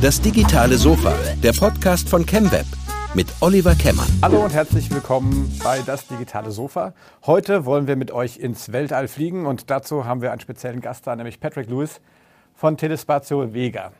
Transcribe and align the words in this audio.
Das 0.00 0.20
digitale 0.20 0.76
Sofa, 0.76 1.12
der 1.42 1.52
Podcast 1.52 2.08
von 2.08 2.24
ChemWeb 2.24 2.66
mit 3.14 3.26
Oliver 3.40 3.74
Kemmern. 3.74 4.06
Hallo 4.22 4.44
und 4.44 4.52
herzlich 4.52 4.90
willkommen 4.90 5.52
bei 5.64 5.80
Das 5.80 6.06
digitale 6.06 6.50
Sofa. 6.50 6.94
Heute 7.24 7.64
wollen 7.64 7.86
wir 7.86 7.96
mit 7.96 8.10
euch 8.10 8.36
ins 8.36 8.72
Weltall 8.72 9.08
fliegen 9.08 9.46
und 9.46 9.70
dazu 9.70 10.04
haben 10.04 10.22
wir 10.22 10.32
einen 10.32 10.40
speziellen 10.40 10.80
Gast 10.80 11.06
da, 11.06 11.16
nämlich 11.16 11.40
Patrick 11.40 11.68
Lewis 11.68 12.00
von 12.54 12.76
Telespatio 12.76 13.52
Vega. 13.52 13.92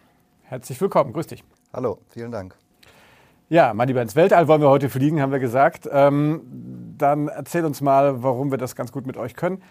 Herzlich 0.43 0.81
willkommen, 0.81 1.13
grüß 1.13 1.27
dich. 1.27 1.43
Hallo, 1.73 1.99
vielen 2.09 2.31
Dank. 2.31 2.55
Ja, 3.49 3.75
mein 3.75 3.89
Lieber, 3.89 4.03
ins 4.03 4.17
Weltall 4.17 4.49
wollen 4.49 4.61
wir 4.61 4.71
heute 4.71 4.89
fliegen, 4.89 5.21
haben 5.21 5.33
wir 5.33 5.39
gesagt. 5.39 5.89
Ähm, 5.91 6.43
dann 6.99 7.29
erzähl 7.29 7.65
uns 7.65 7.81
mal, 7.81 8.23
warum 8.23 8.51
wir 8.51 8.59
das 8.59 8.75
ganz 8.75 8.93
gut 8.93 9.07
mit 9.07 9.17
euch 9.17 9.35
können. 9.35 9.63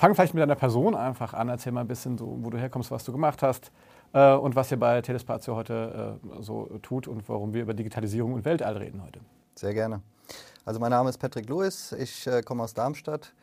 Fang 0.00 0.14
vielleicht 0.14 0.32
mit 0.32 0.40
deiner 0.40 0.54
Person 0.54 0.94
einfach 0.94 1.34
an. 1.34 1.50
Erzähl 1.50 1.72
mal 1.72 1.82
ein 1.82 1.86
bisschen, 1.86 2.16
so, 2.16 2.38
wo 2.40 2.48
du 2.48 2.56
herkommst, 2.56 2.90
was 2.90 3.04
du 3.04 3.12
gemacht 3.12 3.42
hast 3.42 3.70
äh, 4.14 4.32
und 4.32 4.56
was 4.56 4.70
ihr 4.70 4.78
bei 4.78 5.02
Telespatio 5.02 5.54
heute 5.56 6.18
äh, 6.24 6.42
so 6.42 6.78
tut 6.80 7.06
und 7.06 7.28
warum 7.28 7.52
wir 7.52 7.60
über 7.60 7.74
Digitalisierung 7.74 8.32
und 8.32 8.46
Weltall 8.46 8.78
reden 8.78 9.02
heute. 9.04 9.20
Sehr 9.56 9.74
gerne. 9.74 10.00
Also 10.64 10.80
mein 10.80 10.88
Name 10.88 11.10
ist 11.10 11.18
Patrick 11.18 11.50
Lewis, 11.50 11.92
ich 11.92 12.26
äh, 12.26 12.40
komme 12.40 12.62
aus 12.62 12.72
Darmstadt. 12.72 13.34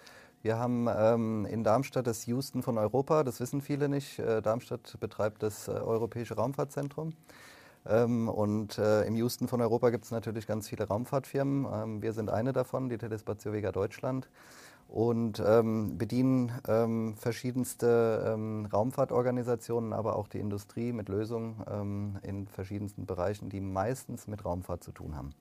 Wir 0.41 0.57
haben 0.57 0.87
ähm, 0.87 1.45
in 1.45 1.63
Darmstadt 1.63 2.07
das 2.07 2.25
Houston 2.25 2.63
von 2.63 2.79
Europa, 2.79 3.23
das 3.23 3.39
wissen 3.39 3.61
viele 3.61 3.87
nicht. 3.87 4.17
Äh, 4.17 4.41
Darmstadt 4.41 4.99
betreibt 4.99 5.43
das 5.43 5.67
äh, 5.67 5.73
Europäische 5.73 6.37
Raumfahrtzentrum. 6.37 7.13
Ähm, 7.85 8.29
und 8.29 8.79
äh, 8.79 9.03
im 9.03 9.15
Houston 9.15 9.47
von 9.47 9.61
Europa 9.61 9.91
gibt 9.91 10.05
es 10.05 10.11
natürlich 10.11 10.47
ganz 10.47 10.67
viele 10.67 10.87
Raumfahrtfirmen. 10.87 11.67
Ähm, 11.71 12.01
wir 12.01 12.13
sind 12.13 12.31
eine 12.31 12.51
davon, 12.51 12.89
die 12.89 12.97
Telespatio 12.97 13.53
Vega 13.53 13.71
Deutschland. 13.71 14.27
Und 14.87 15.43
ähm, 15.45 15.97
bedienen 15.97 16.51
ähm, 16.67 17.15
verschiedenste 17.17 18.33
ähm, 18.33 18.67
Raumfahrtorganisationen, 18.71 19.91
aber 19.91 20.15
auch 20.15 20.29
die 20.29 20.39
Industrie 20.39 20.93
mit 20.93 21.09
Lösungen 21.09 21.61
ähm, 21.69 22.17
in 22.23 22.47
verschiedensten 22.47 23.05
Bereichen, 23.05 23.49
die 23.49 23.59
meistens 23.59 24.27
mit 24.27 24.45
Raumfahrt 24.45 24.83
zu 24.83 24.91
tun 24.91 25.15
haben. 25.15 25.31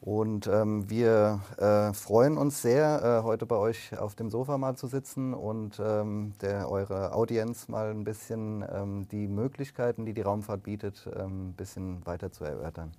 Und 0.00 0.48
ähm, 0.48 0.88
wir 0.88 1.40
äh, 1.58 1.92
freuen 1.92 2.36
uns 2.38 2.62
sehr, 2.62 3.20
äh, 3.20 3.22
heute 3.22 3.46
bei 3.46 3.56
euch 3.56 3.96
auf 3.96 4.16
dem 4.16 4.30
Sofa 4.30 4.58
mal 4.58 4.74
zu 4.74 4.86
sitzen 4.86 5.34
und 5.34 5.78
ähm, 5.78 6.32
der, 6.40 6.70
eure 6.70 7.12
Audienz 7.12 7.68
mal 7.68 7.90
ein 7.90 8.02
bisschen 8.04 8.64
die 9.12 9.28
Möglichkeiten, 9.28 10.04
die 10.06 10.14
die 10.14 10.22
Raumfahrt 10.22 10.62
bietet, 10.62 11.06
ein 11.14 11.52
bisschen 11.52 12.04
weiter 12.06 12.32
zu 12.32 12.44
erörtern. 12.44 12.92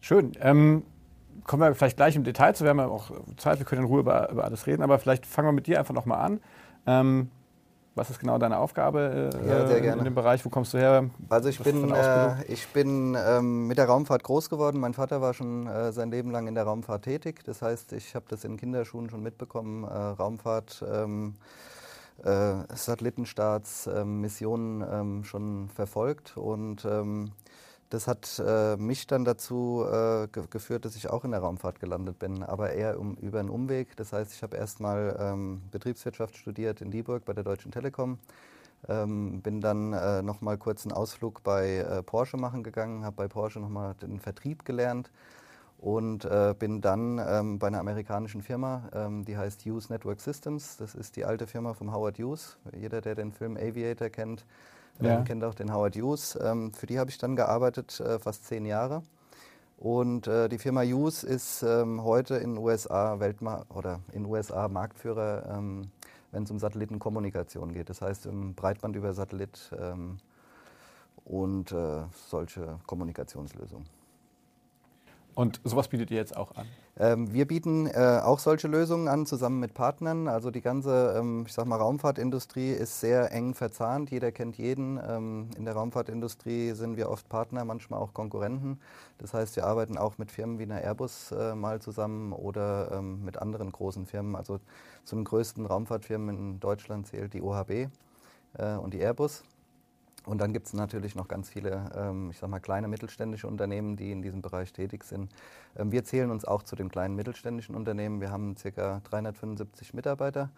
Schön. 0.00 0.32
Ähm, 0.40 0.82
kommen 1.44 1.62
wir 1.62 1.74
vielleicht 1.74 1.96
gleich 1.96 2.16
im 2.16 2.24
Detail 2.24 2.54
zu. 2.54 2.64
Wir 2.64 2.70
haben 2.70 2.78
ja 2.78 2.86
auch 2.86 3.10
Zeit, 3.36 3.58
wir 3.58 3.66
können 3.66 3.82
in 3.82 3.88
Ruhe 3.88 4.00
über, 4.00 4.30
über 4.30 4.44
alles 4.44 4.66
reden, 4.66 4.82
aber 4.82 4.98
vielleicht 4.98 5.26
fangen 5.26 5.48
wir 5.48 5.52
mit 5.52 5.66
dir 5.66 5.78
einfach 5.78 5.94
nochmal 5.94 6.20
an. 6.20 6.40
Ähm, 6.86 7.30
was 7.96 8.10
ist 8.10 8.18
genau 8.18 8.38
deine 8.38 8.58
Aufgabe 8.58 9.30
äh, 9.32 9.48
ja, 9.86 9.92
in 9.92 10.04
dem 10.04 10.14
Bereich? 10.14 10.44
Wo 10.44 10.48
kommst 10.48 10.74
du 10.74 10.78
her? 10.78 11.08
Also 11.28 11.48
ich 11.48 11.60
bin, 11.60 11.92
äh, 11.92 12.44
ich 12.46 12.66
bin 12.68 13.16
ähm, 13.16 13.68
mit 13.68 13.78
der 13.78 13.86
Raumfahrt 13.86 14.24
groß 14.24 14.50
geworden. 14.50 14.80
Mein 14.80 14.94
Vater 14.94 15.20
war 15.20 15.32
schon 15.32 15.68
äh, 15.68 15.92
sein 15.92 16.10
Leben 16.10 16.32
lang 16.32 16.48
in 16.48 16.56
der 16.56 16.64
Raumfahrt 16.64 17.04
tätig. 17.04 17.42
Das 17.44 17.62
heißt, 17.62 17.92
ich 17.92 18.16
habe 18.16 18.24
das 18.28 18.44
in 18.44 18.56
Kinderschuhen 18.56 19.10
schon 19.10 19.22
mitbekommen. 19.22 19.84
Äh, 19.84 19.86
Raumfahrt, 19.86 20.84
ähm, 20.92 21.36
äh, 22.24 22.54
Satellitenstarts, 22.74 23.86
ähm, 23.86 24.20
Missionen 24.20 24.84
ähm, 24.90 25.24
schon 25.24 25.68
verfolgt 25.68 26.36
und 26.36 26.84
ähm, 26.84 27.30
das 27.90 28.08
hat 28.08 28.42
äh, 28.44 28.76
mich 28.76 29.06
dann 29.06 29.24
dazu 29.24 29.84
äh, 29.86 30.26
ge 30.28 30.44
geführt, 30.50 30.84
dass 30.84 30.96
ich 30.96 31.10
auch 31.10 31.24
in 31.24 31.30
der 31.30 31.40
Raumfahrt 31.40 31.80
gelandet 31.80 32.18
bin, 32.18 32.42
aber 32.42 32.72
eher 32.72 32.98
um, 32.98 33.14
über 33.16 33.40
einen 33.40 33.50
Umweg. 33.50 33.96
Das 33.96 34.12
heißt, 34.12 34.32
ich 34.32 34.42
habe 34.42 34.56
erstmal 34.56 35.16
ähm, 35.18 35.62
Betriebswirtschaft 35.70 36.36
studiert 36.36 36.80
in 36.80 36.90
Dieburg 36.90 37.24
bei 37.24 37.32
der 37.32 37.44
Deutschen 37.44 37.72
Telekom. 37.72 38.18
Ähm, 38.88 39.40
bin 39.40 39.60
dann 39.60 39.92
äh, 39.92 40.22
nochmal 40.22 40.58
kurz 40.58 40.84
einen 40.84 40.92
Ausflug 40.92 41.42
bei 41.42 41.78
äh, 41.78 42.02
Porsche 42.02 42.36
machen 42.36 42.62
gegangen, 42.62 43.04
habe 43.04 43.16
bei 43.16 43.28
Porsche 43.28 43.60
nochmal 43.60 43.94
den 43.94 44.20
Vertrieb 44.20 44.64
gelernt 44.64 45.10
und 45.78 46.24
äh, 46.24 46.54
bin 46.58 46.80
dann 46.80 47.18
ähm, 47.18 47.58
bei 47.58 47.68
einer 47.68 47.80
amerikanischen 47.80 48.42
Firma, 48.42 48.88
ähm, 48.94 49.24
die 49.24 49.36
heißt 49.36 49.64
Hughes 49.64 49.90
Network 49.90 50.20
Systems. 50.20 50.76
Das 50.76 50.94
ist 50.94 51.16
die 51.16 51.24
alte 51.24 51.46
Firma 51.46 51.74
von 51.74 51.92
Howard 51.92 52.18
Hughes. 52.18 52.58
Jeder, 52.74 53.00
der 53.00 53.14
den 53.14 53.32
Film 53.32 53.56
Aviator 53.56 54.08
kennt, 54.08 54.44
ja. 55.00 55.18
Ähm, 55.18 55.24
kennt 55.24 55.44
auch 55.44 55.54
den 55.54 55.72
Howard 55.72 55.96
Hughes. 55.96 56.38
Ähm, 56.40 56.72
für 56.72 56.86
die 56.86 56.98
habe 56.98 57.10
ich 57.10 57.18
dann 57.18 57.36
gearbeitet, 57.36 58.00
äh, 58.00 58.18
fast 58.18 58.46
zehn 58.46 58.64
Jahre. 58.64 59.02
Und 59.76 60.26
äh, 60.28 60.48
die 60.48 60.58
Firma 60.58 60.82
Hughes 60.82 61.24
ist 61.24 61.62
ähm, 61.62 62.02
heute 62.04 62.36
in 62.36 62.56
USA 62.56 63.18
Weltma 63.20 63.64
oder 63.68 64.00
in 64.12 64.24
USA 64.24 64.68
Marktführer, 64.68 65.56
ähm, 65.58 65.90
wenn 66.30 66.44
es 66.44 66.50
um 66.50 66.58
Satellitenkommunikation 66.58 67.72
geht. 67.72 67.90
Das 67.90 68.00
heißt 68.00 68.26
im 68.26 68.54
Breitband 68.54 68.96
über 68.96 69.12
Satellit 69.12 69.70
ähm, 69.78 70.18
und 71.24 71.72
äh, 71.72 72.04
solche 72.28 72.78
Kommunikationslösungen. 72.86 73.86
Und 75.34 75.60
sowas 75.64 75.88
bietet 75.88 76.10
ihr 76.10 76.16
jetzt 76.16 76.36
auch 76.36 76.54
an? 76.54 76.66
Ähm, 76.96 77.32
wir 77.32 77.46
bieten 77.46 77.86
äh, 77.86 78.20
auch 78.22 78.38
solche 78.38 78.68
Lösungen 78.68 79.08
an, 79.08 79.26
zusammen 79.26 79.58
mit 79.58 79.74
Partnern. 79.74 80.28
Also 80.28 80.50
die 80.50 80.60
ganze, 80.60 81.16
ähm, 81.18 81.44
ich 81.46 81.52
sag 81.52 81.66
mal, 81.66 81.76
Raumfahrtindustrie 81.76 82.70
ist 82.70 83.00
sehr 83.00 83.32
eng 83.32 83.54
verzahnt. 83.54 84.10
Jeder 84.10 84.30
kennt 84.30 84.56
jeden. 84.58 85.00
Ähm, 85.04 85.50
in 85.56 85.64
der 85.64 85.74
Raumfahrtindustrie 85.74 86.72
sind 86.72 86.96
wir 86.96 87.10
oft 87.10 87.28
Partner, 87.28 87.64
manchmal 87.64 88.00
auch 88.00 88.14
Konkurrenten. 88.14 88.78
Das 89.18 89.34
heißt, 89.34 89.56
wir 89.56 89.66
arbeiten 89.66 89.98
auch 89.98 90.18
mit 90.18 90.30
Firmen 90.30 90.58
wie 90.58 90.64
einer 90.64 90.80
Airbus 90.80 91.32
äh, 91.32 91.54
mal 91.54 91.80
zusammen 91.82 92.32
oder 92.32 92.92
ähm, 92.92 93.24
mit 93.24 93.38
anderen 93.38 93.72
großen 93.72 94.06
Firmen. 94.06 94.36
Also 94.36 94.60
zum 95.04 95.24
größten 95.24 95.66
Raumfahrtfirmen 95.66 96.36
in 96.36 96.60
Deutschland 96.60 97.08
zählt 97.08 97.34
die 97.34 97.42
OHB 97.42 97.88
äh, 98.58 98.76
und 98.76 98.94
die 98.94 99.00
Airbus. 99.00 99.42
Und 100.26 100.38
dann 100.38 100.52
gibt 100.52 100.66
es 100.66 100.72
natürlich 100.72 101.14
noch 101.14 101.28
ganz 101.28 101.50
viele, 101.50 101.90
ähm, 101.94 102.30
ich 102.30 102.38
sag 102.38 102.48
mal, 102.48 102.60
kleine 102.60 102.88
mittelständische 102.88 103.46
Unternehmen, 103.46 103.96
die 103.96 104.10
in 104.10 104.22
diesem 104.22 104.40
Bereich 104.40 104.72
tätig 104.72 105.04
sind. 105.04 105.30
Ähm, 105.76 105.92
wir 105.92 106.04
zählen 106.04 106.30
uns 106.30 106.44
auch 106.44 106.62
zu 106.62 106.76
den 106.76 106.88
kleinen 106.88 107.14
mittelständischen 107.14 107.74
Unternehmen. 107.74 108.20
Wir 108.20 108.30
haben 108.30 108.54
ca. 108.54 109.00
375 109.04 109.92
Mitarbeiter 109.92 110.50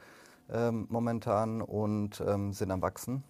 ähm, 0.50 0.87
momentan 0.88 1.62
und 1.62 2.22
ähm, 2.26 2.53
sind 2.53 2.71
am 2.71 2.81
Wachsen. 2.82 3.25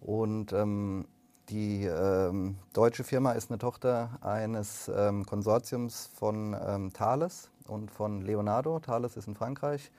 Und 0.00 0.52
ähm, 0.52 1.06
die 1.48 1.86
ähm, 1.86 2.56
deutsche 2.72 3.02
Firma 3.02 3.32
ist 3.32 3.50
eine 3.50 3.58
Tochter 3.58 4.18
eines 4.20 4.90
Konsortiums 5.26 6.10
von 6.14 6.90
Thales 6.92 7.50
und 7.66 7.90
von 7.90 8.20
Leonardo. 8.20 8.78
Thales 8.80 9.16
ist 9.16 9.28
in 9.28 9.34
Frankreich 9.34 9.90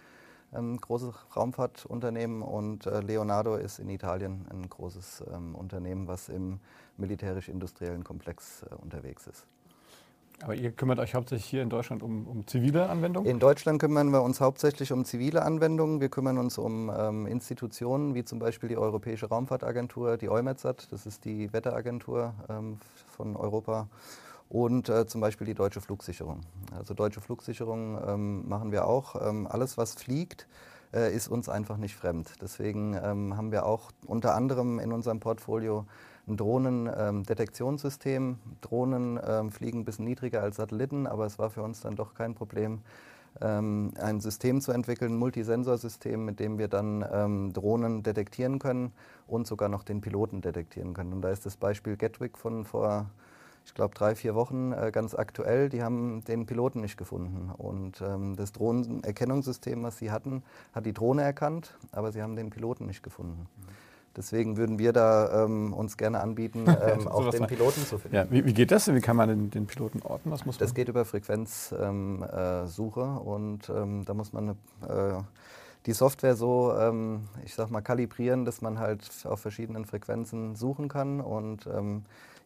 ein 0.52 0.78
großes 0.78 1.14
Raumfahrtunternehmen 1.36 2.42
und 2.42 2.86
äh, 2.86 3.02
Leonardo 3.02 3.56
ist 3.56 3.80
in 3.80 3.90
Italien 3.90 4.46
ein 4.50 4.68
großes 4.70 5.24
ähm, 5.34 5.56
Unternehmen, 5.56 6.08
was 6.08 6.30
im 6.30 6.60
militärisch-industriellen 6.98 8.04
Komplex 8.04 8.64
äh, 8.64 8.76
unterwegs 8.76 9.28
ist. 9.28 9.46
Aber 10.42 10.56
ihr 10.56 10.72
kümmert 10.72 11.00
euch 11.00 11.16
hauptsächlich 11.16 11.50
hier 11.50 11.62
in 11.62 11.70
Deutschland 11.70 12.02
um, 12.02 12.26
um, 12.26 12.48
zivile 12.48 12.90
Anwendungen? 12.90 13.30
In 13.30 13.40
Deutschland 13.40 13.80
kümmern 13.80 14.10
wir 14.12 14.22
uns 14.24 14.40
hauptsächlich 14.40 14.94
um 14.94 15.04
zivile 15.04 15.42
Anwendungen. 15.42 16.00
Wir 16.00 16.08
kümmern 16.08 16.38
uns 16.38 16.58
um 16.58 16.90
ähm, 16.90 17.28
Institutionen 17.28 18.16
wie 18.16 18.24
zum 18.24 18.40
Beispiel 18.40 18.70
die 18.70 18.78
Europäische 18.78 19.28
Raumfahrtagentur, 19.28 20.18
die 20.18 20.30
EUMETSAT, 20.30 20.88
das 20.92 21.06
ist 21.06 21.26
die 21.26 21.52
Wetteragentur 21.52 22.34
ähm, 22.48 22.78
von 23.10 23.36
Europa 23.36 23.88
und 24.50 24.90
äh, 24.90 25.06
zum 25.06 25.22
Beispiel 25.22 25.46
die 25.46 25.54
deutsche 25.54 25.80
Flugsicherung. 25.80 26.42
Also 26.76 26.94
deutsche 26.96 27.22
Flugsicherung 27.22 28.00
ähm, 28.06 28.50
machen 28.50 28.72
wir 28.72 28.88
auch. 28.88 29.16
Ähm, 29.22 29.48
alles, 29.48 29.78
was 29.78 29.94
fliegt, 29.94 30.48
äh, 30.92 31.16
ist 31.16 31.28
uns 31.28 31.48
einfach 31.48 31.78
nicht 31.78 31.96
fremd. 31.96 32.34
Deswegen 32.42 32.96
ähm, 33.02 33.38
haben 33.38 33.52
wir 33.52 33.66
auch 33.66 33.92
unter 34.08 34.34
anderem 34.34 34.80
in 34.80 34.92
unserem 34.92 35.20
Portfolio 35.20 35.86
ein 36.28 36.36
Drohnendetektionssystem. 36.36 38.24
Ähm, 38.24 38.38
Drohnen 38.62 39.20
ähm, 39.24 39.52
fliegen 39.52 39.82
ein 39.82 39.86
bisschen 39.86 40.06
niedriger 40.06 40.42
als 40.42 40.56
Satelliten, 40.58 41.06
aber 41.06 41.28
es 41.28 41.38
war 41.38 41.52
für 41.52 41.62
uns 41.62 41.82
dann 41.82 41.96
doch 41.96 42.16
kein 42.16 42.34
Problem, 42.34 42.82
ähm, 43.42 43.94
ein 44.00 44.20
System 44.20 44.62
zu 44.62 44.72
entwickeln, 44.72 45.14
ein 45.14 45.20
Multisensorsystem, 45.20 46.26
mit 46.26 46.40
dem 46.40 46.58
wir 46.58 46.68
dann 46.68 47.52
Drohnen 47.54 48.02
detektieren 48.02 48.58
können 48.58 48.92
und 49.28 49.46
sogar 49.46 49.70
noch 49.70 49.84
den 49.84 50.02
Piloten 50.02 50.42
detektieren 50.42 50.96
können. 50.96 51.14
Und 51.14 51.22
da 51.22 51.30
ist 51.30 51.46
das 51.46 51.56
Beispiel 51.56 51.98
Gatwick 51.98 52.38
von 52.38 52.66
vor 52.66 53.12
ich 53.70 53.76
glaube, 53.76 53.94
drei, 53.94 54.16
vier 54.16 54.34
Wochen 54.34 54.72
äh, 54.72 54.90
ganz 54.92 55.14
aktuell, 55.14 55.70
die 55.70 55.84
haben 55.84 56.24
den 56.24 56.48
Piloten 56.48 56.82
nicht 56.82 56.98
gefunden. 56.98 57.52
Und 57.56 58.02
ähm, 58.02 58.36
das 58.36 58.52
Drohnenerkennungssystem, 58.52 59.84
was 59.84 60.00
sie 60.00 60.10
hatten, 60.10 60.42
hat 60.74 60.88
die 60.88 60.94
Drohne 60.94 61.22
erkannt, 61.22 61.78
aber 61.92 62.12
sie 62.12 62.24
haben 62.24 62.36
den 62.36 62.50
Piloten 62.50 62.88
nicht 62.88 63.04
gefunden. 63.04 63.46
Deswegen 64.18 64.58
würden 64.58 64.80
wir 64.80 64.92
da 64.92 65.46
ähm, 65.46 65.72
uns 65.72 65.98
gerne 65.98 66.20
anbieten, 66.20 66.66
ähm, 66.84 67.08
auch 67.08 67.30
den 67.30 67.46
Piloten 67.46 67.86
zu 67.86 68.00
finden. 68.00 68.16
Ja, 68.16 68.32
wie, 68.32 68.44
wie, 68.44 68.56
geht 68.56 68.72
das? 68.72 68.92
Wie 68.92 69.02
kann 69.02 69.16
man 69.16 69.30
den, 69.30 69.52
den 69.52 69.68
Piloten 69.68 70.02
orten? 70.02 70.32
Was 70.32 70.48
muss 70.48 70.58
das 70.58 70.74
geht 70.74 70.90
über 70.90 71.06
Frequenzsuche 71.06 71.80
ähm, 71.84 72.24
äh, 72.24 73.30
und 73.30 73.70
ähm, 73.70 74.04
da 74.04 74.16
muss 74.16 74.34
man 74.34 74.50
äh, 74.50 74.56
die 75.86 75.94
Software 75.94 76.36
so, 76.36 76.74
ähm, 76.76 77.28
ich 77.46 77.54
sag 77.54 77.70
mal, 77.70 77.82
kalibrieren, 77.82 78.46
dass 78.46 78.64
man 78.64 78.80
halt 78.80 79.08
auf 79.26 79.42
verschiedenen 79.42 79.86
Frequenzen 79.86 80.56
suchen 80.56 80.90
kann 80.90 81.22
und 81.22 81.70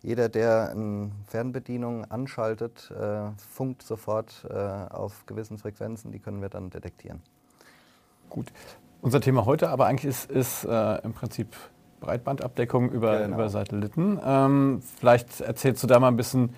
jeder, 0.04 0.28
der 0.30 0.72
eine 0.72 1.12
Fernbedienung 1.28 2.06
anschaltet, 2.12 2.92
äh, 2.92 3.30
funkt 3.38 3.84
sofort 3.84 4.46
äh, 4.50 4.54
auf 4.54 5.26
gewissen 5.26 5.58
Frequenzen, 5.58 6.12
die 6.12 6.20
können 6.20 6.42
wir 6.42 6.50
dann 6.50 6.70
detektieren. 6.70 7.22
Gut. 8.30 8.52
Unser 9.02 9.22
Thema 9.22 9.46
heute 9.46 9.70
aber 9.70 9.88
eigentlich 9.88 10.06
ist, 10.06 10.30
ist 10.30 10.66
äh, 10.66 10.96
im 11.04 11.14
Prinzip 11.14 11.56
Breitbandabdeckung 12.02 12.92
über, 12.92 13.20
genau. 13.20 13.36
über 13.36 13.50
Satelliten. 13.50 14.20
Ähm, 14.24 14.82
vielleicht 15.00 15.40
erzählst 15.40 15.82
du 15.84 15.88
da 15.88 16.00
mal 16.00 16.10
ein 16.10 16.18
bisschen, 16.18 16.54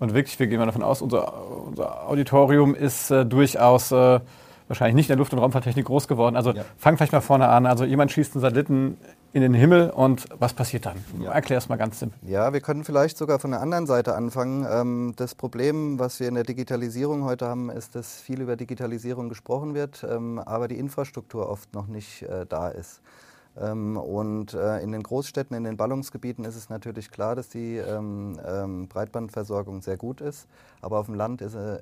und 0.00 0.12
wirklich, 0.12 0.38
wir 0.40 0.48
gehen 0.48 0.58
mal 0.58 0.66
davon 0.66 0.82
aus, 0.82 1.00
unser, 1.00 1.32
unser 1.66 2.08
Auditorium 2.08 2.74
ist 2.74 3.10
äh, 3.12 3.24
durchaus 3.24 3.92
äh, 3.92 4.20
wahrscheinlich 4.66 4.96
nicht 4.96 5.06
in 5.06 5.14
der 5.14 5.18
Luft- 5.18 5.32
und 5.32 5.38
Raumfahrttechnik 5.38 5.86
groß 5.86 6.08
geworden. 6.08 6.36
Also 6.36 6.52
ja. 6.52 6.64
fang 6.76 6.96
vielleicht 6.96 7.12
mal 7.12 7.20
vorne 7.20 7.48
an. 7.48 7.66
Also 7.66 7.84
jemand 7.84 8.10
schießt 8.10 8.34
einen 8.34 8.42
Satelliten 8.42 8.98
in 9.32 9.42
den 9.42 9.54
Himmel 9.54 9.90
und 9.90 10.26
was 10.38 10.54
passiert 10.54 10.86
dann? 10.86 10.96
Ja. 11.20 11.32
Erklär 11.32 11.58
es 11.58 11.68
mal 11.68 11.76
ganz 11.76 11.98
simpel. 11.98 12.18
Ja, 12.28 12.52
wir 12.52 12.60
können 12.60 12.84
vielleicht 12.84 13.18
sogar 13.18 13.38
von 13.38 13.50
der 13.50 13.60
anderen 13.60 13.86
Seite 13.86 14.14
anfangen. 14.14 14.66
Ähm, 14.70 15.12
das 15.16 15.34
Problem, 15.34 15.98
was 15.98 16.20
wir 16.20 16.28
in 16.28 16.34
der 16.34 16.44
Digitalisierung 16.44 17.24
heute 17.24 17.46
haben, 17.46 17.70
ist, 17.70 17.94
dass 17.94 18.20
viel 18.20 18.40
über 18.40 18.56
Digitalisierung 18.56 19.28
gesprochen 19.28 19.74
wird, 19.74 20.04
ähm, 20.08 20.38
aber 20.38 20.68
die 20.68 20.78
Infrastruktur 20.78 21.48
oft 21.48 21.74
noch 21.74 21.86
nicht 21.86 22.22
äh, 22.22 22.46
da 22.46 22.68
ist. 22.68 23.02
Ähm, 23.60 23.96
und 23.96 24.54
äh, 24.54 24.78
in 24.80 24.92
den 24.92 25.02
Großstädten, 25.02 25.56
in 25.56 25.64
den 25.64 25.76
Ballungsgebieten 25.76 26.44
ist 26.44 26.56
es 26.56 26.70
natürlich 26.70 27.10
klar, 27.10 27.34
dass 27.34 27.48
die 27.48 27.82
Breitbandversorgung 28.88 29.82
sehr 29.82 29.96
gut 29.96 30.20
ist, 30.20 30.46
aber 30.80 30.98
auf 30.98 31.06
dem 31.06 31.16
Land 31.16 31.42
ist 31.42 31.52
sie 31.52 31.80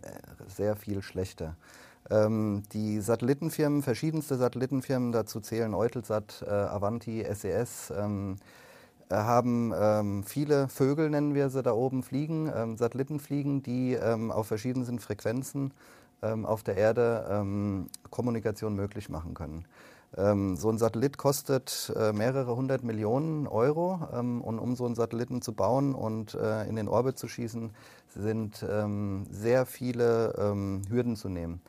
sehr 0.49 0.75
viel 0.75 1.03
schlechter. 1.03 1.55
Ähm, 2.11 2.63
die 2.73 3.01
Satellitenfirmen, 3.01 3.83
verschiedenste 3.83 4.37
Satellitenfirmen, 4.37 5.13
dazu 5.13 5.41
zählen 5.41 5.75
Eutelsat, 5.75 6.45
äh, 6.47 6.51
Avanti, 6.51 7.25
SES, 7.25 7.93
ähm, 7.97 8.37
äh, 9.09 9.15
haben 9.15 9.73
ähm, 9.77 10.25
viele 10.25 10.69
Vögel, 10.69 11.11
nennen 11.11 11.35
wir 11.35 11.49
sie, 11.49 11.63
da 11.63 11.73
oben 11.73 12.03
fliegen, 12.03 12.51
ähm, 12.55 12.77
Satelliten 12.77 13.63
die 13.63 13.95
ähm, 13.95 14.31
auf 14.31 14.47
verschiedensten 14.47 14.99
Frequenzen 14.99 15.73
ähm, 16.23 16.47
auf 16.47 16.63
der 16.63 16.77
Erde 16.77 17.87
Kommunikation 18.11 18.75
möglich 18.75 19.09
machen 19.11 19.35
können. 19.35 19.65
so 20.15 20.71
ein 20.71 20.79
Satellit 20.79 21.19
kostet 21.19 21.93
äh, 21.95 22.13
mehrere 22.13 22.57
hundert 22.57 22.83
Millionen 22.83 23.47
Euro 23.47 24.01
und 24.13 24.59
um 24.59 24.77
so 24.77 24.87
einen 24.87 24.95
Satelliten 24.95 25.43
zu 25.43 25.53
bauen 25.53 25.95
und 25.95 26.35
äh, 26.35 26.65
in 26.69 26.77
den 26.77 26.89
Orbit 26.89 27.19
zu 27.19 27.29
schießen, 27.29 27.71
sind 28.15 28.65
sehr 29.31 29.67
viele 29.67 30.33
Hürden 30.89 31.17
zu 31.17 31.29
nehmen. 31.29 31.61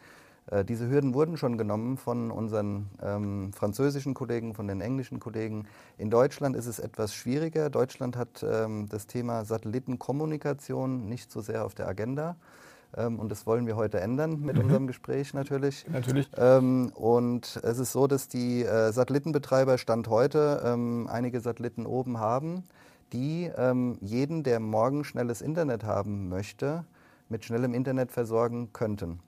Äh, 0.52 0.66
diese 0.66 0.90
Hürden 0.90 1.14
wurden 1.14 1.38
schon 1.38 1.58
genommen 1.58 1.98
von 1.98 2.32
unseren 2.32 2.90
ähm, 3.02 3.52
französischen 3.54 4.14
Kollegen, 4.14 4.54
von 4.54 4.68
den 4.68 4.82
englischen 4.82 5.20
Kollegen. 5.20 5.68
In 5.98 6.10
Deutschland 6.10 6.56
ist 6.56 6.68
es 6.68 6.80
etwas 6.80 7.14
schwieriger. 7.14 7.70
Deutschland 7.70 8.16
hat 8.16 8.44
ähm, 8.44 8.88
das 8.90 9.08
Thema 9.08 9.46
Satellitenkommunikation 9.46 11.08
nicht 11.08 11.32
so 11.32 11.42
sehr 11.42 11.66
auf 11.66 11.76
der 11.76 11.88
Agenda. 11.88 12.36
Ähm, 12.96 13.20
und 13.20 13.30
das 13.30 13.46
wollen 13.46 13.66
wir 13.68 13.76
heute 13.76 14.00
ändern 14.00 14.40
mit 14.42 14.56
mhm. 14.56 14.64
unserem 14.64 14.88
Gespräch 14.88 15.34
natürlich. 15.34 15.86
Natürlich. 15.90 16.30
Ähm, 16.38 16.92
und 16.96 17.60
es 17.64 17.80
ist 17.80 17.92
so, 17.92 18.08
dass 18.08 18.30
die 18.30 18.64
äh, 18.64 18.92
Satellitenbetreiber 18.92 19.78
Stand 19.78 20.08
heute 20.08 20.62
ähm, 20.64 21.08
einige 21.12 21.42
Satelliten 21.42 21.86
oben 21.86 22.20
haben, 22.20 22.64
die 23.12 23.52
ähm, 23.58 23.98
jeden, 24.02 24.44
der 24.44 24.60
morgen 24.60 25.04
schnelles 25.04 25.42
Internet 25.42 25.84
haben 25.84 26.30
möchte, 26.30 26.86
mit 27.30 27.44
schnellem 27.44 27.74
Internet 27.74 28.12
versorgen 28.12 28.72
könnten. 28.72 29.20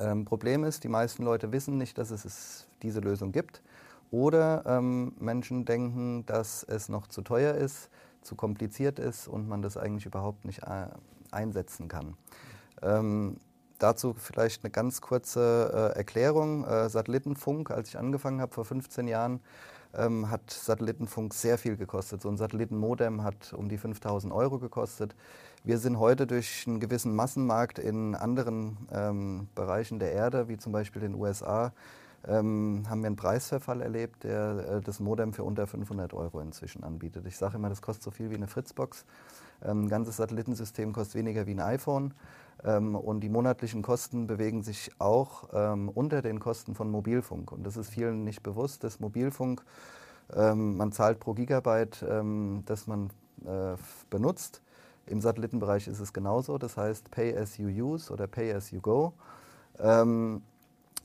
Ähm, 0.00 0.24
Problem 0.24 0.64
ist, 0.64 0.84
die 0.84 0.88
meisten 0.88 1.24
Leute 1.24 1.52
wissen 1.52 1.78
nicht, 1.78 1.98
dass 1.98 2.10
es 2.10 2.66
diese 2.82 3.00
Lösung 3.00 3.32
gibt. 3.32 3.62
Oder 4.10 4.64
ähm, 4.66 5.14
Menschen 5.18 5.64
denken, 5.64 6.24
dass 6.26 6.62
es 6.62 6.88
noch 6.88 7.08
zu 7.08 7.22
teuer 7.22 7.54
ist, 7.54 7.90
zu 8.22 8.36
kompliziert 8.36 8.98
ist 8.98 9.28
und 9.28 9.48
man 9.48 9.62
das 9.62 9.76
eigentlich 9.76 10.06
überhaupt 10.06 10.44
nicht 10.44 10.62
äh, 10.62 10.86
einsetzen 11.30 11.88
kann. 11.88 12.16
Ähm, 12.82 13.38
dazu 13.78 14.14
vielleicht 14.16 14.64
eine 14.64 14.70
ganz 14.70 15.00
kurze 15.00 15.92
äh, 15.94 15.98
Erklärung. 15.98 16.64
Äh, 16.64 16.88
Satellitenfunk, 16.88 17.70
als 17.70 17.88
ich 17.88 17.98
angefangen 17.98 18.40
habe 18.40 18.54
vor 18.54 18.64
15 18.64 19.08
Jahren, 19.08 19.40
ähm, 19.96 20.30
hat 20.30 20.50
Satellitenfunk 20.50 21.34
sehr 21.34 21.58
viel 21.58 21.76
gekostet. 21.76 22.22
So 22.22 22.28
ein 22.28 22.36
Satellitenmodem 22.36 23.22
hat 23.22 23.52
um 23.52 23.68
die 23.68 23.78
5000 23.78 24.32
Euro 24.32 24.58
gekostet. 24.58 25.14
Wir 25.64 25.78
sind 25.78 25.98
heute 25.98 26.26
durch 26.26 26.64
einen 26.66 26.80
gewissen 26.80 27.14
Massenmarkt 27.14 27.78
in 27.78 28.14
anderen 28.14 28.76
ähm, 28.92 29.48
Bereichen 29.54 29.98
der 29.98 30.12
Erde, 30.12 30.48
wie 30.48 30.58
zum 30.58 30.72
Beispiel 30.72 31.00
den 31.00 31.14
USA, 31.14 31.72
ähm, 32.26 32.84
haben 32.88 33.02
wir 33.02 33.08
einen 33.08 33.16
Preisverfall 33.16 33.82
erlebt, 33.82 34.24
der 34.24 34.76
äh, 34.76 34.80
das 34.80 35.00
Modem 35.00 35.32
für 35.32 35.44
unter 35.44 35.66
500 35.66 36.14
Euro 36.14 36.40
inzwischen 36.40 36.82
anbietet. 36.84 37.26
Ich 37.26 37.36
sage 37.36 37.56
immer, 37.56 37.68
das 37.68 37.82
kostet 37.82 38.02
so 38.02 38.10
viel 38.10 38.30
wie 38.30 38.36
eine 38.36 38.46
Fritzbox. 38.46 39.04
Ähm, 39.62 39.84
ein 39.84 39.88
ganzes 39.88 40.16
Satellitensystem 40.16 40.92
kostet 40.92 41.16
weniger 41.16 41.46
wie 41.46 41.52
ein 41.52 41.60
iPhone. 41.60 42.14
Ähm, 42.64 42.94
und 42.94 43.20
die 43.20 43.28
monatlichen 43.28 43.82
Kosten 43.82 44.26
bewegen 44.26 44.62
sich 44.62 44.90
auch 44.98 45.48
ähm, 45.52 45.88
unter 45.88 46.22
den 46.22 46.40
Kosten 46.40 46.74
von 46.74 46.90
Mobilfunk. 46.90 47.52
Und 47.52 47.64
das 47.64 47.76
ist 47.76 47.90
vielen 47.90 48.24
nicht 48.24 48.42
bewusst, 48.42 48.84
dass 48.84 49.00
Mobilfunk, 49.00 49.62
ähm, 50.34 50.76
man 50.76 50.92
zahlt 50.92 51.20
pro 51.20 51.34
Gigabyte, 51.34 52.04
ähm, 52.08 52.62
das 52.66 52.86
man 52.86 53.10
äh, 53.44 53.76
benutzt. 54.10 54.62
Im 55.06 55.20
Satellitenbereich 55.20 55.86
ist 55.86 56.00
es 56.00 56.14
genauso, 56.14 56.56
das 56.56 56.78
heißt 56.78 57.10
Pay 57.10 57.36
as 57.36 57.58
you 57.58 57.68
use 57.68 58.10
oder 58.10 58.26
Pay 58.26 58.54
as 58.54 58.70
you 58.70 58.80
go. 58.80 59.12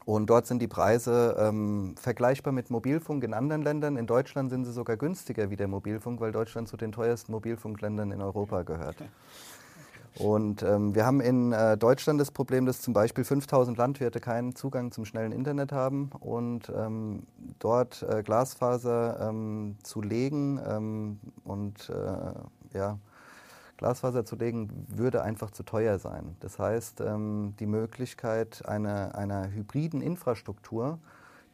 Und 0.05 0.27
dort 0.29 0.47
sind 0.47 0.61
die 0.61 0.67
Preise 0.67 1.35
ähm, 1.39 1.95
vergleichbar 1.97 2.53
mit 2.53 2.69
Mobilfunk 2.69 3.23
in 3.23 3.33
anderen 3.33 3.61
Ländern. 3.61 3.97
In 3.97 4.07
Deutschland 4.07 4.51
sind 4.51 4.65
sie 4.65 4.71
sogar 4.71 4.95
günstiger 4.95 5.49
wie 5.49 5.55
der 5.55 5.67
Mobilfunk, 5.67 6.21
weil 6.21 6.31
Deutschland 6.31 6.67
zu 6.67 6.77
den 6.77 6.91
teuersten 6.91 7.31
Mobilfunkländern 7.31 8.11
in 8.11 8.21
Europa 8.21 8.61
gehört. 8.63 8.97
Und 10.19 10.63
ähm, 10.63 10.95
wir 10.95 11.05
haben 11.05 11.21
in 11.21 11.53
äh, 11.53 11.77
Deutschland 11.77 12.19
das 12.19 12.31
Problem, 12.31 12.65
dass 12.65 12.81
zum 12.81 12.93
Beispiel 12.93 13.23
5000 13.23 13.77
Landwirte 13.77 14.19
keinen 14.19 14.53
Zugang 14.53 14.91
zum 14.91 15.05
schnellen 15.05 15.31
Internet 15.31 15.71
haben 15.71 16.09
und 16.19 16.69
ähm, 16.75 17.23
dort 17.59 18.03
äh, 18.03 18.21
Glasfaser 18.21 19.29
ähm, 19.29 19.77
zu 19.81 20.01
legen 20.01 20.59
ähm, 20.67 21.19
und 21.45 21.89
äh, 21.89 22.77
ja, 22.77 22.99
Glasfaser 23.77 24.25
zu 24.25 24.35
legen, 24.35 24.85
würde 24.89 25.23
einfach 25.23 25.51
zu 25.51 25.63
teuer 25.63 25.99
sein. 25.99 26.35
Das 26.41 26.59
heißt, 26.59 26.99
ähm, 26.99 27.53
die 27.61 27.65
Möglichkeit 27.65 28.67
einer, 28.67 29.15
einer 29.15 29.49
hybriden 29.49 30.01
Infrastruktur, 30.01 30.99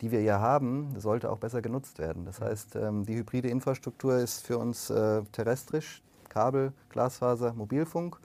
die 0.01 0.09
wir 0.09 0.23
ja 0.23 0.39
haben, 0.39 0.99
sollte 0.99 1.29
auch 1.29 1.37
besser 1.37 1.61
genutzt 1.61 1.99
werden. 1.99 2.25
Das 2.25 2.41
heißt, 2.41 2.77
ähm, 2.77 3.05
die 3.05 3.15
hybride 3.15 3.47
Infrastruktur 3.47 4.17
ist 4.17 4.43
für 4.43 4.57
uns 4.57 4.89
äh, 4.89 5.21
terrestrisch, 5.31 6.01
Kabel, 6.29 6.73
Glasfaser, 6.89 7.53
Mobilfunk 7.53 8.19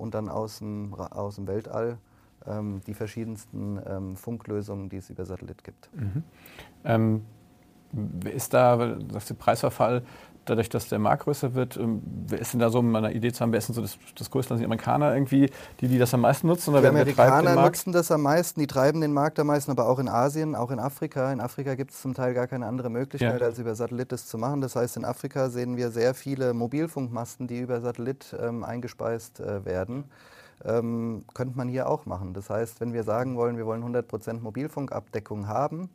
und 0.00 0.14
dann 0.14 0.28
aus 0.28 0.58
dem, 0.58 0.94
aus 0.94 1.36
dem 1.36 1.46
Weltall 1.46 1.98
ähm, 2.46 2.80
die 2.86 2.94
verschiedensten 2.94 3.78
ähm, 3.86 4.16
Funklösungen, 4.16 4.88
die 4.88 4.96
es 4.96 5.10
über 5.10 5.24
Satellit 5.24 5.62
gibt. 5.62 5.90
Mhm. 5.94 6.24
Ähm, 6.84 7.22
ist 8.24 8.54
da, 8.54 8.82
ist 9.16 9.30
der 9.30 9.34
Preisverfall, 9.34 10.02
dadurch, 10.44 10.68
dass 10.68 10.88
der 10.88 10.98
Markt 10.98 11.24
größer 11.24 11.54
wird, 11.54 11.76
ähm, 11.76 12.02
wer 12.26 12.38
ist 12.40 12.52
denn 12.52 12.60
da 12.60 12.70
so, 12.70 12.80
um 12.80 12.94
eine 12.94 13.12
Idee 13.12 13.32
zu 13.32 13.40
haben, 13.40 13.52
wer 13.52 13.58
ist 13.58 13.68
denn 13.68 13.74
so 13.74 13.82
das, 13.82 13.98
das 14.16 14.30
größte 14.30 14.54
Land? 14.54 14.60
Die 14.60 14.64
Amerikaner 14.64 15.14
irgendwie, 15.14 15.50
die, 15.80 15.88
die 15.88 15.98
das 15.98 16.12
am 16.14 16.22
meisten 16.22 16.46
nutzen? 16.46 16.70
Oder 16.70 16.82
die 16.82 16.88
Amerikaner 16.88 17.54
nutzen 17.54 17.92
das 17.92 18.10
am 18.10 18.22
meisten, 18.22 18.60
die 18.60 18.66
treiben 18.66 19.00
den 19.00 19.12
Markt 19.12 19.38
am 19.38 19.46
meisten, 19.48 19.70
aber 19.70 19.88
auch 19.88 19.98
in 19.98 20.08
Asien, 20.08 20.54
auch 20.54 20.70
in 20.70 20.78
Afrika. 20.78 21.32
In 21.32 21.40
Afrika 21.40 21.74
gibt 21.74 21.92
es 21.92 22.00
zum 22.00 22.14
Teil 22.14 22.34
gar 22.34 22.46
keine 22.46 22.66
andere 22.66 22.90
Möglichkeit, 22.90 23.40
ja. 23.40 23.46
als 23.46 23.58
über 23.58 23.74
Satellit 23.74 24.12
das 24.12 24.26
zu 24.26 24.38
machen. 24.38 24.60
Das 24.60 24.76
heißt, 24.76 24.96
in 24.96 25.04
Afrika 25.04 25.50
sehen 25.50 25.76
wir 25.76 25.90
sehr 25.90 26.14
viele 26.14 26.54
Mobilfunkmasten, 26.54 27.46
die 27.46 27.58
über 27.58 27.80
Satellit 27.80 28.34
ähm, 28.40 28.64
eingespeist 28.64 29.40
äh, 29.40 29.64
werden. 29.64 30.04
Ähm, 30.64 31.24
könnte 31.32 31.56
man 31.56 31.68
hier 31.68 31.88
auch 31.88 32.06
machen. 32.06 32.34
Das 32.34 32.50
heißt, 32.50 32.80
wenn 32.80 32.92
wir 32.92 33.02
sagen 33.02 33.36
wollen, 33.36 33.56
wir 33.56 33.66
wollen 33.66 33.82
100% 33.82 34.40
Mobilfunkabdeckung 34.40 35.48
haben, 35.48 35.88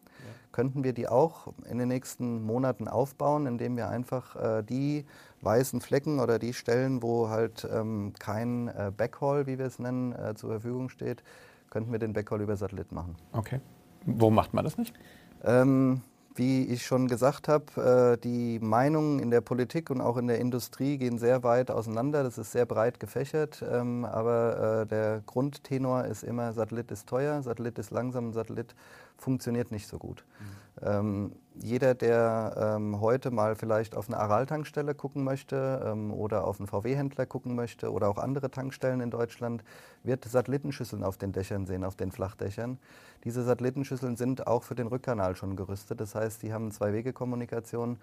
könnten 0.55 0.85
wir 0.85 0.93
die 0.93 1.09
auch 1.09 1.53
in 1.69 1.79
den 1.79 1.89
nächsten 1.89 2.41
Monaten 2.45 2.87
aufbauen, 2.87 3.45
indem 3.45 3.75
wir 3.75 3.89
einfach 3.89 4.37
äh, 4.37 4.63
die 4.63 5.05
weißen 5.41 5.81
Flecken 5.81 6.21
oder 6.21 6.39
die 6.39 6.53
Stellen, 6.53 7.03
wo 7.03 7.27
halt 7.27 7.67
ähm, 7.69 8.13
kein 8.19 8.69
äh, 8.69 8.89
Backhaul, 8.95 9.47
wie 9.47 9.59
wir 9.59 9.65
es 9.65 9.79
nennen, 9.79 10.13
äh, 10.13 10.33
zur 10.35 10.51
Verfügung 10.51 10.87
steht, 10.87 11.23
könnten 11.69 11.91
wir 11.91 11.99
den 11.99 12.13
Backhaul 12.13 12.41
über 12.41 12.55
Satellit 12.55 12.93
machen. 12.93 13.17
Okay. 13.33 13.59
Wo 14.05 14.29
macht 14.29 14.53
man 14.53 14.63
das 14.63 14.77
nicht? 14.77 14.95
Ähm, 15.43 16.01
wie 16.35 16.65
ich 16.65 16.85
schon 16.85 17.07
gesagt 17.07 17.47
habe, 17.47 18.15
äh, 18.15 18.21
die 18.21 18.59
Meinungen 18.59 19.19
in 19.19 19.31
der 19.31 19.41
Politik 19.41 19.89
und 19.89 20.01
auch 20.01 20.17
in 20.17 20.27
der 20.27 20.39
Industrie 20.39 20.97
gehen 20.97 21.17
sehr 21.17 21.43
weit 21.43 21.71
auseinander. 21.71 22.23
Das 22.23 22.37
ist 22.37 22.51
sehr 22.51 22.65
breit 22.65 22.99
gefächert, 22.99 23.63
ähm, 23.69 24.05
aber 24.05 24.81
äh, 24.81 24.85
der 24.85 25.21
Grundtenor 25.25 26.05
ist 26.05 26.23
immer, 26.23 26.53
Satellit 26.53 26.91
ist 26.91 27.07
teuer, 27.07 27.41
Satellit 27.41 27.79
ist 27.79 27.91
langsam, 27.91 28.33
Satellit 28.33 28.75
funktioniert 29.17 29.71
nicht 29.71 29.87
so 29.87 29.97
gut. 29.97 30.25
Mhm. 30.39 30.65
Ähm, 30.81 31.31
jeder, 31.61 31.95
der 31.95 32.75
ähm, 32.75 32.99
heute 32.99 33.31
mal 33.31 33.55
vielleicht 33.55 33.95
auf 33.95 34.09
eine 34.09 34.17
Aral-Tankstelle 34.17 34.93
gucken 34.93 35.23
möchte 35.23 35.81
ähm, 35.85 36.11
oder 36.11 36.45
auf 36.45 36.59
einen 36.59 36.67
VW-Händler 36.67 37.25
gucken 37.25 37.55
möchte 37.55 37.91
oder 37.91 38.09
auch 38.09 38.17
andere 38.17 38.51
Tankstellen 38.51 38.99
in 38.99 39.09
Deutschland, 39.09 39.63
wird 40.03 40.25
Satellitenschüsseln 40.25 41.03
auf 41.03 41.17
den 41.17 41.31
Dächern 41.31 41.65
sehen, 41.65 41.85
auf 41.85 41.95
den 41.95 42.11
Flachdächern. 42.11 42.77
Diese 43.23 43.43
Satellitenschüsseln 43.43 44.17
sind 44.17 44.47
auch 44.47 44.63
für 44.63 44.75
den 44.75 44.87
Rückkanal 44.87 45.35
schon 45.37 45.55
gerüstet. 45.55 46.01
Das 46.01 46.13
heißt, 46.13 46.43
die 46.43 46.51
haben 46.51 46.71
Zwei-Wege-Kommunikation, 46.71 47.97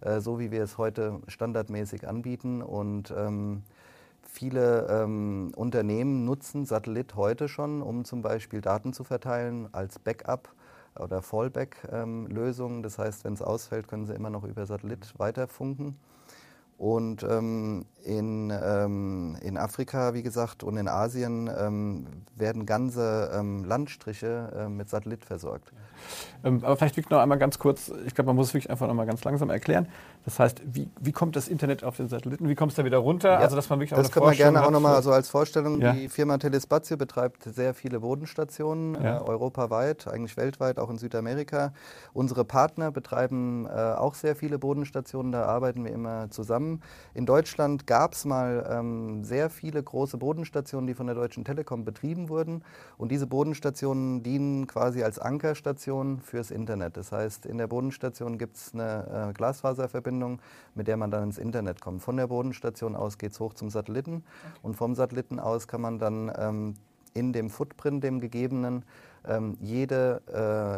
äh, 0.00 0.20
so 0.20 0.38
wie 0.38 0.50
wir 0.50 0.62
es 0.62 0.78
heute 0.78 1.20
standardmäßig 1.28 2.08
anbieten. 2.08 2.62
Und 2.62 3.12
ähm, 3.14 3.64
viele 4.28 4.86
ähm, 4.88 5.52
Unternehmen 5.56 6.24
nutzen 6.24 6.64
Satellit 6.64 7.14
heute 7.14 7.48
schon, 7.48 7.82
um 7.82 8.04
zum 8.04 8.22
Beispiel 8.22 8.60
Daten 8.60 8.92
zu 8.92 9.04
verteilen 9.04 9.68
als 9.72 9.98
Backup 9.98 10.52
oder 10.98 11.22
Fallback-Lösungen. 11.22 12.82
das 12.82 12.98
heißt, 12.98 13.24
wenn 13.24 13.34
es 13.34 13.42
ausfällt, 13.42 13.88
können 13.88 14.06
sie 14.06 14.14
immer 14.14 14.30
noch 14.30 14.44
über 14.44 14.66
Satellit 14.66 15.12
weiterfunken. 15.18 15.96
Und 16.84 17.22
ähm, 17.22 17.86
in, 18.04 18.50
ähm, 18.50 19.38
in 19.40 19.56
Afrika, 19.56 20.12
wie 20.12 20.22
gesagt, 20.22 20.62
und 20.62 20.76
in 20.76 20.86
Asien 20.86 21.50
ähm, 21.58 22.06
werden 22.36 22.66
ganze 22.66 23.30
ähm, 23.34 23.64
Landstriche 23.64 24.52
äh, 24.54 24.68
mit 24.68 24.90
Satellit 24.90 25.24
versorgt. 25.24 25.72
Ähm, 26.44 26.60
aber 26.62 26.76
vielleicht 26.76 26.96
wirklich 26.96 27.10
noch 27.10 27.20
einmal 27.20 27.38
ganz 27.38 27.58
kurz, 27.58 27.90
ich 28.04 28.14
glaube, 28.14 28.26
man 28.26 28.36
muss 28.36 28.48
es 28.48 28.54
wirklich 28.54 28.70
einfach 28.70 28.86
noch 28.86 28.94
mal 28.94 29.06
ganz 29.06 29.24
langsam 29.24 29.48
erklären. 29.48 29.88
Das 30.26 30.38
heißt, 30.38 30.60
wie, 30.64 30.90
wie 31.00 31.12
kommt 31.12 31.36
das 31.36 31.48
Internet 31.48 31.84
auf 31.84 31.96
den 31.96 32.08
Satelliten? 32.08 32.48
Wie 32.48 32.54
kommt 32.54 32.72
es 32.72 32.76
da 32.76 32.84
wieder 32.84 32.98
runter? 32.98 33.32
Ja, 33.32 33.38
also, 33.38 33.56
dass 33.56 33.70
man 33.70 33.80
wirklich 33.80 33.98
das 33.98 34.12
können 34.12 34.26
wir 34.26 34.34
gerne 34.34 34.66
auch 34.66 34.70
noch 34.70 34.80
mal 34.80 35.02
so 35.02 35.10
als 35.10 35.28
Vorstellung. 35.30 35.80
Ja. 35.80 35.92
Die 35.92 36.08
Firma 36.08 36.36
Telespazio 36.36 36.98
betreibt 36.98 37.44
sehr 37.44 37.72
viele 37.72 38.00
Bodenstationen, 38.00 39.02
ja. 39.02 39.18
äh, 39.18 39.20
europaweit, 39.20 40.06
eigentlich 40.06 40.36
weltweit, 40.36 40.78
auch 40.78 40.90
in 40.90 40.98
Südamerika. 40.98 41.72
Unsere 42.12 42.44
Partner 42.44 42.90
betreiben 42.90 43.66
äh, 43.66 43.70
auch 43.70 44.14
sehr 44.14 44.36
viele 44.36 44.58
Bodenstationen, 44.58 45.32
da 45.32 45.46
arbeiten 45.46 45.84
wir 45.84 45.92
immer 45.92 46.30
zusammen. 46.30 46.73
In 47.14 47.26
Deutschland 47.26 47.86
gab 47.86 48.14
es 48.14 48.24
mal 48.24 48.66
ähm, 48.70 49.24
sehr 49.24 49.50
viele 49.50 49.82
große 49.82 50.16
Bodenstationen, 50.18 50.86
die 50.86 50.94
von 50.94 51.06
der 51.06 51.14
Deutschen 51.14 51.44
Telekom 51.44 51.84
betrieben 51.84 52.28
wurden. 52.28 52.62
Und 52.96 53.10
diese 53.10 53.26
Bodenstationen 53.26 54.22
dienen 54.22 54.66
quasi 54.66 55.02
als 55.02 55.18
Ankerstation 55.18 56.20
fürs 56.20 56.50
Internet. 56.50 56.96
Das 56.96 57.12
heißt, 57.12 57.46
in 57.46 57.58
der 57.58 57.66
Bodenstation 57.66 58.38
gibt 58.38 58.56
es 58.56 58.74
eine 58.74 59.28
äh, 59.30 59.32
Glasfaserverbindung, 59.32 60.40
mit 60.74 60.88
der 60.88 60.96
man 60.96 61.10
dann 61.10 61.24
ins 61.24 61.38
Internet 61.38 61.80
kommt. 61.80 62.02
Von 62.02 62.16
der 62.16 62.26
Bodenstation 62.26 62.96
aus 62.96 63.18
geht 63.18 63.32
es 63.32 63.40
hoch 63.40 63.54
zum 63.54 63.70
Satelliten 63.70 64.16
okay. 64.16 64.58
und 64.62 64.76
vom 64.76 64.94
Satelliten 64.94 65.38
aus 65.38 65.68
kann 65.68 65.80
man 65.80 65.98
dann 65.98 66.32
ähm, 66.36 66.74
in 67.14 67.32
dem 67.32 67.48
Footprint, 67.48 68.04
dem 68.04 68.20
gegebenen, 68.20 68.84
ähm, 69.26 69.56
jede 69.60 70.20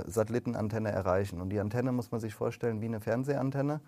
äh, 0.06 0.08
Satellitenantenne 0.10 0.90
erreichen. 0.92 1.40
Und 1.40 1.50
die 1.50 1.58
Antenne 1.58 1.92
muss 1.92 2.12
man 2.12 2.20
sich 2.20 2.34
vorstellen 2.34 2.80
wie 2.80 2.86
eine 2.86 3.00
Fernsehantenne 3.00 3.80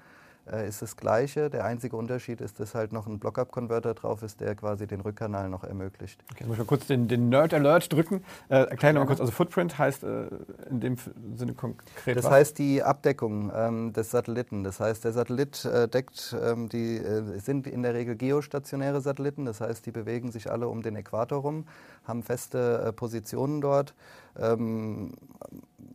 ist 0.67 0.83
das 0.83 0.97
Gleiche. 0.97 1.51
Der 1.51 1.65
einzige 1.65 1.97
Unterschied 1.97 2.41
ist, 2.41 2.61
dass 2.61 2.75
halt 2.75 2.93
noch 2.93 3.07
ein 3.07 3.19
Block-Up-Converter 3.19 3.95
drauf 3.95 4.23
ist, 4.23 4.41
der 4.41 4.55
quasi 4.55 4.87
den 4.87 5.01
Rückkanal 5.01 5.49
noch 5.49 5.65
ermöglicht. 5.65 6.23
Okay, 6.33 6.45
muss 6.45 6.55
ich 6.55 6.59
mal 6.59 6.65
kurz 6.65 6.87
den, 6.87 7.09
den 7.09 7.29
Nerd-Alert 7.29 7.93
drücken. 7.93 8.25
Äh, 8.49 8.65
erklären 8.65 8.97
wir 8.97 9.01
mal 9.01 9.07
kurz. 9.07 9.21
Also 9.21 9.33
Footprint 9.33 9.79
heißt 9.79 10.05
äh, 10.05 10.29
in 10.71 10.81
dem 10.81 10.97
Sinne 11.35 11.55
konkret 11.55 12.17
Das 12.17 12.25
was? 12.25 12.33
heißt 12.33 12.59
die 12.59 12.83
Abdeckung 12.83 13.53
ähm, 13.55 13.93
des 13.93 14.11
Satelliten. 14.11 14.65
Das 14.65 14.81
heißt, 14.81 15.05
der 15.05 15.13
Satellit 15.13 15.65
äh, 15.65 15.89
deckt, 15.89 16.37
ähm, 16.43 16.69
die 16.69 16.97
äh, 16.97 17.39
sind 17.39 17.67
in 17.67 17.83
der 17.83 17.95
Regel 17.95 18.17
geostationäre 18.17 19.01
Satelliten. 19.01 19.45
Das 19.45 19.61
heißt, 19.61 19.87
die 19.87 19.93
bewegen 19.93 20.33
sich 20.33 20.51
alle 20.51 20.69
um 20.69 20.83
den 20.83 20.97
Äquator 20.97 21.41
rum, 21.41 21.67
haben 22.07 22.23
feste 22.23 22.85
äh, 22.87 22.93
Positionen 22.93 23.61
dort. 23.61 23.95
Ähm, 24.39 25.13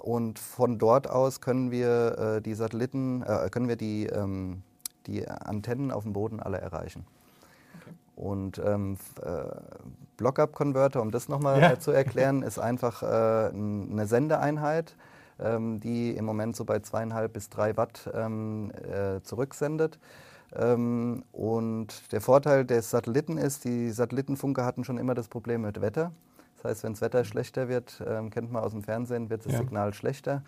und 0.04 0.38
von 0.38 0.80
dort 0.80 1.10
aus 1.10 1.40
können 1.40 1.72
wir 1.72 2.18
äh, 2.18 2.42
die 2.42 2.56
Satelliten, 2.56 3.22
äh, 3.22 3.48
können 3.50 3.70
wir 3.70 3.78
die, 3.78 4.08
ähm, 4.08 4.62
die 5.08 5.26
Antennen 5.26 5.92
auf 5.92 6.04
dem 6.04 6.12
Boden 6.12 6.42
alle 6.42 6.58
erreichen. 6.58 7.06
Okay. 7.80 7.96
Und 8.18 8.62
ähm, 8.66 8.98
äh, 9.22 9.44
Block-up-Converter, 10.18 11.02
um 11.02 11.10
das 11.10 11.30
nochmal 11.30 11.62
ja. 11.62 11.72
Äh, 11.72 11.80
zu 11.80 11.92
erklären, 11.92 12.44
ist 12.44 12.60
einfach 12.60 13.02
äh, 13.02 13.06
eine 13.54 14.06
Sendeeinheit, 14.06 14.94
ähm, 15.40 15.80
die 15.80 16.12
im 16.18 16.26
Moment 16.26 16.58
so 16.58 16.66
bei 16.66 16.80
zweieinhalb 16.80 17.32
bis 17.32 17.48
drei 17.48 17.78
Watt 17.78 18.10
ähm, 18.14 18.74
äh, 18.92 19.22
zurücksendet. 19.22 20.00
Ähm, 20.54 21.24
und 21.32 22.12
der 22.12 22.20
Vorteil 22.20 22.66
des 22.66 22.90
Satelliten 22.90 23.38
ist, 23.38 23.64
die 23.64 23.90
Satellitenfunker 23.92 24.66
hatten 24.66 24.84
schon 24.84 24.98
immer 24.98 25.14
das 25.14 25.30
Problem 25.30 25.62
mit 25.62 25.80
Wetter. 25.80 26.12
Das 26.64 26.72
heißt, 26.72 26.84
wenn 26.86 26.94
das 26.94 27.02
Wetter 27.02 27.26
schlechter 27.26 27.68
wird, 27.68 28.02
ähm, 28.08 28.30
kennt 28.30 28.52
man 28.52 28.64
aus 28.64 28.72
dem 28.72 28.84
Fernsehen, 28.84 29.30
wird 29.30 29.46
das 29.46 29.52
ja. 29.52 29.60
Signal 29.60 29.94
schlechter. 29.94 30.44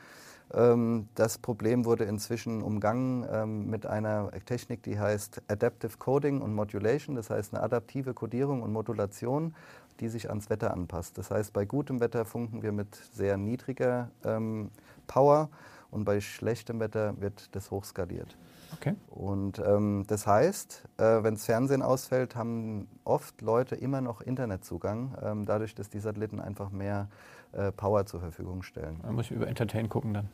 Ähm, 0.53 1.09
das 1.15 1.37
Problem 1.37 1.83
wurde 1.83 2.05
inzwischen 2.05 2.61
umgangen 2.61 3.25
ähm, 3.29 3.69
mit 3.69 3.85
einer 3.85 4.31
Technik, 4.45 4.81
die 4.83 4.97
heißt 4.97 5.41
Adaptive 5.49 5.97
Coding 5.97 6.41
und 6.41 6.53
Modulation, 6.53 7.15
das 7.15 7.29
heißt 7.29 7.53
eine 7.53 7.63
adaptive 7.63 8.13
Codierung 8.13 8.61
und 8.61 8.71
Modulation, 8.71 9.55
die 9.99 10.07
sich 10.07 10.29
ans 10.29 10.49
Wetter 10.49 10.71
anpasst. 10.71 11.17
Das 11.17 11.31
heißt, 11.31 11.51
bei 11.51 11.65
gutem 11.65 11.99
Wetter 11.99 12.23
funken 12.23 12.63
wir 12.63 12.71
mit 12.71 12.95
sehr 12.95 13.35
niedriger 13.37 14.09
ähm, 14.23 14.71
Power 15.07 15.49
und 15.91 16.05
bei 16.05 16.21
schlechtem 16.21 16.79
Wetter 16.79 17.19
wird 17.19 17.53
das 17.55 17.71
hochskaliert. 17.71 18.37
Okay. 18.73 18.95
Und 19.09 19.59
ähm, 19.59 20.05
das 20.07 20.27
heißt, 20.27 20.83
äh, 20.97 21.23
wenn 21.23 21.35
das 21.35 21.45
Fernsehen 21.45 21.81
ausfällt, 21.81 22.35
haben 22.35 22.87
oft 23.03 23.41
Leute 23.41 23.75
immer 23.75 24.01
noch 24.01 24.21
Internetzugang, 24.21 25.15
ähm, 25.23 25.45
dadurch, 25.45 25.75
dass 25.75 25.89
die 25.89 25.99
Satelliten 25.99 26.39
einfach 26.39 26.69
mehr 26.71 27.07
äh, 27.55 27.71
Power 27.71 28.05
zur 28.05 28.19
Verfügung 28.19 28.63
stellen. 28.63 28.99
Da 29.01 29.11
muss 29.11 29.25
ich 29.25 29.31
über 29.31 29.47
Entertain 29.47 29.87
gucken 29.87 30.13
dann. 30.13 30.29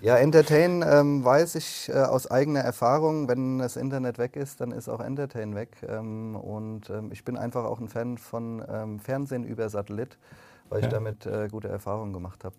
ja, 0.00 0.16
Entertain 0.16 0.84
ähm, 0.86 1.24
weiß 1.24 1.56
ich 1.56 1.88
äh, 1.88 1.94
aus 1.94 2.30
eigener 2.30 2.60
Erfahrung, 2.60 3.28
wenn 3.28 3.58
das 3.58 3.76
Internet 3.76 4.18
weg 4.18 4.36
ist, 4.36 4.60
dann 4.60 4.70
ist 4.70 4.88
auch 4.88 5.00
Entertain 5.00 5.54
weg. 5.54 5.76
Ähm, 5.88 6.36
und 6.36 6.88
ähm, 6.90 7.10
ich 7.10 7.24
bin 7.24 7.36
einfach 7.36 7.64
auch 7.64 7.80
ein 7.80 7.88
Fan 7.88 8.18
von 8.18 8.64
ähm, 8.68 9.00
Fernsehen 9.00 9.44
über 9.44 9.68
Satellit, 9.68 10.18
weil 10.68 10.80
ja. 10.80 10.86
ich 10.86 10.92
damit 10.92 11.26
äh, 11.26 11.48
gute 11.50 11.68
Erfahrungen 11.68 12.12
gemacht 12.12 12.44
habe. 12.44 12.56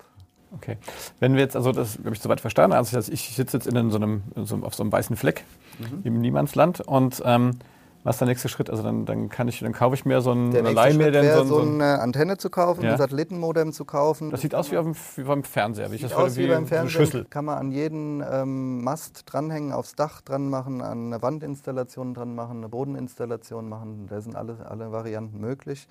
Okay. 0.56 0.78
Wenn 1.20 1.34
wir 1.34 1.42
jetzt, 1.42 1.56
also 1.56 1.72
das 1.72 1.98
habe 1.98 2.14
ich 2.14 2.22
soweit 2.22 2.42
verstanden, 2.42 2.76
also 2.76 2.98
ich 3.12 3.36
sitze 3.36 3.58
jetzt 3.58 3.68
in 3.68 3.92
so 3.92 3.98
einem, 3.98 4.24
so, 4.36 4.58
auf 4.62 4.76
so 4.76 4.84
einem 4.84 4.92
weißen 4.92 5.16
Fleck 5.16 5.44
mhm. 5.80 6.02
im 6.04 6.22
Niemandsland 6.22 6.82
und 6.82 7.22
ähm, 7.26 7.60
was 8.08 8.16
ist 8.16 8.20
der 8.22 8.28
nächste 8.30 8.48
Schritt? 8.48 8.70
Also 8.70 8.84
dann, 8.84 9.06
dann 9.06 9.28
kann 9.28 9.50
ich, 9.50 9.60
dann 9.60 9.74
kaufe 9.74 9.94
ich 9.96 10.06
mir 10.06 10.22
so 10.22 10.32
ein 10.32 10.52
der 10.52 10.64
nächste 10.64 10.94
Schritt 10.94 11.12
mir 11.12 11.38
so, 11.40 11.44
so, 11.44 11.62
eine 11.62 12.00
Antenne 12.00 12.38
zu 12.38 12.50
kaufen, 12.50 12.86
ja. 12.86 12.92
ein 12.92 12.98
Satellitenmodem 12.98 13.74
zu 13.74 13.84
kaufen. 13.84 14.30
Das 14.30 14.40
sieht 14.40 14.56
aus 14.56 14.72
wie, 14.72 14.78
auf 14.78 14.86
dem, 14.86 14.96
wie 15.18 15.24
beim 15.24 15.44
Fernseher. 15.44 15.92
Wie 15.92 15.96
ich 15.96 16.04
das 16.04 16.14
aus 16.14 16.38
wie, 16.38 16.46
wie 16.46 16.48
beim 16.48 16.68
Fernseher. 16.68 17.02
Schüssel. 17.02 17.26
Kann 17.26 17.44
man 17.44 17.58
an 17.58 17.72
jeden 17.74 18.24
ähm, 18.32 18.82
Mast 18.82 19.24
dranhängen, 19.26 19.74
aufs 19.74 19.96
Dach 19.96 20.22
dran 20.22 20.50
machen, 20.50 20.82
an 20.82 21.08
eine 21.08 21.22
Wandinstallation 21.22 22.14
dran 22.14 22.34
machen, 22.34 22.60
eine 22.60 22.70
Bodeninstallation 22.70 23.68
machen. 23.68 24.08
Da 24.10 24.22
sind 24.22 24.38
alle, 24.38 24.56
alle 24.70 24.94
Varianten 24.94 25.42
möglich. 25.42 25.90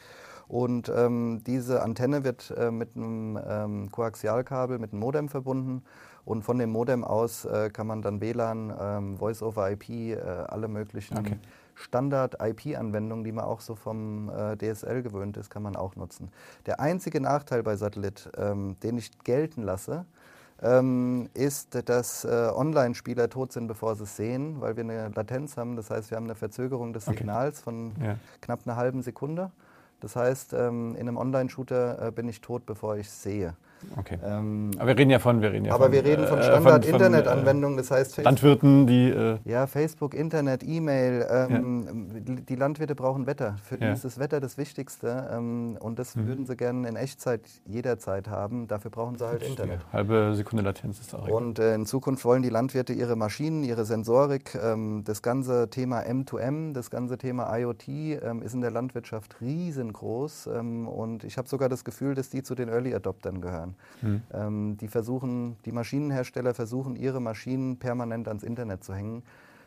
Und 0.49 0.93
ähm, 0.95 1.43
diese 1.45 1.83
Antenne 1.83 2.25
wird 2.25 2.55
äh, 2.57 2.71
mit 2.71 2.97
einem 2.97 3.39
ähm, 3.47 3.91
Koaxialkabel, 3.91 4.79
mit 4.79 4.93
einem 4.93 5.01
Modem 5.01 5.29
verbunden. 5.29 5.83
Und 6.25 6.43
von 6.43 6.59
dem 6.59 6.71
Modem 6.71 7.05
aus 7.05 7.45
äh, 7.45 7.71
kann 7.71 7.87
man 7.87 8.03
dann 8.03 8.21
WLAN, 8.21 8.75
ähm, 8.81 9.17
Voice-over-IP, 9.17 9.89
äh, 9.89 10.19
alle 10.19 10.69
möglichen 10.69 11.19
okay. 11.19 11.39
Standard-IP-Anwendungen, 11.77 13.25
die 13.25 13.33
man 13.33 13.45
auch 13.45 13.61
so 13.61 13.75
vom 13.75 14.31
äh, 14.31 14.57
DSL 14.57 15.03
gewöhnt 15.03 15.37
ist, 15.37 15.51
kann 15.51 15.63
man 15.63 15.77
auch 15.77 15.95
nutzen. 15.95 16.31
Der 16.67 16.81
einzige 16.81 17.21
Nachteil 17.21 17.63
bei 17.63 17.77
Satellit, 17.77 18.31
ähm, 18.37 18.77
den 18.83 18.99
ich 18.99 19.19
gelten 19.21 19.63
lasse, 19.63 20.05
ähm, 20.63 21.29
ist, 21.35 21.89
dass 21.89 22.25
äh, 22.25 22.29
Online-Spieler 22.29 23.29
tot 23.29 23.53
sind, 23.53 23.67
bevor 23.67 23.95
sie 23.95 24.05
es 24.05 24.17
sehen, 24.17 24.61
weil 24.61 24.77
wir 24.77 24.85
eine 24.85 25.09
Latenz 25.15 25.57
haben. 25.57 25.77
Das 25.77 25.91
heißt, 25.91 26.11
wir 26.11 26.17
haben 26.17 26.25
eine 26.25 26.35
Verzögerung 26.35 26.93
des 26.93 27.07
okay. 27.07 27.19
Signals 27.19 27.61
von 27.61 27.93
ja. 28.03 28.17
knapp 28.41 28.61
einer 28.65 28.77
halben 28.77 29.03
Sekunde. 29.03 29.51
Das 30.01 30.17
heißt, 30.17 30.53
ähm, 30.53 30.95
in 30.95 31.09
einem 31.09 31.17
Online-Shooter 31.17 32.09
äh, 32.09 32.11
bin 32.13 32.29
ich 32.29 32.41
tot, 32.41 32.67
bevor 32.67 32.97
ich 32.97 33.11
sehe. 33.11 33.57
Okay. 33.97 34.19
Ähm, 34.25 34.71
aber 34.79 34.89
wir 34.89 34.99
reden 34.99 35.11
ja 35.11 35.19
von, 35.19 35.41
wir 35.41 35.53
reden 35.53 35.65
ja 35.67 35.75
aber 35.75 35.85
von, 35.85 35.93
wir 35.93 36.05
reden 36.05 36.27
von 36.27 36.39
äh, 36.39 36.45
Standard-Internet-Anwendungen, 36.45 37.77
das 37.77 37.91
heißt 37.91 38.15
Facebook, 38.15 38.25
Landwirten, 38.25 38.87
die 38.87 39.09
äh 39.11 39.39
ja 39.45 39.67
Facebook, 39.67 40.15
Internet, 40.15 40.63
E-Mail. 40.65 41.27
Ähm, 41.31 42.17
ja. 42.27 42.35
Die 42.49 42.57
Landwirte 42.57 42.95
brauchen 42.95 43.27
Wetter. 43.27 43.57
Für 43.63 43.79
ja. 43.81 43.89
die 43.89 43.93
ist 43.95 44.05
das 44.05 44.19
Wetter 44.19 44.41
das 44.41 44.59
Wichtigste 44.59 45.29
ähm, 45.33 45.77
und 45.81 45.99
das 45.99 46.17
mhm. 46.17 46.27
würden 46.27 46.47
sie 46.47 46.57
gerne 46.57 46.89
in 46.89 46.97
Echtzeit 46.97 47.43
jederzeit 47.65 48.29
haben. 48.29 48.69
Dafür 48.69 48.91
brauchen 48.91 49.17
sie 49.17 49.27
halt 49.27 49.43
Internet. 49.43 49.81
Halbe 49.93 50.33
Sekunde 50.35 50.63
Latenz 50.65 51.01
ist 51.01 51.15
auch. 51.15 51.29
Und 51.29 51.59
äh, 51.59 51.75
in 51.75 51.87
Zukunft 51.87 52.25
wollen 52.25 52.43
die 52.43 52.51
Landwirte 52.51 52.93
ihre 52.93 53.17
Maschinen, 53.17 53.65
ihre 53.65 53.85
Sensorik, 53.85 54.59
ähm, 54.63 55.05
das 55.05 55.23
ganze 55.23 55.71
Thema 55.71 56.01
M2M, 56.01 56.73
das 56.73 56.91
ganze 56.91 57.19
Thema 57.19 57.57
IoT 57.57 57.89
ähm, 57.89 58.43
ist 58.43 58.55
in 58.55 58.61
der 58.61 58.71
Landwirtschaft 58.71 59.41
riesengroß 59.41 60.49
ähm, 60.55 60.89
und 60.89 61.25
ich 61.25 61.39
habe 61.39 61.49
sogar 61.49 61.69
das 61.69 61.85
Gefühl, 61.85 62.15
dass 62.15 62.31
die 62.31 62.43
zu 62.43 62.55
den 62.55 62.69
Early 62.69 62.95
Adoptern 62.95 63.41
gehören 63.41 63.76
Mhm. 64.03 64.23
Ähm, 64.33 64.77
die 64.79 64.89
versuchen, 64.89 65.57
die 65.65 65.73
Maschinenhersteller 65.73 66.55
versuchen, 66.55 66.97
ihre 66.97 67.21
Maschinen 67.21 67.79
permanent 67.79 68.29
ans 68.29 68.43
Internet 68.43 68.85
zu 68.85 68.95
hängen, 68.95 69.23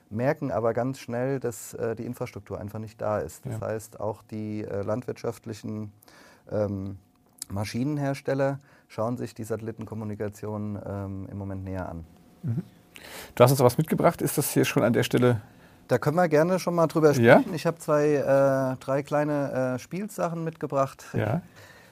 merken 0.10 0.52
aber 0.52 0.74
ganz 0.74 1.00
schnell, 1.00 1.40
dass 1.40 1.74
äh, 1.74 1.96
die 1.96 2.06
Infrastruktur 2.06 2.60
einfach 2.60 2.80
nicht 2.80 3.02
da 3.02 3.20
ist. 3.20 3.46
Das 3.46 3.60
ja. 3.60 3.68
heißt, 3.68 4.00
auch 4.00 4.24
die 4.24 4.64
äh, 4.64 4.82
landwirtschaftlichen 4.82 5.92
ähm, 6.52 6.98
Maschinenhersteller 7.50 8.60
schauen 8.88 9.18
sich 9.18 9.34
die 9.34 9.44
Satellitenkommunikation 9.44 10.80
ähm, 10.86 11.28
im 11.32 11.38
Moment 11.38 11.64
näher 11.64 11.90
an. 11.90 12.06
Mhm. 12.44 12.64
Du 13.36 13.44
hast 13.44 13.52
uns 13.52 13.60
was 13.60 13.78
mitgebracht. 13.78 14.22
Ist 14.22 14.38
das 14.38 14.52
hier 14.52 14.66
schon 14.66 14.84
an 14.84 14.94
der 14.94 15.04
Stelle 15.04 15.42
da 15.90 15.98
können 15.98 16.18
wir 16.18 16.30
gerne 16.30 16.60
schon 16.60 16.76
mal 16.76 16.86
drüber 16.88 17.14
sprechen. 17.14 17.26
Ja? 17.26 17.56
Ich 17.56 17.66
habe 17.66 17.80
zwei, 17.80 18.14
äh, 18.14 18.78
drei 18.80 19.02
kleine 19.02 19.74
äh, 19.76 19.80
Spielsachen 19.80 20.44
mitgebracht. 20.44 21.04
Ja. 21.14 21.42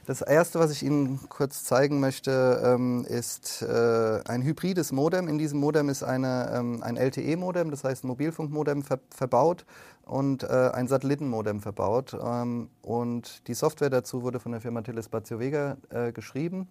Das 0.08 0.22
erste, 0.22 0.58
was 0.58 0.72
ich 0.72 0.84
Ihnen 0.84 1.20
kurz 1.28 1.66
zeigen 1.66 2.00
möchte, 2.00 2.62
ähm, 2.64 3.04
ist 3.04 3.62
äh, 3.62 4.22
ein 4.26 4.42
hybrides 4.42 4.94
Modem. 4.94 5.28
In 5.28 5.38
diesem 5.38 5.60
Modem 5.60 5.90
ist 5.90 6.02
eine, 6.02 6.50
ähm, 6.56 6.82
ein 6.82 6.96
LTE-Modem, 6.96 7.72
das 7.72 7.84
heißt 7.84 8.06
ein 8.06 8.08
Mobilfunkmodem 8.08 8.84
ver 8.84 9.00
verbaut 9.10 9.66
und 10.06 10.44
äh, 10.44 10.70
ein 10.74 10.88
Satellitenmodem 10.88 11.60
verbaut. 11.60 12.18
Ähm, 12.24 12.70
und 12.82 13.46
die 13.50 13.54
Software 13.54 13.90
dazu 13.90 14.24
wurde 14.24 14.40
von 14.40 14.54
der 14.54 14.62
Firma 14.62 14.82
Telespazio 14.82 15.40
Vega 15.40 15.76
äh, 15.90 16.14
geschrieben. 16.14 16.70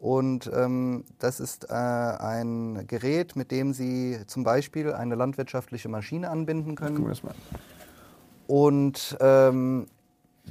Und 0.00 0.50
das 1.20 1.38
ist 1.38 1.70
ein 1.70 2.88
Gerät, 2.88 3.36
mit 3.36 3.52
dem 3.52 3.72
Sie 3.72 4.18
zum 4.26 4.42
Beispiel 4.42 4.92
eine 4.92 5.14
landwirtschaftliche 5.14 5.88
Maschine 5.88 6.28
anbinden 6.28 6.74
können. 6.74 6.96
Und 8.48 9.16
ähm, 9.20 9.86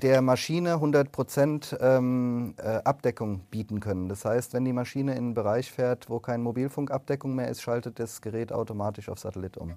der 0.03 0.21
Maschine 0.21 0.75
100% 0.75 1.79
ähm, 1.79 2.53
äh, 2.57 2.79
Abdeckung 2.83 3.41
bieten 3.51 3.79
können. 3.79 4.09
Das 4.09 4.25
heißt, 4.25 4.53
wenn 4.53 4.65
die 4.65 4.73
Maschine 4.73 5.11
in 5.11 5.17
einen 5.17 5.33
Bereich 5.33 5.71
fährt, 5.71 6.09
wo 6.09 6.19
keine 6.19 6.43
Mobilfunkabdeckung 6.43 7.35
mehr 7.35 7.49
ist, 7.49 7.61
schaltet 7.61 7.99
das 7.99 8.21
Gerät 8.21 8.51
automatisch 8.51 9.09
auf 9.09 9.19
Satellit 9.19 9.57
um. 9.57 9.73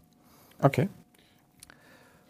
Okay. 0.60 0.88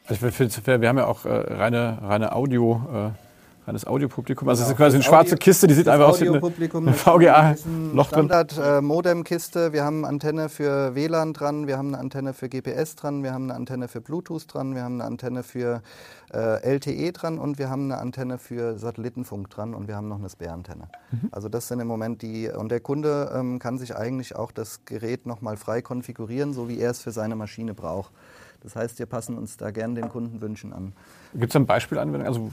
Also 0.06 0.22
wir 0.22 0.88
haben 0.88 0.98
ja 0.98 1.06
auch 1.06 1.24
äh, 1.24 1.30
reine, 1.30 1.98
reine 2.02 2.34
Audio. 2.34 3.12
Äh 3.16 3.23
reines 3.66 3.86
Audiopublikum. 3.86 4.48
Also 4.48 4.62
es 4.62 4.70
ist 4.70 4.76
quasi 4.76 4.96
eine 4.96 5.04
schwarze 5.04 5.34
Audio, 5.34 5.38
Kiste, 5.38 5.66
die 5.66 5.74
sieht 5.74 5.88
einfach 5.88 6.08
aus 6.08 6.20
wie 6.20 6.28
eine, 6.28 6.40
eine 6.42 6.92
VGA-Loch 6.92 8.10
drin. 8.10 8.28
Standard 8.28 8.58
äh, 8.58 8.80
Modem-Kiste. 8.80 9.72
Wir 9.72 9.84
haben 9.84 10.04
eine 10.04 10.08
Antenne 10.08 10.48
für 10.48 10.94
WLAN 10.94 11.32
dran, 11.32 11.66
wir 11.66 11.78
haben 11.78 11.88
eine 11.88 11.98
Antenne 11.98 12.34
für 12.34 12.48
GPS 12.48 12.96
dran, 12.96 13.22
wir 13.22 13.32
haben 13.32 13.44
eine 13.44 13.54
Antenne 13.54 13.88
für 13.88 14.00
Bluetooth 14.00 14.52
dran, 14.52 14.74
wir 14.74 14.82
haben 14.82 14.94
eine 14.94 15.04
Antenne 15.04 15.42
für 15.42 15.82
äh, 16.32 16.74
LTE 16.74 17.12
dran 17.12 17.38
und 17.38 17.58
wir 17.58 17.70
haben 17.70 17.84
eine 17.84 17.98
Antenne 17.98 18.38
für 18.38 18.78
Satellitenfunk 18.78 19.50
dran 19.50 19.74
und 19.74 19.88
wir 19.88 19.96
haben 19.96 20.08
noch 20.08 20.18
eine 20.18 20.28
Spare-Antenne. 20.28 20.88
Mhm. 21.10 21.28
Also 21.30 21.48
das 21.48 21.68
sind 21.68 21.80
im 21.80 21.86
Moment 21.86 22.22
die, 22.22 22.48
und 22.48 22.70
der 22.70 22.80
Kunde 22.80 23.32
ähm, 23.34 23.58
kann 23.58 23.78
sich 23.78 23.96
eigentlich 23.96 24.36
auch 24.36 24.52
das 24.52 24.84
Gerät 24.84 25.26
nochmal 25.26 25.56
frei 25.56 25.82
konfigurieren, 25.82 26.52
so 26.52 26.68
wie 26.68 26.78
er 26.78 26.90
es 26.90 27.00
für 27.00 27.12
seine 27.12 27.36
Maschine 27.36 27.74
braucht. 27.74 28.12
Das 28.64 28.74
heißt, 28.76 28.98
wir 28.98 29.06
passen 29.06 29.36
uns 29.36 29.58
da 29.58 29.70
gern 29.70 29.94
den 29.94 30.08
Kundenwünschen 30.08 30.72
an. 30.72 30.94
Gibt 31.34 31.52
es 31.52 31.56
eine 31.56 31.66
Beispielanwendung? 31.66 32.26
Also 32.26 32.50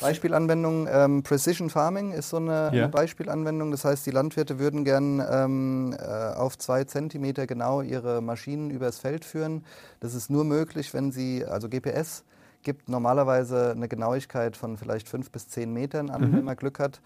Beispielanwendung, 0.00 0.88
ähm, 0.90 1.22
Precision 1.22 1.68
Farming 1.68 2.12
ist 2.12 2.30
so 2.30 2.38
eine, 2.38 2.70
ja. 2.72 2.84
eine, 2.84 2.88
Beispielanwendung. 2.88 3.70
Das 3.70 3.84
heißt, 3.84 4.06
die 4.06 4.10
Landwirte 4.10 4.58
würden 4.58 4.84
gern 4.84 5.22
ähm, 5.30 5.94
äh, 5.98 6.34
auf 6.34 6.56
zwei 6.56 6.84
Zentimeter 6.84 7.46
genau 7.46 7.82
ihre 7.82 8.22
Maschinen 8.22 8.70
übers 8.70 8.98
Feld 8.98 9.26
führen. 9.26 9.64
Das 10.00 10.14
ist 10.14 10.30
nur 10.30 10.44
möglich, 10.44 10.94
wenn 10.94 11.12
sie, 11.12 11.44
also 11.44 11.68
GPS 11.68 12.24
gibt 12.62 12.88
normalerweise 12.88 13.72
eine 13.72 13.88
Genauigkeit 13.88 14.56
von 14.56 14.76
vielleicht 14.76 15.08
fünf 15.08 15.30
bis 15.30 15.48
zehn 15.48 15.72
Metern 15.72 16.10
an, 16.10 16.22
mhm. 16.22 16.36
wenn 16.36 16.44
man 16.44 16.56
Glück 16.56 16.78
hat. 16.78 17.00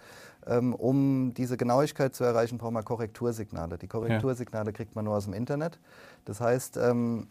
Ähm, 0.46 0.74
um 0.74 1.32
diese 1.34 1.56
Genauigkeit 1.56 2.14
zu 2.14 2.22
erreichen, 2.22 2.58
braucht 2.58 2.72
man 2.72 2.84
Korrektursignale. 2.84 3.78
Die 3.78 3.86
Korrektursignale 3.86 4.66
ja. 4.66 4.72
kriegt 4.72 4.94
man 4.94 5.06
nur 5.06 5.16
aus 5.16 5.24
dem 5.24 5.32
Internet. 5.32 5.78
Das 6.24 6.40
heißt, 6.40 6.76
ähm, 6.76 7.26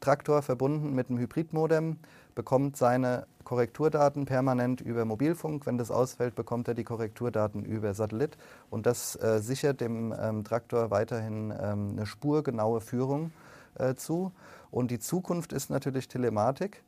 Traktor 0.00 0.42
verbunden 0.42 0.94
mit 0.94 1.08
einem 1.08 1.18
Hybridmodem, 1.18 1.98
bekommt 2.34 2.76
seine 2.76 3.26
Korrekturdaten 3.44 4.24
permanent 4.24 4.80
über 4.80 5.04
Mobilfunk. 5.04 5.66
Wenn 5.66 5.78
das 5.78 5.90
ausfällt, 5.90 6.34
bekommt 6.34 6.68
er 6.68 6.74
die 6.74 6.84
Korrekturdaten 6.84 7.64
über 7.64 7.94
Satellit. 7.94 8.36
Und 8.70 8.86
das 8.86 9.16
äh, 9.16 9.40
sichert 9.40 9.80
dem 9.80 10.14
ähm, 10.18 10.44
Traktor 10.44 10.90
weiterhin 10.90 11.52
ähm, 11.60 11.90
eine 11.92 12.06
spurgenaue 12.06 12.80
Führung 12.80 13.32
äh, 13.78 13.94
zu. 13.94 14.32
Und 14.70 14.90
die 14.90 14.98
Zukunft 14.98 15.52
ist 15.52 15.70
natürlich 15.70 16.08
Telematik. 16.08 16.82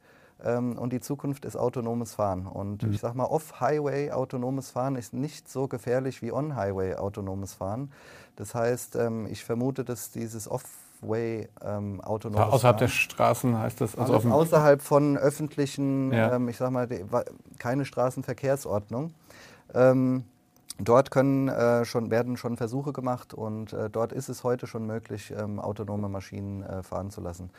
Ähm, 0.45 0.78
und 0.78 0.92
die 0.92 1.00
Zukunft 1.00 1.45
ist 1.45 1.57
autonomes 1.57 2.14
Fahren. 2.14 2.47
Und 2.47 2.83
mhm. 2.83 2.92
ich 2.92 3.00
sage 3.00 3.16
mal, 3.16 3.25
Off-Highway 3.25 4.11
autonomes 4.11 4.71
Fahren 4.71 4.97
ist 4.97 5.12
nicht 5.12 5.49
so 5.49 5.69
gefährlich 5.69 6.23
wie 6.23 6.33
On-Highway 6.33 6.97
autonomes 6.97 7.54
Fahren. 7.54 7.92
Das 8.37 8.54
heißt, 8.54 8.97
ähm, 8.97 9.26
ich 9.26 9.45
vermute, 9.45 9.85
dass 9.85 10.11
dieses 10.11 10.50
Off 10.50 10.64
Way 11.02 11.49
ähm, 11.64 12.00
autonomes 12.00 12.47
Außerhalb 12.47 12.76
Fahren. 12.76 12.78
der 12.78 12.88
Straßen 12.88 13.59
heißt 13.59 13.80
das? 13.80 13.97
Also 13.97 14.14
außerhalb 14.14 14.80
von 14.80 15.16
öffentlichen, 15.16 16.12
ja. 16.12 16.37
ähm, 16.37 16.49
ich 16.49 16.56
sag 16.56 16.71
mal, 16.71 16.87
die, 16.87 17.04
keine 17.59 17.85
Straßenverkehrsordnung. 17.85 19.12
Ähm, 19.75 20.25
dort 20.78 21.11
können, 21.11 21.49
äh, 21.49 21.85
schon, 21.85 22.11
werden 22.11 22.37
schon 22.37 22.56
Versuche 22.56 22.92
gemacht 22.92 23.35
und 23.35 23.73
äh, 23.73 23.90
dort 23.90 24.12
ist 24.12 24.28
es 24.28 24.44
heute 24.44 24.66
schon 24.66 24.87
möglich, 24.87 25.32
ähm, 25.37 25.59
autonome 25.59 26.09
Maschinen 26.09 26.62
äh, 26.62 26.82
fahren 26.82 27.11
zu 27.11 27.21
lassen. 27.21 27.50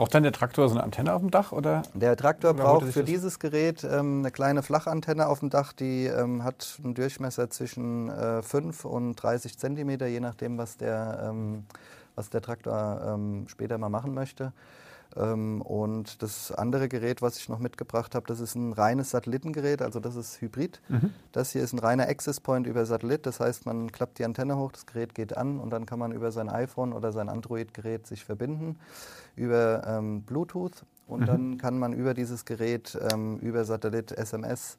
Braucht 0.00 0.14
dann 0.14 0.22
der 0.22 0.32
Traktor 0.32 0.66
so 0.66 0.74
eine 0.74 0.82
Antenne 0.82 1.12
auf 1.12 1.20
dem 1.20 1.30
Dach? 1.30 1.52
Oder? 1.52 1.82
Der 1.92 2.16
Traktor 2.16 2.52
oder 2.52 2.62
braucht 2.62 2.88
für 2.88 3.04
dieses 3.04 3.38
Gerät 3.38 3.84
ähm, 3.84 4.20
eine 4.20 4.30
kleine 4.30 4.62
Flachantenne 4.62 5.26
auf 5.26 5.40
dem 5.40 5.50
Dach, 5.50 5.74
die 5.74 6.06
ähm, 6.06 6.42
hat 6.42 6.78
einen 6.82 6.94
Durchmesser 6.94 7.50
zwischen 7.50 8.08
äh, 8.08 8.40
5 8.42 8.86
und 8.86 9.16
30 9.16 9.58
Zentimeter, 9.58 10.06
je 10.06 10.20
nachdem, 10.20 10.56
was 10.56 10.78
der 10.78 11.28
ähm, 11.28 11.66
was 12.14 12.30
der 12.30 12.42
Traktor 12.42 13.00
ähm, 13.04 13.46
später 13.48 13.78
mal 13.78 13.88
machen 13.88 14.14
möchte. 14.14 14.52
Ähm, 15.16 15.60
und 15.62 16.22
das 16.22 16.52
andere 16.52 16.88
Gerät, 16.88 17.20
was 17.22 17.36
ich 17.38 17.48
noch 17.48 17.58
mitgebracht 17.58 18.14
habe, 18.14 18.26
das 18.26 18.40
ist 18.40 18.54
ein 18.54 18.72
reines 18.72 19.10
Satellitengerät, 19.10 19.82
also 19.82 19.98
das 19.98 20.14
ist 20.16 20.40
Hybrid. 20.40 20.80
Mhm. 20.88 21.12
Das 21.32 21.50
hier 21.52 21.62
ist 21.62 21.72
ein 21.72 21.78
reiner 21.78 22.08
Access 22.08 22.40
Point 22.40 22.66
über 22.66 22.86
Satellit, 22.86 23.26
das 23.26 23.40
heißt, 23.40 23.66
man 23.66 23.90
klappt 23.90 24.18
die 24.18 24.24
Antenne 24.24 24.56
hoch, 24.56 24.72
das 24.72 24.86
Gerät 24.86 25.14
geht 25.14 25.36
an 25.36 25.58
und 25.58 25.70
dann 25.70 25.86
kann 25.86 25.98
man 25.98 26.12
über 26.12 26.30
sein 26.30 26.48
iPhone 26.48 26.92
oder 26.92 27.12
sein 27.12 27.28
Android-Gerät 27.28 28.06
sich 28.06 28.24
verbinden 28.24 28.78
über 29.34 29.82
ähm, 29.86 30.22
Bluetooth 30.22 30.84
und 31.06 31.22
mhm. 31.22 31.26
dann 31.26 31.58
kann 31.58 31.78
man 31.78 31.92
über 31.92 32.14
dieses 32.14 32.44
Gerät 32.44 32.96
ähm, 33.12 33.38
über 33.38 33.64
Satellit 33.64 34.12
SMS 34.12 34.78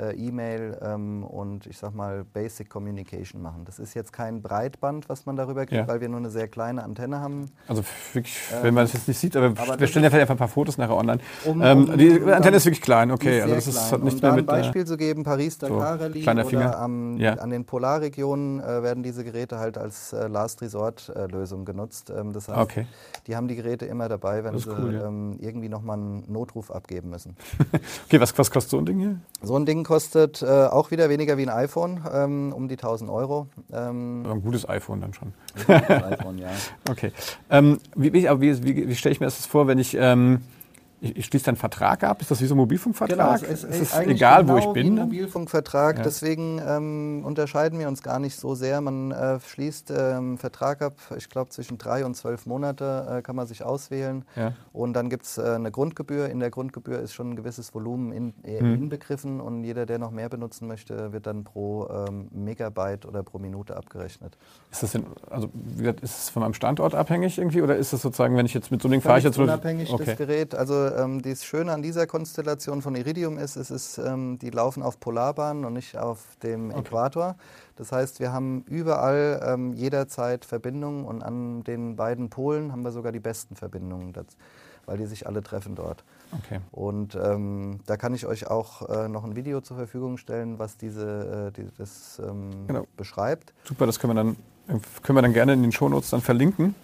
äh, 0.00 0.12
E-Mail 0.14 0.78
ähm, 0.82 1.24
und 1.24 1.66
ich 1.66 1.78
sag 1.78 1.94
mal 1.94 2.24
Basic 2.24 2.68
Communication 2.70 3.42
machen. 3.42 3.64
Das 3.64 3.78
ist 3.78 3.94
jetzt 3.94 4.12
kein 4.12 4.42
Breitband, 4.42 5.08
was 5.08 5.26
man 5.26 5.36
darüber 5.36 5.66
kriegt, 5.66 5.82
ja. 5.82 5.88
weil 5.88 6.00
wir 6.00 6.08
nur 6.08 6.18
eine 6.18 6.30
sehr 6.30 6.48
kleine 6.48 6.82
Antenne 6.82 7.20
haben. 7.20 7.50
Also 7.68 7.82
wirklich, 8.12 8.36
ähm, 8.52 8.62
wenn 8.62 8.74
man 8.74 8.84
das 8.84 8.94
jetzt 8.94 9.08
nicht 9.08 9.18
sieht, 9.18 9.36
aber, 9.36 9.48
aber 9.60 9.78
wir 9.78 9.86
stellen 9.86 10.04
ja 10.04 10.10
vielleicht 10.10 10.22
einfach 10.22 10.34
ein 10.34 10.38
paar 10.38 10.48
Fotos 10.48 10.78
nachher 10.78 10.96
online. 10.96 11.20
Um, 11.44 11.62
ähm, 11.62 11.90
um, 11.90 11.98
die 11.98 12.20
Antenne 12.32 12.56
ist 12.56 12.64
wirklich 12.64 12.82
klein, 12.82 13.10
okay. 13.10 13.42
Also 13.42 13.54
das 13.54 13.66
ist 13.66 13.92
halt 13.92 14.04
nicht 14.04 14.14
um 14.14 14.20
mehr 14.20 14.32
mit, 14.32 14.48
ein 14.48 14.62
Beispiel 14.62 14.82
äh, 14.82 14.86
zu 14.86 14.96
geben, 14.96 15.22
Paris-Dakar 15.22 15.98
so, 15.98 16.04
Rallye 16.04 16.56
oder 16.56 16.78
am, 16.78 17.18
ja. 17.18 17.34
an 17.34 17.50
den 17.50 17.64
Polarregionen 17.64 18.60
äh, 18.60 18.82
werden 18.82 19.02
diese 19.02 19.24
Geräte 19.24 19.58
halt 19.58 19.76
als 19.76 20.12
äh, 20.12 20.26
Last 20.28 20.62
Resort-Lösung 20.62 21.64
genutzt. 21.64 22.10
Ähm, 22.10 22.32
das 22.32 22.48
heißt, 22.48 22.58
okay. 22.58 22.86
die 23.26 23.36
haben 23.36 23.48
die 23.48 23.56
Geräte 23.56 23.86
immer 23.86 24.08
dabei, 24.08 24.44
wenn 24.44 24.58
sie 24.58 24.70
cool, 24.70 24.94
ja. 24.94 25.06
Ähm, 25.06 25.36
irgendwie 25.40 25.68
nochmal 25.68 25.98
einen 25.98 26.24
Notruf 26.28 26.70
abgeben 26.70 27.10
müssen. 27.10 27.36
okay, 28.06 28.20
was, 28.20 28.36
was 28.38 28.50
kostet 28.50 28.70
so 28.70 28.78
ein 28.78 28.86
Ding 28.86 28.98
hier? 28.98 29.20
So 29.42 29.56
ein 29.56 29.66
Ding 29.66 29.84
kostet 29.90 30.40
äh, 30.40 30.46
auch 30.46 30.92
wieder 30.92 31.08
weniger 31.08 31.36
wie 31.36 31.42
ein 31.42 31.48
iPhone, 31.48 32.00
ähm, 32.14 32.52
um 32.52 32.68
die 32.68 32.76
1000 32.76 33.10
Euro. 33.10 33.48
Ähm, 33.72 34.24
ein 34.24 34.40
gutes 34.40 34.68
iPhone 34.68 35.00
dann 35.00 35.12
schon. 35.12 35.32
Ein 35.66 35.82
gutes 35.82 36.04
iPhone, 36.04 36.38
ja. 36.38 36.50
Okay. 36.88 37.10
Ähm, 37.50 37.80
wie, 37.96 38.12
wie, 38.12 38.28
wie, 38.40 38.88
wie 38.88 38.94
stelle 38.94 39.12
ich 39.12 39.18
mir 39.18 39.26
das 39.26 39.46
vor, 39.46 39.66
wenn 39.66 39.80
ich 39.80 39.96
ähm, 39.98 40.42
ich, 41.00 41.16
ich 41.16 41.26
schließe 41.26 41.48
einen 41.48 41.56
Vertrag 41.56 42.04
ab. 42.04 42.20
Ist 42.20 42.30
das 42.30 42.40
wie 42.40 42.46
so 42.46 42.54
ein 42.54 42.58
Mobilfunkvertrag? 42.58 43.40
Genau, 43.40 43.52
es 43.52 43.64
ist, 43.64 43.64
ist 43.64 43.94
es 43.94 43.98
egal, 43.98 44.42
genau 44.42 44.54
wo 44.54 44.58
ich 44.58 44.66
bin? 44.72 44.96
Wie 44.96 45.00
ein 45.00 45.04
Mobilfunkvertrag. 45.06 45.98
Ja. 45.98 46.02
Deswegen 46.02 46.60
ähm, 46.66 47.22
unterscheiden 47.24 47.78
wir 47.78 47.88
uns 47.88 48.02
gar 48.02 48.18
nicht 48.18 48.38
so 48.38 48.54
sehr. 48.54 48.80
Man 48.80 49.10
äh, 49.10 49.40
schließt 49.40 49.92
ähm, 49.96 50.36
Vertrag 50.36 50.82
ab. 50.82 50.94
Ich 51.16 51.28
glaube, 51.30 51.50
zwischen 51.50 51.78
drei 51.78 52.04
und 52.04 52.16
zwölf 52.16 52.44
Monate 52.44 53.06
äh, 53.10 53.22
kann 53.22 53.34
man 53.34 53.46
sich 53.46 53.64
auswählen. 53.64 54.24
Ja. 54.36 54.52
Und 54.72 54.92
dann 54.92 55.08
gibt 55.08 55.24
es 55.24 55.38
äh, 55.38 55.42
eine 55.42 55.70
Grundgebühr. 55.70 56.28
In 56.28 56.38
der 56.38 56.50
Grundgebühr 56.50 56.98
ist 57.00 57.14
schon 57.14 57.30
ein 57.30 57.36
gewisses 57.36 57.74
Volumen 57.74 58.12
in, 58.12 58.34
äh, 58.44 58.60
hm. 58.60 58.74
inbegriffen. 58.74 59.40
Und 59.40 59.64
jeder, 59.64 59.86
der 59.86 59.98
noch 59.98 60.10
mehr 60.10 60.28
benutzen 60.28 60.68
möchte, 60.68 61.12
wird 61.12 61.26
dann 61.26 61.44
pro 61.44 61.88
ähm, 61.88 62.28
Megabyte 62.30 63.06
oder 63.06 63.22
pro 63.22 63.38
Minute 63.38 63.74
abgerechnet. 63.74 64.36
Ist 64.70 64.82
das, 64.82 64.94
in, 64.94 65.06
also, 65.30 65.48
ist 66.02 66.18
es 66.18 66.28
von 66.28 66.42
meinem 66.42 66.54
Standort 66.54 66.94
abhängig 66.94 67.38
irgendwie? 67.38 67.62
Oder 67.62 67.76
ist 67.76 67.94
das 67.94 68.02
sozusagen, 68.02 68.36
wenn 68.36 68.44
ich 68.44 68.52
jetzt 68.52 68.70
mit 68.70 68.82
so 68.82 68.88
einem 68.88 68.92
Ding 68.92 69.00
fahre, 69.00 69.18
ich 69.18 69.24
jetzt 69.24 69.38
unabhängig 69.38 69.90
okay. 69.90 70.04
das 70.04 70.16
Gerät? 70.18 70.54
Also 70.54 70.89
ähm, 70.96 71.22
das 71.22 71.44
Schöne 71.44 71.72
an 71.72 71.82
dieser 71.82 72.06
Konstellation 72.06 72.82
von 72.82 72.94
Iridium 72.94 73.38
ist, 73.38 73.56
es 73.56 73.70
ist, 73.70 73.98
ähm, 73.98 74.38
die 74.38 74.50
laufen 74.50 74.82
auf 74.82 75.00
Polarbahnen 75.00 75.64
und 75.64 75.72
nicht 75.72 75.96
auf 75.96 76.36
dem 76.42 76.70
okay. 76.70 76.80
Äquator. 76.80 77.36
Das 77.76 77.92
heißt, 77.92 78.20
wir 78.20 78.32
haben 78.32 78.62
überall 78.66 79.40
ähm, 79.44 79.72
jederzeit 79.72 80.44
Verbindungen 80.44 81.04
und 81.04 81.22
an 81.22 81.64
den 81.64 81.96
beiden 81.96 82.30
Polen 82.30 82.72
haben 82.72 82.82
wir 82.82 82.92
sogar 82.92 83.12
die 83.12 83.20
besten 83.20 83.56
Verbindungen, 83.56 84.12
das, 84.12 84.26
weil 84.86 84.98
die 84.98 85.06
sich 85.06 85.26
alle 85.26 85.42
treffen 85.42 85.74
dort. 85.74 86.04
Okay. 86.32 86.60
Und 86.70 87.16
ähm, 87.16 87.80
da 87.86 87.96
kann 87.96 88.14
ich 88.14 88.26
euch 88.26 88.48
auch 88.48 88.88
äh, 88.88 89.08
noch 89.08 89.24
ein 89.24 89.36
Video 89.36 89.60
zur 89.60 89.76
Verfügung 89.76 90.16
stellen, 90.16 90.58
was 90.58 90.76
diese, 90.76 91.48
äh, 91.48 91.52
die, 91.52 91.66
das 91.78 92.20
ähm, 92.24 92.66
genau. 92.66 92.86
beschreibt. 92.96 93.52
Super, 93.64 93.86
das 93.86 93.98
können 93.98 94.14
wir 94.14 94.22
dann, 94.22 94.36
können 95.02 95.18
wir 95.18 95.22
dann 95.22 95.32
gerne 95.32 95.54
in 95.54 95.62
den 95.62 95.72
Shownotes 95.72 96.10
dann 96.10 96.20
verlinken. 96.20 96.74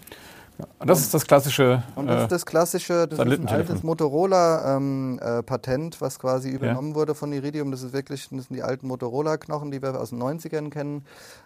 Und 0.79 0.89
das 0.89 1.01
ist 1.01 1.13
das 1.13 1.25
klassische. 1.25 1.83
Und 1.95 2.07
das 2.07 2.23
ist 2.23 2.31
das 2.31 2.45
klassische, 2.45 3.07
das 3.07 3.19
ist 3.19 3.39
ein 3.39 3.47
altes 3.47 3.83
Motorola-Patent, 3.83 5.95
ähm, 5.95 5.97
äh, 5.97 6.01
was 6.01 6.19
quasi 6.19 6.49
übernommen 6.49 6.89
ja. 6.89 6.95
wurde 6.95 7.15
von 7.15 7.31
Iridium. 7.31 7.71
Das 7.71 7.83
ist 7.83 7.93
wirklich, 7.93 8.27
das 8.29 8.47
sind 8.47 8.55
die 8.55 8.63
alten 8.63 8.87
Motorola-Knochen, 8.87 9.71
die 9.71 9.81
wir 9.81 9.97
aus 9.99 10.09
den 10.09 10.21
90ern 10.21 10.69
kennen. 10.69 11.05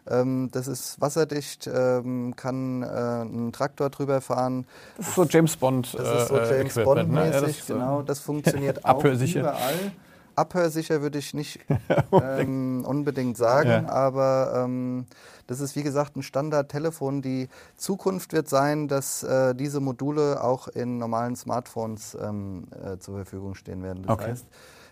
Ähm, 0.10 0.50
das 0.52 0.68
ist 0.68 1.00
wasserdicht, 1.02 1.70
ähm, 1.74 2.36
kann 2.36 2.84
äh, 2.84 2.86
einen 2.86 3.52
Traktor 3.52 3.90
drüber 3.90 4.22
fahren. 4.22 4.66
Das 4.98 5.10
ist 5.10 5.16
so 5.16 5.26
James 5.26 5.58
Bond. 5.58 5.94
Das 5.94 6.24
ist 6.24 6.30
so 6.30 6.38
äh, 6.38 6.58
James 6.58 6.76
Bond-mäßig, 6.76 7.42
ne? 7.42 7.48
ja, 7.48 7.54
genau. 7.68 8.04
Das 8.04 8.20
funktioniert 8.20 8.86
auch 8.92 9.04
überall. 9.04 9.92
Abhörsicher 10.36 11.02
würde 11.02 11.20
ich 11.20 11.34
nicht 11.34 11.60
ähm, 12.12 12.84
unbedingt 12.86 13.38
sagen, 13.38 13.70
ja. 13.70 13.90
aber 13.90 14.64
ähm, 14.66 15.06
das 15.48 15.60
ist 15.60 15.76
wie 15.76 15.84
gesagt 15.84 16.16
ein 16.16 16.24
Standard-Telefon. 16.24 17.22
Die 17.22 17.50
Zukunft 17.76 18.34
wird 18.34 18.48
sein, 18.48 18.88
dass 18.88 19.24
äh, 19.24 19.54
diese 19.56 19.80
Module 19.80 20.44
auch 20.44 20.68
in 20.68 20.98
normalen 20.98 21.36
Smartphones 21.36 22.18
ähm, 22.22 22.68
äh, 22.84 22.98
zur 22.98 23.16
Verfügung 23.16 23.56
stehen 23.56 23.84
werden. 23.84 24.04
Das 24.04 24.14
okay. 24.14 24.32
heißt, 24.32 24.46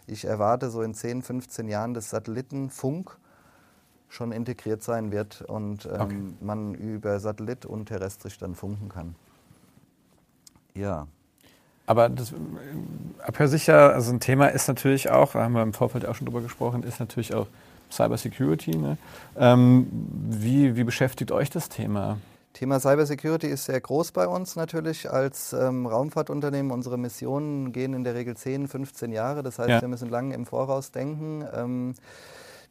ich 0.07 0.25
erwarte 0.25 0.69
so 0.69 0.81
in 0.81 0.93
10, 0.93 1.21
15 1.21 1.67
Jahren, 1.67 1.93
dass 1.93 2.09
Satellitenfunk 2.09 3.17
schon 4.09 4.31
integriert 4.31 4.83
sein 4.83 5.11
wird 5.11 5.41
und 5.43 5.85
ähm, 5.85 6.01
okay. 6.01 6.17
man 6.41 6.73
über 6.73 7.19
Satellit 7.19 7.65
und 7.65 7.85
terrestrisch 7.85 8.37
dann 8.39 8.55
funken 8.55 8.89
kann. 8.89 9.15
Ja. 10.73 11.07
Aber 11.89 12.07
das 12.07 12.35
Abhörsicher, 13.17 13.95
also 13.95 14.11
ein 14.11 14.19
Thema 14.19 14.45
ist 14.49 14.67
natürlich 14.67 15.09
auch, 15.09 15.31
da 15.31 15.41
haben 15.41 15.53
wir 15.53 15.63
im 15.63 15.73
Vorfeld 15.73 16.05
auch 16.05 16.13
schon 16.13 16.27
drüber 16.27 16.41
gesprochen, 16.41 16.83
ist 16.83 16.99
natürlich 16.99 17.33
auch 17.33 17.47
Cybersecurity. 17.91 18.77
Ne? 18.77 18.99
Ähm, 19.35 19.87
wie, 20.29 20.75
wie 20.75 20.83
beschäftigt 20.83 21.31
euch 21.31 21.49
das 21.49 21.67
Thema? 21.67 22.19
Thema 22.53 22.79
Cybersecurity 22.79 23.47
ist 23.47 23.65
sehr 23.65 23.81
groß 23.81 24.11
bei 24.11 24.27
uns 24.27 24.55
natürlich 24.55 25.09
als 25.09 25.51
ähm, 25.51 25.87
Raumfahrtunternehmen. 25.87 26.71
Unsere 26.71 26.99
Missionen 26.99 27.71
gehen 27.71 27.95
in 27.95 28.03
der 28.03 28.13
Regel 28.13 28.37
10, 28.37 28.67
15 28.67 29.11
Jahre. 29.11 29.41
Das 29.41 29.57
heißt, 29.57 29.69
ja. 29.69 29.81
wir 29.81 29.87
müssen 29.87 30.11
lange 30.11 30.35
im 30.35 30.45
Voraus 30.45 30.91
denken. 30.91 31.43
Ähm, 31.51 31.95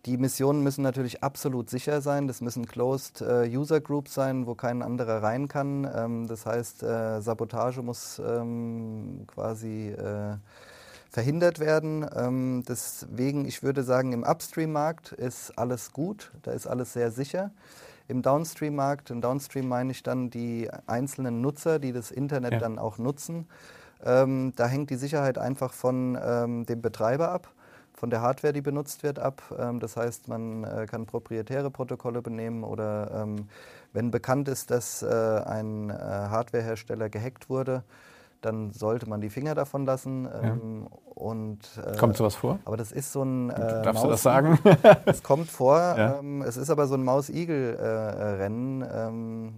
die 0.07 0.17
Missionen 0.17 0.63
müssen 0.63 0.83
natürlich 0.83 1.23
absolut 1.23 1.71
sicher 1.71 2.01
sein. 2.01 2.29
Das 2.29 2.41
müssen 2.41 2.67
Closed 2.67 3.21
äh, 3.21 3.49
User 3.49 3.81
Groups 3.81 4.15
sein, 4.15 4.47
wo 4.47 4.55
kein 4.55 4.83
anderer 4.83 5.23
rein 5.23 5.49
kann. 5.49 5.89
Ähm, 5.95 6.27
das 6.29 6.47
heißt, 6.47 6.83
äh, 6.83 7.21
Sabotage 7.21 7.83
muss 7.83 8.21
ähm, 8.25 9.25
quasi 9.27 9.89
äh, 9.89 10.37
verhindert 11.11 11.59
werden. 11.59 12.07
Ähm, 12.15 12.63
deswegen, 12.69 13.45
ich 13.45 13.63
würde 13.63 13.83
sagen, 13.83 14.13
im 14.13 14.23
Upstream-Markt 14.23 15.13
ist 15.13 15.59
alles 15.59 15.93
gut, 15.93 16.33
da 16.43 16.53
ist 16.53 16.67
alles 16.67 16.93
sehr 16.93 17.11
sicher. 17.11 17.51
Im 18.07 18.23
Downstream-Markt, 18.23 19.11
im 19.11 19.21
Downstream 19.21 19.69
meine 19.69 19.91
ich 19.91 20.03
dann 20.03 20.31
die 20.31 20.71
einzelnen 20.87 21.41
Nutzer, 21.41 21.79
die 21.79 21.93
das 21.93 22.11
Internet 22.11 22.53
ja. 22.55 22.59
dann 22.59 22.79
auch 22.79 22.99
nutzen. 22.99 23.47
Ähm, 24.05 24.53
da 24.57 24.67
hängt 24.67 24.91
die 24.91 24.97
Sicherheit 24.97 25.39
einfach 25.39 25.73
von 25.73 26.17
ähm, 26.23 26.67
dem 26.67 26.81
Betreiber 26.81 27.31
ab 27.31 27.53
von 27.99 28.11
der 28.11 28.23
Hardware, 28.23 28.53
die 28.53 28.61
benutzt 28.61 29.03
wird, 29.03 29.19
ab. 29.19 29.43
Ähm, 29.59 29.81
das 29.81 29.97
heißt, 29.97 30.29
man 30.29 30.65
äh, 30.65 30.87
kann 30.87 31.07
proprietäre 31.07 31.71
Protokolle 31.71 32.23
benehmen 32.23 32.63
oder 32.63 33.11
ähm, 33.23 33.49
wenn 33.93 34.11
bekannt 34.11 34.49
ist, 34.49 34.71
dass 34.71 35.03
äh, 35.03 35.07
ein 35.07 35.91
äh, 35.91 35.95
Hardwarehersteller 35.95 37.09
gehackt 37.09 37.51
wurde, 37.51 37.83
dann 38.41 38.73
sollte 38.73 39.09
man 39.09 39.21
die 39.21 39.31
Finger 39.31 39.57
davon 39.57 39.85
lassen. 39.85 40.29
Ähm, 40.43 40.87
ja. 40.89 40.99
und, 41.15 41.59
äh, 41.85 41.97
kommt 41.97 42.17
sowas 42.17 42.37
vor? 42.37 42.61
Aber 42.65 42.77
das 42.77 42.93
ist 42.93 43.13
so 43.13 43.25
ein. 43.25 43.51
Äh, 43.51 43.83
Darfst 43.83 44.05
du 44.05 44.09
das 44.09 44.23
sagen? 44.23 44.61
es 45.07 45.25
kommt 45.25 45.51
vor. 45.51 45.79
Ja. 45.79 46.19
Ähm, 46.21 46.43
es 46.43 46.57
ist 46.57 46.71
aber 46.71 46.87
so 46.87 46.95
ein 46.95 47.03
Maus-Igel-Rennen. 47.03 48.85
Ähm, 48.95 49.55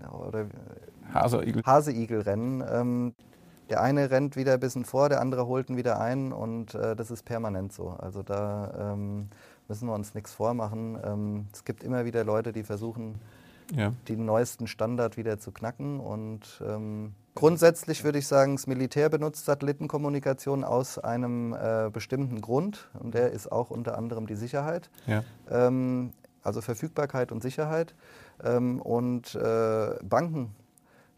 Hase-Igel. 1.12 1.62
Hase-Igel-Rennen. 1.66 2.64
Ähm, 2.72 3.14
der 3.70 3.80
eine 3.80 4.11
rennt 4.11 4.37
wieder 4.37 4.54
ein 4.54 4.61
bisschen 4.61 4.85
vor, 4.85 5.09
der 5.09 5.20
andere 5.20 5.46
holt 5.46 5.70
ihn 5.70 5.76
wieder 5.76 6.00
ein 6.00 6.33
und 6.33 6.74
äh, 6.74 6.94
das 6.96 7.11
ist 7.11 7.24
permanent 7.24 7.72
so. 7.72 7.90
Also 7.98 8.22
da 8.22 8.92
ähm, 8.92 9.28
müssen 9.68 9.88
wir 9.88 9.94
uns 9.94 10.14
nichts 10.14 10.33
vormachen. 10.35 10.98
Ähm, 11.02 11.46
es 11.52 11.64
gibt 11.64 11.83
immer 11.83 12.04
wieder 12.04 12.24
Leute, 12.24 12.52
die 12.52 12.64
versuchen, 12.64 13.20
ja. 13.74 13.92
den 14.09 14.26
neuesten 14.26 14.66
Standard 14.66 15.16
wieder 15.16 15.38
zu 15.38 15.52
knacken 15.52 16.00
und 16.00 16.61
ähm, 16.66 17.14
Grundsätzlich 17.37 18.02
würde 18.02 18.18
ich 18.18 18.26
sagen, 18.26 18.56
das 18.56 18.66
Militär 18.66 19.09
benutzt 19.09 19.44
Satellitenkommunikation 19.44 20.64
aus 20.64 20.98
einem 20.98 21.54
äh, 21.54 21.88
bestimmten 21.90 22.40
Grund 22.40 22.90
und 22.98 23.14
der 23.14 23.30
ist 23.30 23.50
auch 23.50 23.70
unter 23.70 23.96
anderem 23.96 24.26
die 24.26 24.35
Sicherheit. 24.35 24.90
Ja. 25.06 25.22
Ähm, 25.48 26.12
also 26.42 26.61
Verfügbarkeit 26.61 27.30
und 27.30 27.40
Sicherheit. 27.40 27.94
Ähm, 28.42 28.80
und 28.80 29.35
äh, 29.37 29.94
Banken 30.02 30.54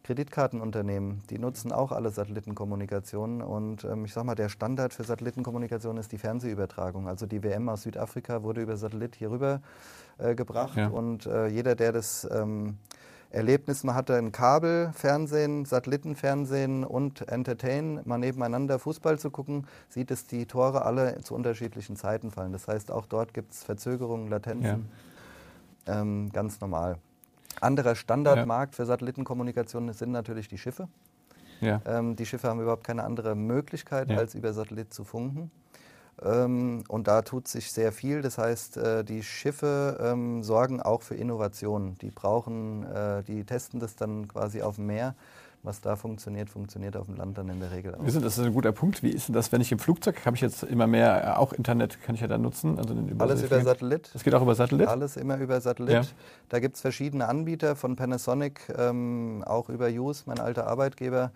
Kreditkartenunternehmen, 0.03 1.23
die 1.31 1.38
nutzen 1.38 1.73
auch 1.73 1.93
alle 1.93 2.11
Satellitenkommunikationen. 2.11 3.43
Und 3.43 3.85
ähm, 3.85 4.05
ich 4.05 4.12
sage 4.12 4.27
mal, 4.27 4.35
der 4.35 4.49
Standard 4.49 4.93
für 4.93 5.05
Satellitenkommunikation 5.05 5.97
ist 5.97 6.12
die 6.12 6.19
Fernsehübertragung. 6.19 7.09
Also 7.09 7.27
die 7.27 7.43
WM 7.43 7.69
aus 7.69 7.83
Südafrika 7.83 8.43
wurde 8.43 8.62
über 8.62 8.77
Satellit 8.77 9.15
hier 9.15 9.31
rüber 9.31 9.61
äh, 10.19 10.35
gebracht. 10.35 10.77
Ja. 10.77 10.88
Und 10.88 11.27
äh, 11.27 11.47
jeder, 11.47 11.77
der 11.77 11.93
das 11.93 12.29
ähm, 12.33 12.79
Erlebnis 13.31 13.85
mal 13.85 13.95
hatte, 13.95 14.17
ein 14.17 14.33
Kabelfernsehen, 14.33 15.65
Satellitenfernsehen 15.65 16.85
und 16.85 17.29
Entertain 17.29 18.01
mal 18.05 18.19
nebeneinander 18.19 18.79
Fußball 18.79 19.19
zu 19.19 19.31
gucken, 19.31 19.67
sieht, 19.88 20.11
dass 20.11 20.27
die 20.27 20.47
Tore 20.47 20.85
alle 20.85 21.21
zu 21.23 21.35
unterschiedlichen 21.35 21.97
Zeiten 21.97 22.31
fallen. 22.31 22.53
Das 22.53 22.69
heißt, 22.69 22.91
auch 22.91 23.07
dort 23.07 23.33
gibt 23.33 23.53
es 23.53 23.62
Verzögerungen, 23.62 24.29
Latenzen. 24.29 24.88
Ja. 25.87 26.01
Ähm, 26.01 26.31
ganz 26.33 26.61
normal. 26.61 26.99
Anderer 27.61 27.95
Standardmarkt 27.95 28.75
ja. 28.75 28.77
für 28.77 28.87
Satellitenkommunikation 28.87 29.93
sind 29.93 30.12
natürlich 30.12 30.49
die 30.49 30.59
Schiffe. 30.59 30.88
Ja. 31.61 31.81
Ähm, 31.87 32.17
die 32.17 32.27
Schiffe 32.27 32.49
haben 32.49 32.61
überhaupt 32.61 32.85
keine 32.85 33.05
andere 33.05 33.35
Möglichkeit, 33.35 34.11
ja. 34.11 34.19
als 34.19 34.35
über 34.35 34.53
Satellit 34.53 34.93
zu 34.93 35.05
funken. 35.05 35.51
Ähm, 36.21 36.85
und 36.88 37.09
da 37.09 37.23
tut 37.23 37.49
sich 37.49 37.73
sehr 37.73 37.93
viel. 37.93 38.21
Das 38.21 38.38
heißt, 38.38 38.77
äh, 38.77 39.05
die 39.05 39.23
Schiffe 39.23 39.99
ähm, 40.01 40.43
sorgen 40.43 40.81
auch 40.83 41.03
für 41.03 41.15
Innovationen. 41.15 41.97
Die 41.99 42.11
brauchen, 42.11 42.85
äh, 42.85 43.23
die 43.23 43.45
testen 43.45 43.81
das 43.81 43.97
dann 43.97 44.29
quasi 44.29 44.62
auf 44.62 44.77
dem 44.77 44.87
Meer 44.87 45.15
was 45.62 45.81
da 45.81 45.94
funktioniert, 45.94 46.51
funktioniert 46.51 46.96
auf 46.96 47.07
dem 47.07 47.16
Land 47.16 47.38
dann 47.38 47.48
in 47.48 47.61
der 47.61 47.70
Regel 47.70 47.94
auch. 47.94 48.05
Das 48.05 48.14
ist 48.14 48.38
ein 48.40 48.53
guter 48.53 48.72
Punkt. 48.72 49.03
Wie 49.03 49.11
ist 49.11 49.29
denn 49.29 49.35
das, 49.35 49.53
wenn 49.53 49.61
ich 49.61 49.70
im 49.70 49.79
Flugzeug, 49.79 50.27
habe 50.27 50.35
ich 50.35 50.42
jetzt 50.42 50.64
immer 50.64 50.88
mehr, 50.88 51.25
äh, 51.25 51.38
auch 51.38 51.53
Internet 51.53 52.03
kann 52.03 52.16
ich 52.16 52.20
ja 52.20 52.27
da 52.27 52.37
nutzen? 52.37 52.79
Also 52.79 52.94
über 52.94 53.25
Alles 53.25 53.42
über 53.44 53.61
Satellit. 53.61 54.11
Das 54.12 54.25
geht 54.25 54.35
auch 54.35 54.42
über 54.42 54.57
Satellit? 54.57 54.88
Alles 54.88 55.16
immer 55.16 55.38
über 55.38 55.61
Satellit. 55.61 55.92
Ja. 55.92 56.03
Da 56.48 56.59
gibt 56.59 56.75
es 56.77 56.81
verschiedene 56.81 57.29
Anbieter 57.29 57.77
von 57.77 57.94
Panasonic, 57.94 58.72
ähm, 58.77 59.44
auch 59.46 59.68
über 59.68 59.88
Use, 59.88 60.25
mein 60.27 60.40
alter 60.40 60.66
Arbeitgeber. 60.66 61.31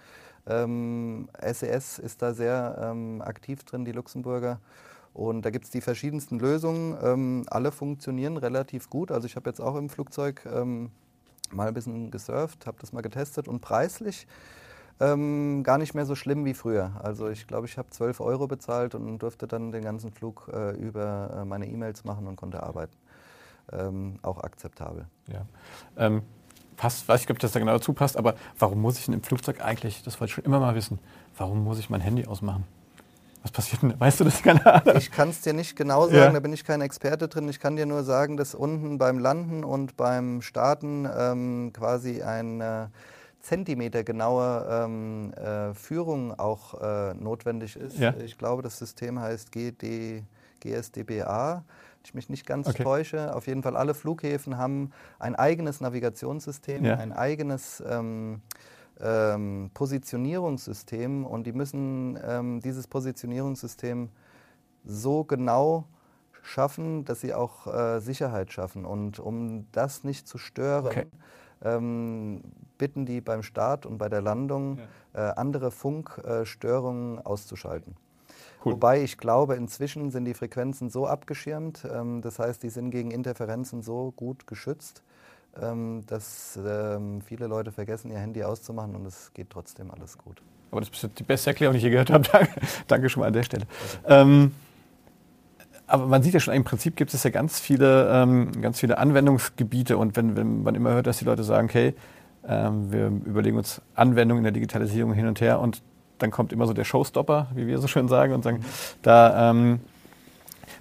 Ähm, 0.48 1.28
SES 1.40 1.98
e 1.98 2.02
ist 2.02 2.20
da 2.20 2.34
sehr 2.34 2.78
ähm, 2.82 3.22
aktiv 3.22 3.62
drin, 3.64 3.84
die 3.84 3.92
Luxemburger. 3.92 4.60
Und 5.14 5.42
da 5.42 5.50
gibt 5.50 5.64
es 5.64 5.70
die 5.70 5.80
verschiedensten 5.80 6.38
Lösungen. 6.38 6.96
Ähm, 7.02 7.46
alle 7.48 7.70
funktionieren 7.70 8.36
relativ 8.36 8.90
gut. 8.90 9.12
Also 9.12 9.26
ich 9.26 9.36
habe 9.36 9.48
jetzt 9.48 9.60
auch 9.60 9.76
im 9.76 9.88
Flugzeug 9.88 10.46
ähm, 10.52 10.90
mal 11.52 11.68
ein 11.68 11.74
bisschen 11.74 12.10
gesurft, 12.10 12.66
habe 12.66 12.78
das 12.80 12.92
mal 12.92 13.02
getestet 13.02 13.48
und 13.48 13.60
preislich 13.60 14.26
ähm, 15.00 15.62
gar 15.62 15.78
nicht 15.78 15.94
mehr 15.94 16.06
so 16.06 16.14
schlimm 16.14 16.44
wie 16.44 16.54
früher. 16.54 16.92
Also 17.02 17.28
ich 17.28 17.46
glaube, 17.46 17.66
ich 17.66 17.76
habe 17.78 17.90
12 17.90 18.20
Euro 18.20 18.46
bezahlt 18.46 18.94
und 18.94 19.18
durfte 19.18 19.46
dann 19.46 19.70
den 19.72 19.82
ganzen 19.82 20.10
Flug 20.10 20.50
äh, 20.52 20.70
über 20.72 21.38
äh, 21.40 21.44
meine 21.44 21.66
E-Mails 21.66 22.04
machen 22.04 22.26
und 22.26 22.36
konnte 22.36 22.62
arbeiten. 22.62 22.96
Ähm, 23.72 24.18
auch 24.22 24.42
akzeptabel. 24.42 25.06
Ja. 25.26 25.44
Ähm, 25.96 26.22
passt, 26.76 27.08
weiß 27.08 27.22
ich, 27.22 27.30
ob 27.30 27.38
das 27.38 27.52
da 27.52 27.58
genau 27.58 27.72
dazu 27.72 27.92
passt, 27.92 28.16
aber 28.16 28.36
warum 28.58 28.80
muss 28.80 28.98
ich 28.98 29.06
denn 29.06 29.14
im 29.14 29.22
Flugzeug 29.22 29.60
eigentlich, 29.60 30.02
das 30.02 30.20
wollte 30.20 30.30
ich 30.30 30.34
schon 30.34 30.44
immer 30.44 30.60
mal 30.60 30.74
wissen, 30.74 30.98
warum 31.36 31.64
muss 31.64 31.78
ich 31.78 31.90
mein 31.90 32.00
Handy 32.00 32.26
ausmachen? 32.26 32.64
Was 33.46 33.52
passiert 33.52 33.82
denn? 33.82 33.94
Weißt 34.00 34.18
du 34.18 34.24
das? 34.24 34.42
Keine 34.42 34.66
Ahnung. 34.66 34.96
Ich 34.96 35.12
kann 35.12 35.28
es 35.28 35.40
dir 35.40 35.52
nicht 35.52 35.76
genau 35.76 36.06
sagen, 36.06 36.16
ja. 36.16 36.30
da 36.30 36.40
bin 36.40 36.52
ich 36.52 36.64
kein 36.64 36.80
Experte 36.80 37.28
drin. 37.28 37.48
Ich 37.48 37.60
kann 37.60 37.76
dir 37.76 37.86
nur 37.86 38.02
sagen, 38.02 38.36
dass 38.36 38.56
unten 38.56 38.98
beim 38.98 39.20
Landen 39.20 39.62
und 39.62 39.96
beim 39.96 40.42
Starten 40.42 41.08
ähm, 41.16 41.70
quasi 41.72 42.22
eine 42.22 42.90
Zentimeter 43.40 44.02
genaue 44.02 44.66
ähm, 44.68 45.32
äh, 45.34 45.74
Führung 45.74 46.36
auch 46.36 46.82
äh, 46.82 47.14
notwendig 47.14 47.76
ist. 47.76 48.00
Ja. 48.00 48.14
Ich 48.16 48.36
glaube, 48.36 48.62
das 48.62 48.78
System 48.78 49.20
heißt 49.20 49.52
GD, 49.52 50.24
GSDBA. 50.58 51.62
Ich 52.02 52.14
mich 52.14 52.28
nicht 52.28 52.46
ganz 52.46 52.66
okay. 52.66 52.82
täusche. 52.82 53.32
Auf 53.32 53.46
jeden 53.46 53.62
Fall 53.62 53.76
alle 53.76 53.94
Flughäfen 53.94 54.58
haben 54.58 54.90
ein 55.20 55.36
eigenes 55.36 55.80
Navigationssystem, 55.80 56.84
ja. 56.84 56.96
ein 56.96 57.12
eigenes 57.12 57.80
ähm, 57.88 58.40
ähm, 59.00 59.70
Positionierungssystem 59.74 61.24
und 61.24 61.46
die 61.46 61.52
müssen 61.52 62.18
ähm, 62.24 62.60
dieses 62.60 62.86
Positionierungssystem 62.86 64.10
so 64.84 65.24
genau 65.24 65.84
schaffen, 66.42 67.04
dass 67.04 67.20
sie 67.20 67.34
auch 67.34 67.66
äh, 67.66 68.00
Sicherheit 68.00 68.52
schaffen. 68.52 68.84
Und 68.84 69.18
um 69.18 69.66
das 69.72 70.04
nicht 70.04 70.28
zu 70.28 70.38
stören, 70.38 70.86
okay. 70.86 71.06
ähm, 71.62 72.42
bitten 72.78 73.04
die 73.04 73.20
beim 73.20 73.42
Start 73.42 73.84
und 73.84 73.98
bei 73.98 74.08
der 74.08 74.22
Landung 74.22 74.78
ja. 75.14 75.30
äh, 75.30 75.32
andere 75.34 75.70
Funkstörungen 75.70 77.18
äh, 77.18 77.22
auszuschalten. 77.22 77.96
Cool. 78.64 78.74
Wobei 78.74 79.02
ich 79.02 79.18
glaube, 79.18 79.54
inzwischen 79.54 80.10
sind 80.10 80.24
die 80.24 80.34
Frequenzen 80.34 80.88
so 80.88 81.06
abgeschirmt, 81.06 81.86
ähm, 81.90 82.22
das 82.22 82.38
heißt, 82.38 82.62
die 82.62 82.70
sind 82.70 82.90
gegen 82.90 83.10
Interferenzen 83.10 83.82
so 83.82 84.12
gut 84.16 84.46
geschützt, 84.46 85.02
dass 86.06 86.58
ähm, 86.64 87.20
viele 87.22 87.46
Leute 87.46 87.72
vergessen, 87.72 88.10
ihr 88.10 88.18
Handy 88.18 88.44
auszumachen 88.44 88.94
und 88.94 89.06
es 89.06 89.32
geht 89.32 89.50
trotzdem 89.50 89.90
alles 89.90 90.18
gut. 90.18 90.42
Aber 90.70 90.80
das 90.80 90.90
ist 90.90 91.18
die 91.18 91.22
beste 91.22 91.50
Erklärung, 91.50 91.72
die 91.72 91.78
ich 91.78 91.84
je 91.84 91.90
gehört 91.90 92.10
habe. 92.10 92.28
Danke, 92.88 93.08
schon 93.08 93.20
mal 93.20 93.28
an 93.28 93.32
der 93.32 93.42
Stelle. 93.42 93.64
Ähm, 94.06 94.52
aber 95.86 96.06
man 96.06 96.22
sieht 96.22 96.34
ja 96.34 96.40
schon, 96.40 96.54
im 96.54 96.64
Prinzip 96.64 96.96
gibt 96.96 97.14
es 97.14 97.22
ja 97.22 97.30
ganz 97.30 97.60
viele, 97.60 98.10
ähm, 98.12 98.60
ganz 98.60 98.80
viele 98.80 98.98
Anwendungsgebiete 98.98 99.96
und 99.96 100.16
wenn, 100.16 100.36
wenn, 100.36 100.62
man 100.62 100.74
immer 100.74 100.90
hört, 100.90 101.06
dass 101.06 101.18
die 101.18 101.24
Leute 101.24 101.44
sagen, 101.44 101.68
okay, 101.68 101.94
ähm, 102.46 102.92
wir 102.92 103.06
überlegen 103.06 103.56
uns 103.56 103.80
Anwendungen 103.94 104.40
in 104.40 104.44
der 104.44 104.52
Digitalisierung 104.52 105.12
hin 105.12 105.26
und 105.26 105.40
her 105.40 105.60
und 105.60 105.82
dann 106.18 106.30
kommt 106.30 106.52
immer 106.52 106.66
so 106.66 106.72
der 106.72 106.84
Showstopper, 106.84 107.48
wie 107.54 107.66
wir 107.66 107.78
so 107.78 107.86
schön 107.86 108.08
sagen, 108.08 108.32
und 108.32 108.42
sagen, 108.42 108.64
da 109.02 109.50
ähm, 109.50 109.80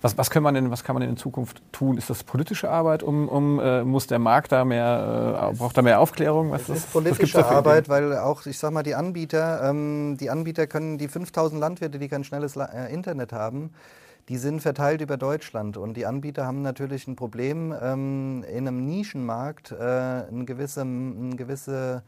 Was, 0.02 0.17
was, 0.17 0.30
kann 0.30 0.43
man 0.43 0.54
denn, 0.54 0.71
was 0.71 0.84
kann 0.84 0.93
man 0.93 1.02
denn 1.02 1.12
in 1.12 1.17
Zukunft 1.17 1.62
tun? 1.71 1.98
Ist 1.98 2.10
das 2.10 2.24
politische 2.24 2.69
Arbeit? 2.69 3.04
Um, 3.04 3.28
um, 3.28 3.60
äh, 3.60 3.84
muss 3.84 4.08
der 4.08 4.19
Markt 4.19 4.52
da 4.52 4.65
mehr, 4.65 5.52
äh, 5.52 5.56
braucht 5.56 5.78
da 5.78 5.82
mehr 5.82 6.00
Aufklärung? 6.00 6.52
Was, 6.52 6.69
es 6.69 6.78
ist 6.78 6.93
politische 6.93 7.45
Arbeit, 7.45 7.89
weil 7.89 8.17
auch, 8.17 8.45
ich 8.45 8.58
sag 8.58 8.71
mal, 8.71 8.84
die 8.84 8.95
Anbieter, 8.95 9.69
ähm, 9.69 10.17
die 10.19 10.30
Anbieter 10.30 10.67
können, 10.67 10.98
die 10.98 11.08
5000 11.08 11.60
Landwirte, 11.60 12.00
die 12.00 12.08
kein 12.08 12.24
schnelles 12.24 12.56
äh, 12.56 12.93
Internet 12.93 13.34
haben, 13.34 13.71
die 14.30 14.38
sind 14.38 14.62
verteilt 14.62 15.02
über 15.02 15.17
Deutschland 15.17 15.78
und 15.78 15.95
die 15.95 16.06
Anbieter 16.06 16.48
haben 16.48 16.63
natürlich 16.63 17.08
ein 17.08 17.15
Problem, 17.15 17.76
ähm, 17.80 18.43
in 18.50 18.67
einem 18.67 18.86
Nischenmarkt 18.86 19.71
äh, 19.71 19.76
ein 20.30 20.45
gewisse, 20.45 20.82
ein 20.82 21.38
gewisse 21.38 22.02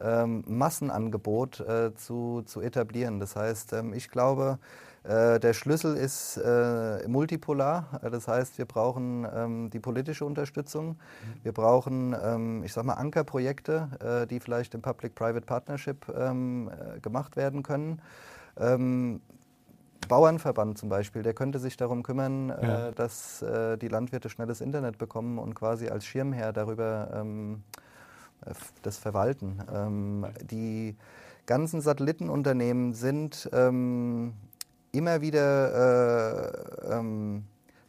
ähm, 0.00 0.42
Massenangebot 0.46 1.60
äh, 1.60 1.94
zu, 1.94 2.42
zu 2.46 2.60
etablieren. 2.60 3.20
Das 3.20 3.36
heißt, 3.36 3.74
ähm, 3.74 3.92
ich 3.92 4.10
glaube, 4.10 4.58
der 5.04 5.52
Schlüssel 5.52 5.96
ist 5.96 6.36
äh, 6.36 7.06
multipolar. 7.08 8.00
Das 8.02 8.28
heißt, 8.28 8.58
wir 8.58 8.66
brauchen 8.66 9.26
ähm, 9.34 9.70
die 9.70 9.80
politische 9.80 10.24
Unterstützung. 10.24 10.90
Mhm. 10.90 10.96
Wir 11.42 11.52
brauchen, 11.52 12.14
ähm, 12.22 12.62
ich 12.62 12.72
sag 12.72 12.84
mal, 12.84 12.94
Ankerprojekte, 12.94 14.22
äh, 14.22 14.26
die 14.28 14.38
vielleicht 14.38 14.74
im 14.74 14.82
Public-Private 14.82 15.44
Partnership 15.44 16.06
ähm, 16.16 16.70
äh, 16.70 17.00
gemacht 17.00 17.36
werden 17.36 17.64
können. 17.64 18.00
Ähm, 18.56 19.20
Bauernverband 20.08 20.78
zum 20.78 20.88
Beispiel, 20.88 21.22
der 21.22 21.34
könnte 21.34 21.58
sich 21.58 21.76
darum 21.76 22.02
kümmern, 22.02 22.50
äh, 22.50 22.66
ja. 22.66 22.90
dass 22.92 23.42
äh, 23.42 23.78
die 23.78 23.88
Landwirte 23.88 24.28
schnelles 24.28 24.60
Internet 24.60 24.98
bekommen 24.98 25.38
und 25.38 25.54
quasi 25.54 25.88
als 25.88 26.04
Schirmherr 26.04 26.52
darüber 26.52 27.10
ähm, 27.14 27.62
das 28.82 28.98
verwalten. 28.98 29.62
Ähm, 29.72 30.26
die 30.42 30.96
ganzen 31.46 31.80
Satellitenunternehmen 31.80 32.92
sind 32.92 33.50
immer 34.92 35.20
wieder, 35.20 36.52
äh, 36.86 36.92
ähm, 36.94 37.44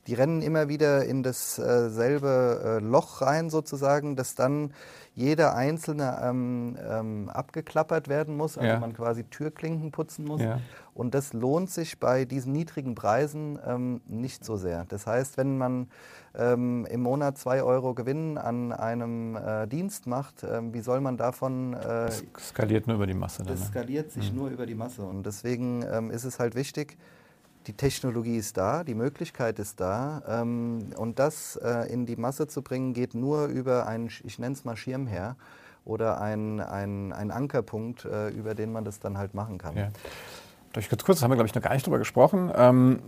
die 0.08 0.14
rennen 0.16 0.42
immer 0.42 0.68
wieder 0.68 1.06
in 1.06 1.24
dasselbe 1.24 2.80
äh, 2.82 2.84
Loch 2.84 3.22
rein 3.22 3.50
sozusagen, 3.50 4.16
dass 4.16 4.36
dann 4.36 4.74
jeder 5.16 5.56
einzelne 5.56 6.20
ähm, 6.24 6.78
ähm, 6.90 7.30
abgeklappert 7.30 8.08
werden 8.08 8.36
muss, 8.36 8.58
also 8.58 8.68
ja. 8.68 8.80
man 8.80 8.94
quasi 8.94 9.24
Türklinken 9.24 9.92
putzen 9.92 10.26
muss. 10.26 10.42
Ja. 10.42 10.60
Und 10.96 11.14
das 11.14 11.34
lohnt 11.34 11.70
sich 11.70 12.00
bei 12.00 12.26
diesen 12.26 12.52
niedrigen 12.52 12.96
Preisen 12.96 13.60
ähm, 13.66 14.02
nicht 14.08 14.44
so 14.44 14.58
sehr. 14.58 14.86
Das 14.90 15.06
heißt, 15.06 15.38
wenn 15.38 15.58
man 15.58 15.88
ähm, 16.36 16.88
im 16.90 17.02
Monat 17.02 17.38
zwei 17.38 17.62
Euro 17.64 17.94
Gewinn 17.94 18.38
an 18.38 18.72
einem 18.72 19.36
äh, 19.36 19.68
Dienst 19.68 20.08
macht, 20.08 20.44
äh, 20.44 20.62
wie 20.74 20.82
soll 20.82 21.00
man 21.02 21.18
davon... 21.18 21.74
Äh, 21.74 21.78
das 21.84 22.24
skaliert 22.40 22.88
nur 22.88 22.96
über 22.96 23.08
die 23.08 23.14
Masse. 23.14 23.44
Dann, 23.44 23.54
das 23.54 23.60
ne? 23.60 23.66
skaliert 23.68 24.12
sich 24.12 24.32
mhm. 24.32 24.40
nur 24.40 24.50
über 24.50 24.66
die 24.66 24.76
Masse. 24.76 25.04
Und 25.04 25.26
deswegen 25.26 25.86
ähm, 25.92 26.10
ist 26.10 26.24
es 26.24 26.40
halt 26.40 26.56
wichtig, 26.56 26.98
die 27.68 27.74
Technologie 27.74 28.38
ist 28.38 28.58
da, 28.58 28.84
die 28.84 28.96
Möglichkeit 28.96 29.60
ist 29.60 29.80
da. 29.80 30.22
Ähm, 30.28 30.94
und 30.98 31.20
das 31.20 31.56
äh, 31.56 31.92
in 31.92 32.06
die 32.06 32.16
Masse 32.16 32.48
zu 32.48 32.62
bringen, 32.62 32.94
geht 32.94 33.14
nur 33.14 33.46
über 33.48 33.88
einen, 33.88 34.10
ich 34.24 34.40
nenne 34.40 34.54
es 34.54 34.66
mal 34.66 34.76
Schirmherr 34.76 35.36
oder 35.86 36.22
einen 36.22 36.62
ein 36.62 37.32
Ankerpunkt, 37.32 38.06
äh, 38.06 38.30
über 38.30 38.56
den 38.56 38.72
man 38.72 38.86
das 38.86 39.00
dann 39.00 39.18
halt 39.18 39.34
machen 39.34 39.58
kann. 39.58 39.76
Ja. 39.76 39.92
Durch 40.74 40.90
kurz, 40.90 41.06
das 41.06 41.22
haben 41.22 41.30
wir, 41.30 41.36
glaube 41.36 41.48
ich, 41.48 41.54
noch 41.54 41.62
gar 41.62 41.74
nicht 41.74 41.86
drüber 41.86 42.00
gesprochen. 42.00 42.52
Ähm, 42.56 43.00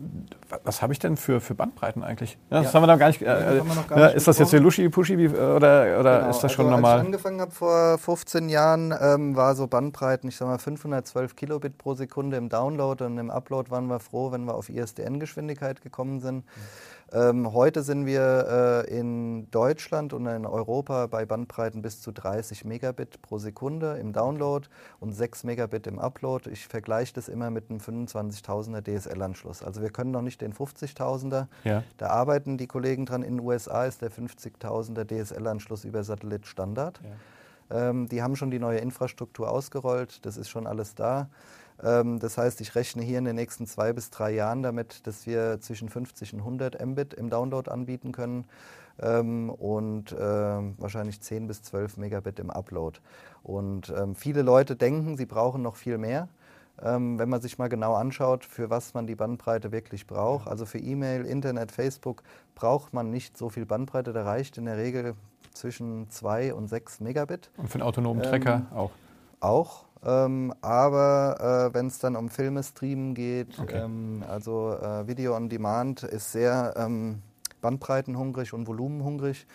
was 0.63 0.84
habe 0.84 0.93
ich 0.93 0.99
denn 0.99 1.17
für, 1.17 1.41
für 1.41 1.56
Bandbreiten 1.56 2.04
eigentlich? 2.04 2.38
Ja, 2.51 2.62
das 2.62 2.71
ja. 2.71 2.73
haben 2.75 2.84
wir 2.84 2.93
noch 2.93 2.99
gar 2.99 3.08
nicht. 3.08 3.23
Äh, 3.23 3.58
ja, 3.58 3.63
gar 3.88 4.06
nicht 4.06 4.15
ist 4.15 4.28
das 4.28 4.38
jetzt 4.38 4.51
so 4.51 4.58
Luschi, 4.58 4.88
Puschi 4.89 5.28
oder, 5.28 5.99
oder 5.99 6.19
genau. 6.19 6.30
ist 6.30 6.41
das 6.41 6.51
schon 6.51 6.65
also, 6.65 6.75
normal? 6.75 6.91
Als 6.91 7.01
ich 7.01 7.06
angefangen 7.08 7.41
habe 7.41 7.51
vor 7.51 7.97
15 7.97 8.49
Jahren, 8.49 8.93
ähm, 9.01 9.36
war 9.36 9.56
so 9.56 9.65
Bandbreiten, 9.65 10.30
ich 10.30 10.38
sage 10.38 10.51
mal 10.51 10.60
512 10.60 11.36
Kilobit 11.36 11.80
pro 11.80 11.95
Sekunde 11.95 12.38
im 12.38 12.49
Download 12.49 13.04
und 13.04 13.17
im 13.17 13.32
Upload 13.32 13.71
waren 13.71 13.88
wir 13.88 13.99
froh, 13.99 14.32
wenn 14.32 14.45
wir 14.45 14.54
auf 14.54 14.69
ISDN-Geschwindigkeit 14.69 15.82
gekommen 15.82 16.19
sind. 16.19 16.45
Mhm. 16.45 16.51
Ähm, 17.12 17.54
heute 17.54 17.84
sind 17.84 18.06
wir 18.06 18.86
äh, 18.88 18.98
in 18.98 19.50
Deutschland 19.52 20.12
und 20.12 20.26
in 20.26 20.46
Europa 20.46 21.06
bei 21.08 21.26
Bandbreiten 21.26 21.82
bis 21.82 22.02
zu 22.02 22.12
30 22.12 22.65
Megabit 22.65 23.22
pro 23.22 23.38
Sekunde 23.38 23.98
im 23.98 24.12
Download 24.12 24.68
und 25.00 25.13
6 25.13 25.44
Megabit 25.44 25.86
im 25.86 26.00
Upload. 26.00 26.50
Ich 26.50 26.68
vergleiche 26.68 27.13
das 27.13 27.28
immer 27.28 27.52
mit 27.52 27.70
einem 27.70 27.80
25.000er 27.80 28.82
DSL-Anschluss. 28.82 29.62
Also 29.62 29.82
wir 29.82 29.91
können 29.91 30.12
noch 30.12 30.24
nicht 30.24 30.41
den 30.41 30.54
50.000er. 30.54 31.48
Ja. 31.63 31.84
Da 31.98 32.08
arbeiten 32.08 32.58
die 32.58 32.68
Kollegen 32.68 33.06
dran. 33.06 33.22
In 33.22 33.38
den 33.38 33.46
USA 33.46 33.86
ist 33.86 34.02
der 34.02 34.12
50.000er 34.12 35.06
DSL-Anschluss 35.06 35.86
über 35.86 36.04
Satellit 36.04 36.48
Standard. 36.48 37.02
Ja. 37.04 37.89
Ähm, 37.89 38.08
die 38.10 38.22
haben 38.22 38.36
schon 38.36 38.52
die 38.52 38.60
neue 38.60 38.80
Infrastruktur 38.80 39.50
ausgerollt. 39.50 40.26
Das 40.26 40.38
ist 40.38 40.50
schon 40.50 40.65
alles 40.68 40.96
da. 40.96 41.30
Ähm, 41.84 42.20
das 42.20 42.38
heißt, 42.38 42.62
ich 42.62 42.76
rechne 42.76 43.04
hier 43.04 43.18
in 43.18 43.26
den 43.26 43.36
nächsten 43.36 43.68
zwei 43.68 43.94
bis 43.94 44.10
drei 44.10 44.32
Jahren 44.32 44.64
damit, 44.64 45.06
dass 45.08 45.26
wir 45.26 45.60
zwischen 45.62 45.90
50 45.90 46.34
und 46.34 46.40
100 46.40 46.86
Mbit 46.86 47.14
im 47.14 47.30
Download 47.30 47.70
anbieten 47.70 48.12
können 48.12 48.46
ähm, 49.00 49.50
und 49.50 50.12
äh, 50.12 50.18
wahrscheinlich 50.18 51.22
10 51.22 51.48
bis 51.48 51.62
12 51.64 51.98
Megabit 51.98 52.40
im 52.40 52.50
Upload. 52.50 53.00
Und 53.44 53.94
ähm, 53.96 54.16
viele 54.16 54.42
Leute 54.42 54.76
denken, 54.76 55.18
sie 55.18 55.26
brauchen 55.26 55.62
noch 55.62 55.76
viel 55.76 55.98
mehr. 55.98 56.30
Ähm, 56.82 57.18
wenn 57.20 57.30
man 57.30 57.42
sich 57.42 57.58
mal 57.58 57.70
genau 57.70 57.94
anschaut, 57.94 58.44
für 58.44 58.70
was 58.70 58.94
man 58.94 59.08
die 59.08 59.16
Bandbreite 59.16 59.72
wirklich 59.72 60.08
braucht. 60.08 60.48
Also 60.50 60.66
für 60.66 60.78
E-Mail, 60.78 61.26
Internet, 61.26 61.72
Facebook 61.72 62.22
braucht 62.54 62.94
man 62.94 63.12
nicht 63.12 63.38
so 63.38 63.50
viel 63.50 63.66
Bandbreite. 63.66 64.12
Da 64.12 64.24
reicht 64.24 64.58
in 64.58 64.66
der 64.66 64.78
Regel 64.78 65.16
zwischen 65.54 66.10
2 66.10 66.54
und 66.54 66.68
6 66.68 67.00
Megabit. 67.00 67.50
Und 67.58 67.70
für 67.70 67.76
einen 67.76 67.84
autonomen 67.84 68.24
Tracker 68.24 68.64
ähm, 68.72 68.78
auch? 68.78 68.92
Auch. 69.40 69.86
Ähm, 70.06 70.54
aber 70.62 71.70
äh, 71.72 71.74
wenn 71.74 71.88
es 71.88 71.98
dann 71.98 72.15
um 72.15 72.30
Filme 72.30 72.62
streamen 72.62 73.15
geht, 73.15 73.58
okay. 73.60 73.82
ähm, 73.84 74.24
also 74.28 74.74
äh, 74.74 75.08
Video 75.08 75.36
on 75.36 75.50
Demand 75.50 76.04
ist 76.04 76.32
sehr 76.32 76.76
ähm, 76.78 77.24
bandbreitenhungrig 77.62 78.54
und 78.54 78.68
volumenhungrig. 78.68 79.48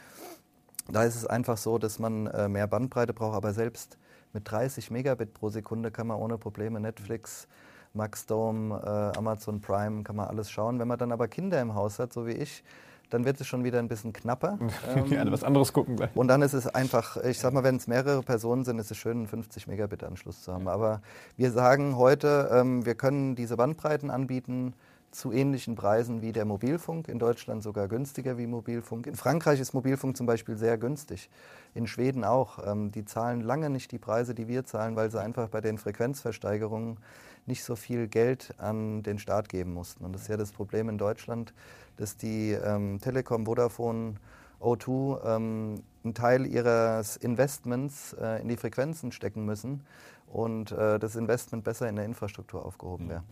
Da 0.88 1.04
ist 1.04 1.14
es 1.14 1.24
einfach 1.24 1.56
so, 1.56 1.78
dass 1.78 2.00
man 2.00 2.26
äh, 2.26 2.48
mehr 2.48 2.66
Bandbreite 2.66 3.14
braucht, 3.14 3.36
aber 3.36 3.52
selbst 3.52 3.96
mit 4.32 4.50
30 4.50 4.90
Megabit 4.90 5.34
pro 5.34 5.50
Sekunde 5.50 5.92
kann 5.92 6.08
man 6.08 6.16
ohne 6.16 6.36
Probleme 6.36 6.80
Netflix, 6.80 7.46
Maxdome, 7.94 8.80
äh, 9.14 9.18
Amazon 9.18 9.60
Prime, 9.60 10.02
kann 10.02 10.16
man 10.16 10.26
alles 10.26 10.50
schauen. 10.50 10.80
Wenn 10.80 10.88
man 10.88 10.98
dann 10.98 11.12
aber 11.12 11.28
Kinder 11.28 11.60
im 11.60 11.74
Haus 11.74 12.00
hat, 12.00 12.12
so 12.12 12.26
wie 12.26 12.32
ich, 12.32 12.64
dann 13.10 13.24
wird 13.24 13.40
es 13.40 13.46
schon 13.46 13.64
wieder 13.64 13.78
ein 13.78 13.88
bisschen 13.88 14.12
knapper. 14.12 14.58
ähm, 14.94 15.32
was 15.32 15.44
anderes 15.44 15.72
gucken 15.72 15.96
gleich. 15.96 16.10
Und 16.14 16.28
dann 16.28 16.42
ist 16.42 16.52
es 16.52 16.66
einfach, 16.66 17.16
ich 17.18 17.38
sag 17.38 17.52
mal, 17.52 17.64
wenn 17.64 17.76
es 17.76 17.86
mehrere 17.86 18.22
Personen 18.22 18.64
sind, 18.64 18.78
ist 18.78 18.90
es 18.90 18.96
schön, 18.96 19.18
einen 19.18 19.26
50 19.26 19.66
Megabit 19.66 20.04
Anschluss 20.04 20.42
zu 20.42 20.52
haben. 20.52 20.68
Aber 20.68 21.02
wir 21.36 21.50
sagen 21.50 21.96
heute, 21.96 22.50
ähm, 22.52 22.86
wir 22.86 22.94
können 22.94 23.34
diese 23.34 23.56
Bandbreiten 23.56 24.10
anbieten 24.10 24.74
zu 25.10 25.32
ähnlichen 25.32 25.74
Preisen 25.74 26.22
wie 26.22 26.32
der 26.32 26.44
Mobilfunk. 26.44 27.08
In 27.08 27.18
Deutschland 27.18 27.62
sogar 27.62 27.88
günstiger 27.88 28.38
wie 28.38 28.46
Mobilfunk. 28.46 29.06
In 29.06 29.16
Frankreich 29.16 29.60
ist 29.60 29.74
Mobilfunk 29.74 30.16
zum 30.16 30.26
Beispiel 30.26 30.56
sehr 30.56 30.78
günstig. 30.78 31.28
In 31.74 31.86
Schweden 31.86 32.24
auch. 32.24 32.64
Ähm, 32.64 32.92
die 32.92 33.04
zahlen 33.04 33.40
lange 33.40 33.70
nicht 33.70 33.90
die 33.92 33.98
Preise, 33.98 34.34
die 34.34 34.46
wir 34.46 34.64
zahlen, 34.64 34.96
weil 34.96 35.10
sie 35.10 35.20
einfach 35.20 35.48
bei 35.48 35.60
den 35.60 35.78
Frequenzversteigerungen 35.78 36.98
nicht 37.46 37.64
so 37.64 37.76
viel 37.76 38.07
Geld 38.09 38.55
an 38.59 39.03
den 39.03 39.18
Staat 39.18 39.48
geben 39.48 39.74
mussten. 39.74 40.05
Und 40.05 40.12
das 40.12 40.22
ist 40.22 40.29
ja 40.29 40.37
das 40.37 40.53
Problem 40.53 40.88
in 40.88 40.98
Deutschland 40.98 41.53
dass 42.00 42.16
die 42.16 42.53
ähm, 42.53 42.98
Telekom, 43.00 43.44
Vodafone, 43.44 44.14
O2 44.61 45.24
ähm, 45.24 45.83
einen 46.03 46.14
Teil 46.14 46.46
ihres 46.46 47.16
Investments 47.18 48.14
äh, 48.14 48.40
in 48.40 48.48
die 48.48 48.57
Frequenzen 48.57 49.12
stecken 49.12 49.44
müssen 49.44 49.83
und 50.26 50.72
äh, 50.72 50.98
das 50.98 51.14
Investment 51.14 51.62
besser 51.62 51.88
in 51.88 51.96
der 51.96 52.07
Infrastruktur 52.07 52.64
aufgehoben 52.64 53.09
wäre. 53.11 53.22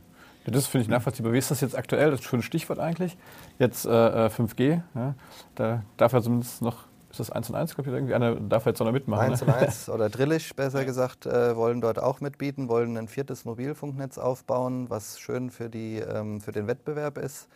Ja, 0.45 0.53
das 0.53 0.67
finde 0.67 0.83
ich 0.83 0.89
nachvollziehbar. 0.89 1.33
Wie 1.33 1.39
ist 1.39 1.51
das 1.51 1.63
jetzt 1.63 1.77
aktuell? 1.77 2.11
Das 2.11 2.21
ist 2.21 2.33
ein 2.33 2.43
Stichwort 2.43 2.79
eigentlich. 2.79 3.17
Jetzt 3.59 3.87
äh, 3.87 3.89
5G. 3.89 4.61
Äh, 4.61 4.81
ja, 4.95 5.15
da 5.55 5.83
darf 5.97 6.13
ja 6.13 6.21
zumindest 6.21 6.61
noch, 6.61 6.85
ist 7.11 7.21
das 7.21 7.31
1 7.31 7.51
und 7.51 7.57
1, 7.57 7.75
glaube 7.75 7.91
ich, 7.91 7.95
irgendwie? 7.95 8.15
Einer 8.15 8.37
darf 8.37 8.67
jetzt 8.67 8.81
noch 8.81 8.93
mitmachen. 8.93 9.31
1 9.33 9.41
ne? 9.41 9.47
und 9.47 9.55
1 9.55 9.89
oder 9.89 10.09
Drillisch, 10.11 10.55
besser 10.55 10.85
gesagt, 10.85 11.27
äh, 11.27 11.57
wollen 11.57 11.81
dort 11.81 11.99
auch 11.99 12.21
mitbieten, 12.21 12.69
wollen 12.69 12.97
ein 12.97 13.09
viertes 13.09 13.45
Mobilfunknetz 13.45 14.19
aufbauen, 14.19 14.91
was 14.91 15.19
schön 15.19 15.51
für, 15.51 15.69
die, 15.71 15.99
ähm, 15.99 16.41
für 16.41 16.53
den 16.53 16.67
Wettbewerb 16.67 17.19
ist. 17.19 17.49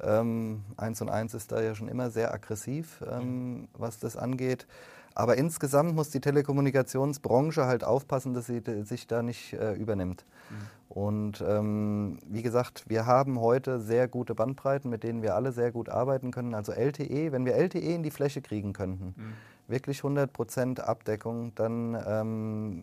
Ähm, 0.00 0.62
1 0.76 1.00
und 1.02 1.08
1 1.08 1.34
ist 1.34 1.52
da 1.52 1.60
ja 1.60 1.74
schon 1.74 1.88
immer 1.88 2.10
sehr 2.10 2.32
aggressiv, 2.32 3.02
ähm, 3.10 3.68
was 3.72 3.98
das 3.98 4.16
angeht. 4.16 4.66
Aber 5.14 5.36
insgesamt 5.36 5.94
muss 5.94 6.10
die 6.10 6.20
Telekommunikationsbranche 6.20 7.66
halt 7.66 7.84
aufpassen, 7.84 8.34
dass 8.34 8.46
sie 8.46 8.62
sich 8.84 9.06
da 9.06 9.22
nicht 9.22 9.54
äh, 9.54 9.74
übernimmt. 9.74 10.24
Mhm. 10.50 10.56
Und 10.88 11.44
ähm, 11.46 12.18
wie 12.26 12.42
gesagt, 12.42 12.84
wir 12.88 13.04
haben 13.04 13.40
heute 13.40 13.78
sehr 13.80 14.08
gute 14.08 14.34
Bandbreiten, 14.34 14.90
mit 14.90 15.02
denen 15.02 15.22
wir 15.22 15.34
alle 15.34 15.52
sehr 15.52 15.70
gut 15.70 15.88
arbeiten 15.88 16.30
können. 16.30 16.54
Also 16.54 16.72
LTE, 16.72 17.30
wenn 17.32 17.44
wir 17.44 17.54
LTE 17.56 17.94
in 17.94 18.02
die 18.02 18.10
Fläche 18.10 18.40
kriegen 18.40 18.72
könnten, 18.72 19.14
mhm. 19.16 19.32
wirklich 19.66 20.00
100% 20.00 20.80
Abdeckung, 20.80 21.54
dann 21.54 21.96
ähm, 22.06 22.82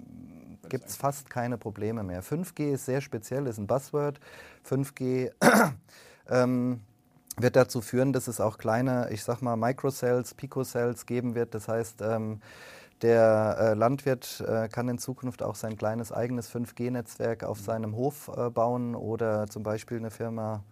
gibt 0.70 0.88
es 0.88 0.96
fast 0.96 1.30
keine 1.30 1.58
Probleme 1.58 2.04
mehr. 2.04 2.24
5G 2.24 2.74
ist 2.74 2.86
sehr 2.86 3.02
speziell, 3.02 3.48
ist 3.48 3.58
ein 3.58 3.68
Buzzword. 3.68 4.20
5G 4.70 5.32
ähm, 6.30 6.82
wird 7.38 7.56
dazu 7.56 7.82
führen, 7.82 8.14
dass 8.14 8.28
es 8.28 8.40
auch 8.40 8.58
kleine, 8.58 9.10
ich 9.12 9.24
sag 9.24 9.42
mal, 9.42 9.56
Microcells, 9.56 10.34
Picocells 10.34 11.06
geben 11.06 11.36
wird. 11.36 11.54
Das 11.54 11.68
heißt, 11.68 12.02
ähm, 12.02 12.40
der 13.02 13.58
äh, 13.60 13.74
Landwirt 13.74 14.44
äh, 14.48 14.70
kann 14.70 14.88
in 14.88 14.98
Zukunft 14.98 15.44
auch 15.44 15.56
sein 15.56 15.78
kleines 15.78 16.12
eigenes 16.12 16.50
5G-Netzwerk 16.54 17.44
auf 17.44 17.60
seinem 17.60 17.96
Hof 17.96 18.32
äh, 18.36 18.50
bauen 18.50 18.96
oder 18.96 19.48
zum 19.48 19.64
Beispiel 19.64 19.98
eine 19.98 20.12
Firma 20.12 20.64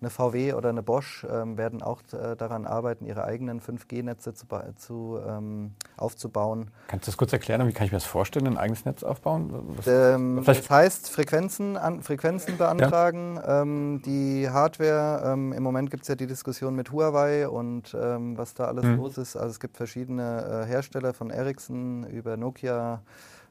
eine 0.00 0.10
VW 0.10 0.52
oder 0.52 0.68
eine 0.68 0.82
Bosch 0.82 1.26
ähm, 1.30 1.56
werden 1.56 1.82
auch 1.82 2.02
äh, 2.12 2.36
daran 2.36 2.66
arbeiten, 2.66 3.06
ihre 3.06 3.24
eigenen 3.24 3.60
5G-Netze 3.60 4.34
zu, 4.34 4.46
zu 4.76 5.18
ähm, 5.26 5.72
aufzubauen. 5.96 6.70
Kannst 6.88 7.06
du 7.06 7.10
das 7.10 7.16
kurz 7.16 7.32
erklären? 7.32 7.66
Wie 7.66 7.72
kann 7.72 7.86
ich 7.86 7.92
mir 7.92 7.96
das 7.96 8.04
vorstellen, 8.04 8.46
ein 8.46 8.58
eigenes 8.58 8.84
Netz 8.84 9.02
aufbauen? 9.02 9.76
Ähm, 9.86 10.42
das 10.44 10.68
heißt, 10.68 11.10
Frequenzen, 11.10 11.76
an, 11.76 12.02
Frequenzen 12.02 12.58
beantragen. 12.58 13.36
Ja. 13.36 13.62
Ähm, 13.62 14.02
die 14.04 14.48
Hardware, 14.50 15.32
ähm, 15.32 15.52
im 15.52 15.62
Moment 15.62 15.90
gibt 15.90 16.02
es 16.02 16.08
ja 16.08 16.14
die 16.14 16.26
Diskussion 16.26 16.74
mit 16.74 16.92
Huawei 16.92 17.48
und 17.48 17.96
ähm, 17.98 18.36
was 18.36 18.54
da 18.54 18.64
alles 18.64 18.84
mhm. 18.84 18.96
los 18.96 19.16
ist. 19.16 19.36
Also 19.36 19.50
es 19.50 19.60
gibt 19.60 19.76
verschiedene 19.76 20.64
äh, 20.64 20.66
Hersteller 20.66 21.14
von 21.14 21.30
Ericsson 21.30 22.04
über 22.04 22.36
Nokia, 22.36 23.02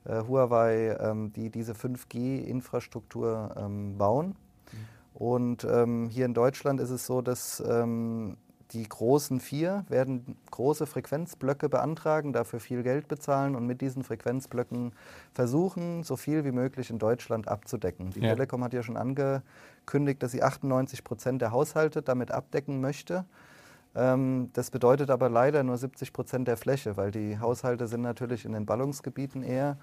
äh, 0.05 0.21
Huawei, 0.21 0.97
die 1.36 1.49
diese 1.49 1.73
5G-Infrastruktur 1.73 3.55
bauen. 3.97 4.36
Und 5.15 5.63
ähm, 5.63 6.10
hier 6.10 6.25
in 6.25 6.34
Deutschland 6.34 6.82
ist 6.82 6.89
es 6.89 7.06
so, 7.06 7.21
dass 7.21 7.63
ähm, 7.65 8.36
die 8.71 8.84
großen 8.84 9.39
vier 9.39 9.86
werden 9.88 10.38
große 10.51 10.86
Frequenzblöcke 10.86 11.69
beantragen, 11.69 12.34
dafür 12.34 12.60
viel 12.60 12.84
Geld 12.84 13.08
bezahlen 13.08 13.56
und 13.56 13.65
mit 13.65 13.80
diesen 13.80 14.04
Frequenzblöcken 14.04 14.91
versuchen, 15.32 16.04
so 16.04 16.17
viel 16.17 16.43
wie 16.43 16.51
möglich 16.51 16.89
in 16.89 16.99
Deutschland 16.99 17.47
abzudecken. 17.47 18.10
Die 18.10 18.19
ja. 18.19 18.34
Telekom 18.34 18.62
hat 18.62 18.73
ja 18.73 18.84
schon 18.84 18.97
angekündigt, 18.97 20.21
dass 20.21 20.34
sie 20.34 20.43
98 20.43 21.06
Prozent 21.06 21.41
der 21.41 21.51
Haushalte 21.51 22.01
damit 22.01 22.32
abdecken 22.32 22.82
möchte. 22.82 23.23
Ähm, 23.95 24.49
das 24.51 24.69
bedeutet 24.69 25.10
aber 25.12 25.30
leider 25.30 25.63
nur 25.63 25.78
70 25.78 26.12
Prozent 26.12 26.49
der 26.49 26.58
Fläche, 26.58 26.97
weil 26.97 27.12
die 27.12 27.39
Haushalte 27.39 27.88
sind 27.88 28.01
natürlich 28.01 28.43
in 28.43 28.51
den 28.51 28.65
Ballungsgebieten 28.65 29.43
eher. 29.43 29.78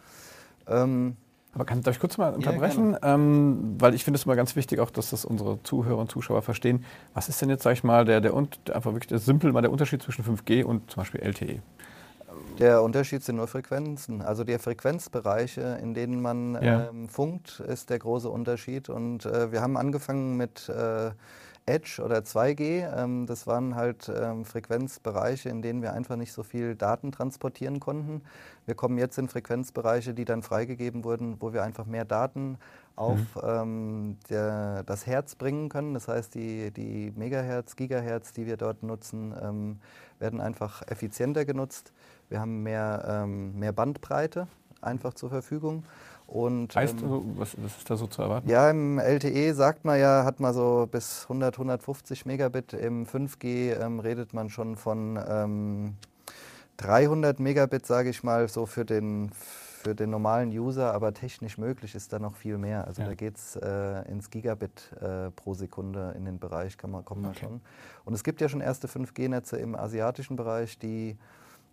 Ähm, 0.67 1.17
aber 1.55 1.67
kann, 1.67 1.83
darf 1.83 1.95
ich 1.95 2.01
kurz 2.01 2.17
mal 2.17 2.33
unterbrechen? 2.33 2.93
Ja, 2.93 3.15
ähm, 3.15 3.77
weil 3.79 3.95
ich 3.95 4.05
finde 4.05 4.19
es 4.19 4.25
immer 4.25 4.37
ganz 4.37 4.57
wichtig, 4.57 4.81
auch 4.81 4.91
dass 4.91 5.11
das 5.11 5.25
unsere 5.25 5.63
Zuhörer 5.63 5.99
und 5.99 6.11
Zuschauer 6.11 6.41
verstehen. 6.41 6.85
Was 7.13 7.29
ist 7.29 7.43
denn 7.43 7.51
jetzt, 7.51 7.63
sag 7.63 7.73
ich 7.73 7.85
mal, 7.85 8.07
der, 8.07 8.23
der, 8.23 8.35
einfach 8.35 8.93
wirklich 8.93 9.09
der, 9.09 9.19
simpel 9.19 9.53
mal 9.53 9.61
der 9.61 9.71
Unterschied 9.71 10.03
zwischen 10.03 10.25
5G 10.25 10.65
und 10.65 10.91
zum 10.91 11.03
Beispiel 11.03 11.21
LTE? 11.21 11.61
Der 12.59 12.83
Unterschied 12.83 13.23
sind 13.23 13.37
nur 13.37 13.49
Frequenzen. 13.49 14.23
Also 14.23 14.45
die 14.45 14.57
Frequenzbereiche, 14.59 15.79
in 15.83 15.93
denen 15.93 16.23
man 16.23 16.55
ja. 16.63 16.89
ähm, 16.89 17.09
funkt, 17.09 17.61
ist 17.61 17.91
der 17.91 17.99
große 17.99 18.31
Unterschied. 18.31 18.89
Und 18.89 19.27
äh, 19.27 19.53
wir 19.53 19.61
haben 19.61 19.77
angefangen 19.77 20.39
mit 20.39 20.71
äh, 20.71 21.11
Edge 21.67 22.03
oder 22.05 22.19
2G. 22.19 22.97
Ähm, 22.97 23.27
das 23.27 23.47
waren 23.47 23.75
halt 23.75 24.11
ähm, 24.15 24.45
Frequenzbereiche, 24.45 25.49
in 25.49 25.63
denen 25.63 25.83
wir 25.83 25.93
einfach 25.93 26.17
nicht 26.17 26.33
so 26.33 26.43
viel 26.43 26.75
Daten 26.75 27.13
transportieren 27.13 27.81
konnten. 27.81 28.23
Wir 28.67 28.75
kommen 28.75 28.99
jetzt 28.99 29.19
in 29.19 29.29
Frequenzbereiche, 29.29 30.15
die 30.15 30.25
dann 30.25 30.43
freigegeben 30.43 31.05
wurden, 31.05 31.37
wo 31.41 31.53
wir 31.53 31.63
einfach 31.63 31.87
mehr 31.87 32.05
Daten 32.05 32.59
auf 32.97 33.19
mhm. 33.19 33.43
ähm, 33.45 34.17
der, 34.29 34.83
das 34.85 35.07
Herz 35.07 35.35
bringen 35.35 35.69
können. 35.69 35.95
Das 35.95 36.09
heißt, 36.09 36.35
die, 36.35 36.71
die 36.71 37.13
Megahertz, 37.17 37.77
Gigahertz, 37.77 38.33
die 38.33 38.47
wir 38.47 38.57
dort 38.57 38.83
nutzen, 38.83 39.35
ähm, 39.41 39.79
werden 40.19 40.41
einfach 40.41 40.83
effizienter 40.89 41.45
genutzt. 41.45 41.93
Wir 42.29 42.41
haben 42.41 42.63
mehr, 42.63 43.05
ähm, 43.09 43.59
mehr 43.59 43.73
Bandbreite 43.73 44.47
einfach 44.81 45.15
zur 45.15 45.31
Verfügung. 45.31 45.85
Und, 46.33 46.75
heißt, 46.75 47.03
ähm, 47.03 47.35
was, 47.37 47.55
was, 47.63 47.77
ist 47.77 47.91
da 47.91 47.97
so 47.97 48.07
zu 48.07 48.23
erwarten? 48.23 48.49
Ja, 48.49 48.71
im 48.71 48.99
LTE 48.99 49.53
sagt 49.53 49.85
man 49.85 50.01
ja, 50.01 50.25
hat 50.25 50.41
man 50.41 50.55
so 50.55 50.89
bis 50.91 51.25
100, 51.25 51.57
150 51.57 52.25
Megabit. 52.25 52.73
Im 52.73 53.05
5G 53.05 53.79
ähm, 53.79 54.01
redet 54.01 54.33
man 54.33 54.49
schon 54.49 54.77
von 54.77 55.21
ähm, 55.29 55.97
300 56.79 57.39
Megabit, 57.39 57.85
sage 57.85 58.09
ich 58.09 58.23
mal, 58.23 58.49
so 58.49 58.65
für 58.65 58.87
den, 58.87 59.31
für 59.35 59.95
den 59.95 60.09
normalen 60.09 60.49
User, 60.49 60.95
aber 60.95 61.13
technisch 61.13 61.59
möglich 61.59 61.95
ist 61.95 62.15
da 62.15 62.19
noch 62.19 62.35
viel 62.35 62.57
mehr. 62.57 62.87
Also 62.87 63.03
ja. 63.03 63.09
da 63.09 63.15
geht 63.15 63.37
es 63.37 63.57
äh, 63.57 64.11
ins 64.11 64.31
Gigabit 64.31 64.91
äh, 65.03 65.31
pro 65.33 65.53
Sekunde 65.53 66.15
in 66.17 66.25
den 66.25 66.39
Bereich, 66.39 66.79
kann 66.79 66.93
man, 66.93 67.05
kommen 67.05 67.25
wir 67.25 67.29
okay. 67.29 67.41
schon. 67.41 67.61
Und 68.07 68.15
es 68.15 68.25
gibt 68.25 68.41
ja 68.41 68.49
schon 68.49 68.63
erste 68.63 68.89
5G-Netze 68.89 69.59
im 69.59 69.75
asiatischen 69.75 70.37
Bereich, 70.37 70.79
die 70.79 71.19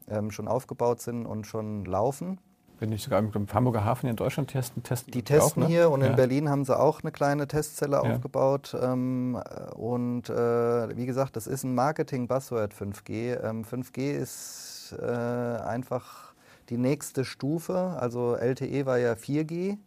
ähm, 0.09 0.31
schon 0.31 0.49
aufgebaut 0.49 0.99
sind 0.99 1.25
und 1.25 1.47
schon 1.47 1.85
laufen. 1.85 2.39
Wenn 2.79 2.89
nicht 2.89 3.03
sogar 3.03 3.19
im 3.19 3.31
Hamburger 3.53 3.83
Hafen 3.83 4.07
in 4.07 4.15
Deutschland 4.15 4.51
testen, 4.51 4.83
testen 4.83 5.11
die 5.11 5.23
testen 5.23 5.63
auch, 5.63 5.67
ne? 5.67 5.73
hier 5.73 5.89
und 5.91 6.01
ja. 6.01 6.07
in 6.07 6.15
Berlin 6.15 6.49
haben 6.49 6.63
sie 6.63 6.77
auch 6.77 7.03
eine 7.03 7.11
kleine 7.11 7.47
Testzelle 7.47 7.97
ja. 7.97 8.01
aufgebaut. 8.01 8.75
Ähm, 8.81 9.37
und 9.75 10.29
äh, 10.29 10.97
wie 10.97 11.05
gesagt, 11.05 11.35
das 11.35 11.45
ist 11.45 11.65
ein 11.65 11.75
Marketing-Buzzword 11.75 12.73
5G. 12.73 13.43
Ähm, 13.43 13.65
5G 13.65 14.11
ist 14.11 14.95
äh, 14.97 15.05
einfach 15.05 16.33
die 16.69 16.77
nächste 16.77 17.25
Stufe. 17.25 17.97
Also 17.99 18.35
LTE 18.35 18.85
war 18.85 18.97
ja 18.97 19.13
4G. 19.13 19.77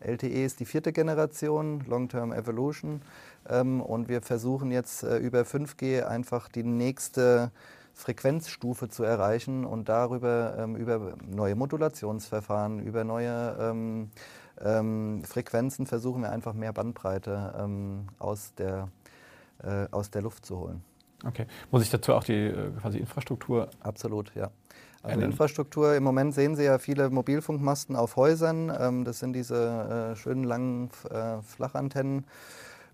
LTE 0.00 0.44
ist 0.44 0.60
die 0.60 0.64
vierte 0.64 0.92
Generation, 0.92 1.84
Long-Term 1.88 2.32
Evolution. 2.32 3.02
Ähm, 3.48 3.80
und 3.80 4.08
wir 4.08 4.22
versuchen 4.22 4.70
jetzt 4.70 5.02
äh, 5.02 5.18
über 5.18 5.40
5G 5.40 6.04
einfach 6.04 6.48
die 6.48 6.62
nächste 6.62 7.50
Frequenzstufe 7.98 8.88
zu 8.88 9.02
erreichen 9.02 9.64
und 9.64 9.88
darüber 9.88 10.56
ähm, 10.56 10.76
über 10.76 11.16
neue 11.26 11.56
Modulationsverfahren, 11.56 12.78
über 12.78 13.02
neue 13.02 13.56
ähm, 13.60 14.10
ähm, 14.64 15.24
Frequenzen 15.24 15.84
versuchen 15.84 16.22
wir 16.22 16.30
einfach 16.30 16.54
mehr 16.54 16.72
Bandbreite 16.72 17.54
ähm, 17.58 18.06
aus, 18.20 18.54
der, 18.54 18.88
äh, 19.64 19.86
aus 19.90 20.10
der 20.10 20.22
Luft 20.22 20.46
zu 20.46 20.58
holen. 20.60 20.84
Okay. 21.26 21.46
Muss 21.72 21.82
ich 21.82 21.90
dazu 21.90 22.14
auch 22.14 22.22
die 22.22 22.46
äh, 22.46 22.70
quasi 22.80 22.98
Infrastruktur? 22.98 23.68
Absolut, 23.80 24.32
ja. 24.36 24.52
Also 25.02 25.20
Infrastruktur, 25.20 25.94
im 25.94 26.04
Moment 26.04 26.34
sehen 26.34 26.54
Sie 26.54 26.64
ja 26.64 26.78
viele 26.78 27.10
Mobilfunkmasten 27.10 27.96
auf 27.96 28.14
Häusern. 28.14 28.72
Ähm, 28.78 29.04
das 29.04 29.18
sind 29.18 29.32
diese 29.32 30.12
äh, 30.12 30.16
schönen 30.16 30.44
langen 30.44 30.90
äh, 31.10 31.42
Flachantennen. 31.42 32.26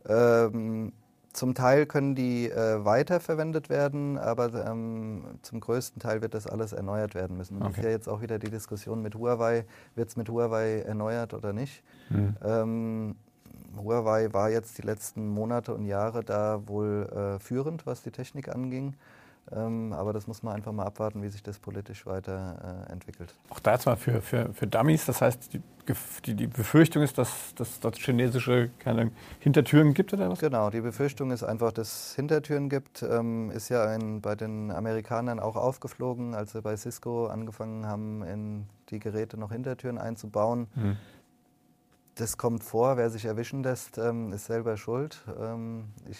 Ähm, 0.07 0.93
zum 1.35 1.55
Teil 1.55 1.85
können 1.85 2.15
die 2.15 2.49
äh, 2.49 2.85
weiterverwendet 2.85 3.69
werden, 3.69 4.17
aber 4.19 4.67
ähm, 4.67 5.25
zum 5.43 5.61
größten 5.61 6.01
Teil 6.01 6.23
wird 6.23 6.33
das 6.33 6.47
alles 6.47 6.73
erneuert 6.73 7.15
werden 7.15 7.37
müssen. 7.37 7.57
Okay. 7.57 7.67
Das 7.69 7.79
ist 7.79 7.85
ja 7.85 7.91
jetzt 7.91 8.09
auch 8.09 8.23
wieder 8.23 8.39
die 8.39 8.51
Diskussion 8.51 9.03
mit 9.03 9.17
Huawei. 9.17 9.67
Wird 9.97 10.09
es 10.09 10.17
mit 10.17 10.29
Huawei 10.29 10.81
erneuert 10.81 11.35
oder 11.35 11.53
nicht? 11.53 11.83
Mhm. 12.09 12.37
Ähm, 12.43 13.17
Huawei 13.77 14.33
war 14.33 14.49
jetzt 14.51 14.79
die 14.79 14.83
letzten 14.83 15.29
Monate 15.29 15.75
und 15.75 15.85
Jahre 15.85 16.23
da 16.23 16.63
wohl 16.67 17.09
äh, 17.13 17.41
führend, 17.41 17.85
was 17.85 18.03
die 18.03 18.13
Technik 18.13 18.49
anging. 18.49 18.95
Ähm, 19.53 19.93
aber 19.93 20.13
das 20.13 20.27
muss 20.27 20.43
man 20.43 20.55
einfach 20.55 20.73
mal 20.73 20.85
abwarten, 20.85 21.23
wie 21.23 21.29
sich 21.29 21.43
das 21.43 21.59
politisch 21.59 22.07
weiterentwickelt. 22.07 23.35
Äh, 23.49 23.53
Auch 23.53 23.61
da 23.61 23.73
jetzt 23.73 23.87
mal 23.87 23.97
für, 23.97 24.23
für, 24.23 24.53
für 24.55 24.67
Dummies, 24.67 25.05
das 25.05 25.21
heißt, 25.21 25.53
die, 25.53 25.61
die, 26.25 26.35
die 26.35 26.47
Befürchtung 26.47 27.03
ist, 27.03 27.19
dass 27.19 27.55
es 27.59 27.81
dort 27.81 27.97
chinesische 27.99 28.71
keine 28.79 29.11
Hintertüren 29.41 29.93
gibt 29.93 30.15
oder 30.15 30.31
was? 30.31 30.39
Genau, 30.39 30.71
die 30.71 30.81
Befürchtung 30.81 31.31
ist 31.31 31.43
einfach, 31.43 31.73
dass 31.73 32.11
es 32.11 32.15
Hintertüren 32.15 32.71
gibt. 32.71 33.03
Ähm, 33.03 33.51
ist 33.51 33.69
ja 33.69 33.85
ein, 33.85 34.23
bei 34.23 34.35
den 34.35 34.71
Amerikanern 34.71 35.41
auch 35.41 35.57
aufgeflogen, 35.57 36.35
als 36.35 36.53
sie 36.53 36.63
bei 36.63 36.77
Cisco 36.77 37.27
angefangen 37.27 37.87
haben, 37.87 38.23
in 38.23 38.67
die 38.89 38.99
Geräte 38.99 39.37
noch 39.37 39.53
Hintertüren 39.53 39.99
einzubauen. 39.99 40.69
Hm 40.75 40.97
das 42.17 42.37
kommt 42.37 42.63
vor, 42.63 42.97
wer 42.97 43.11
sich 43.11 43.25
erwischen 43.25 43.63
lässt, 43.63 43.99
ähm, 43.99 44.33
ist 44.33 44.47
selber 44.47 44.77
schuld. 44.77 45.23
Ähm, 45.41 45.87
ich, 46.09 46.19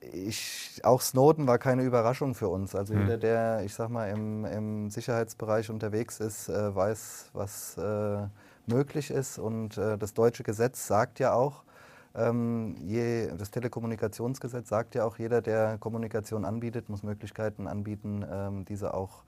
ich, 0.00 0.80
auch 0.82 1.00
Snowden 1.00 1.46
war 1.46 1.58
keine 1.58 1.82
Überraschung 1.82 2.34
für 2.34 2.48
uns. 2.48 2.74
Also 2.74 2.94
mhm. 2.94 3.00
jeder, 3.02 3.18
der, 3.18 3.62
ich 3.64 3.74
sag 3.74 3.90
mal, 3.90 4.08
im, 4.08 4.44
im 4.44 4.90
Sicherheitsbereich 4.90 5.70
unterwegs 5.70 6.20
ist, 6.20 6.48
äh, 6.48 6.74
weiß, 6.74 7.30
was 7.32 7.76
äh, 7.76 8.26
möglich 8.66 9.10
ist. 9.10 9.38
Und 9.38 9.76
äh, 9.76 9.98
das 9.98 10.14
deutsche 10.14 10.42
Gesetz 10.42 10.86
sagt 10.86 11.18
ja 11.18 11.34
auch, 11.34 11.64
ähm, 12.14 12.76
je, 12.80 13.28
das 13.36 13.50
Telekommunikationsgesetz 13.50 14.68
sagt 14.68 14.94
ja 14.94 15.04
auch, 15.04 15.18
jeder, 15.18 15.42
der 15.42 15.78
Kommunikation 15.78 16.44
anbietet, 16.44 16.88
muss 16.88 17.02
Möglichkeiten 17.02 17.68
anbieten, 17.68 18.24
ähm, 18.28 18.64
diese 18.64 18.94
auch 18.94 19.22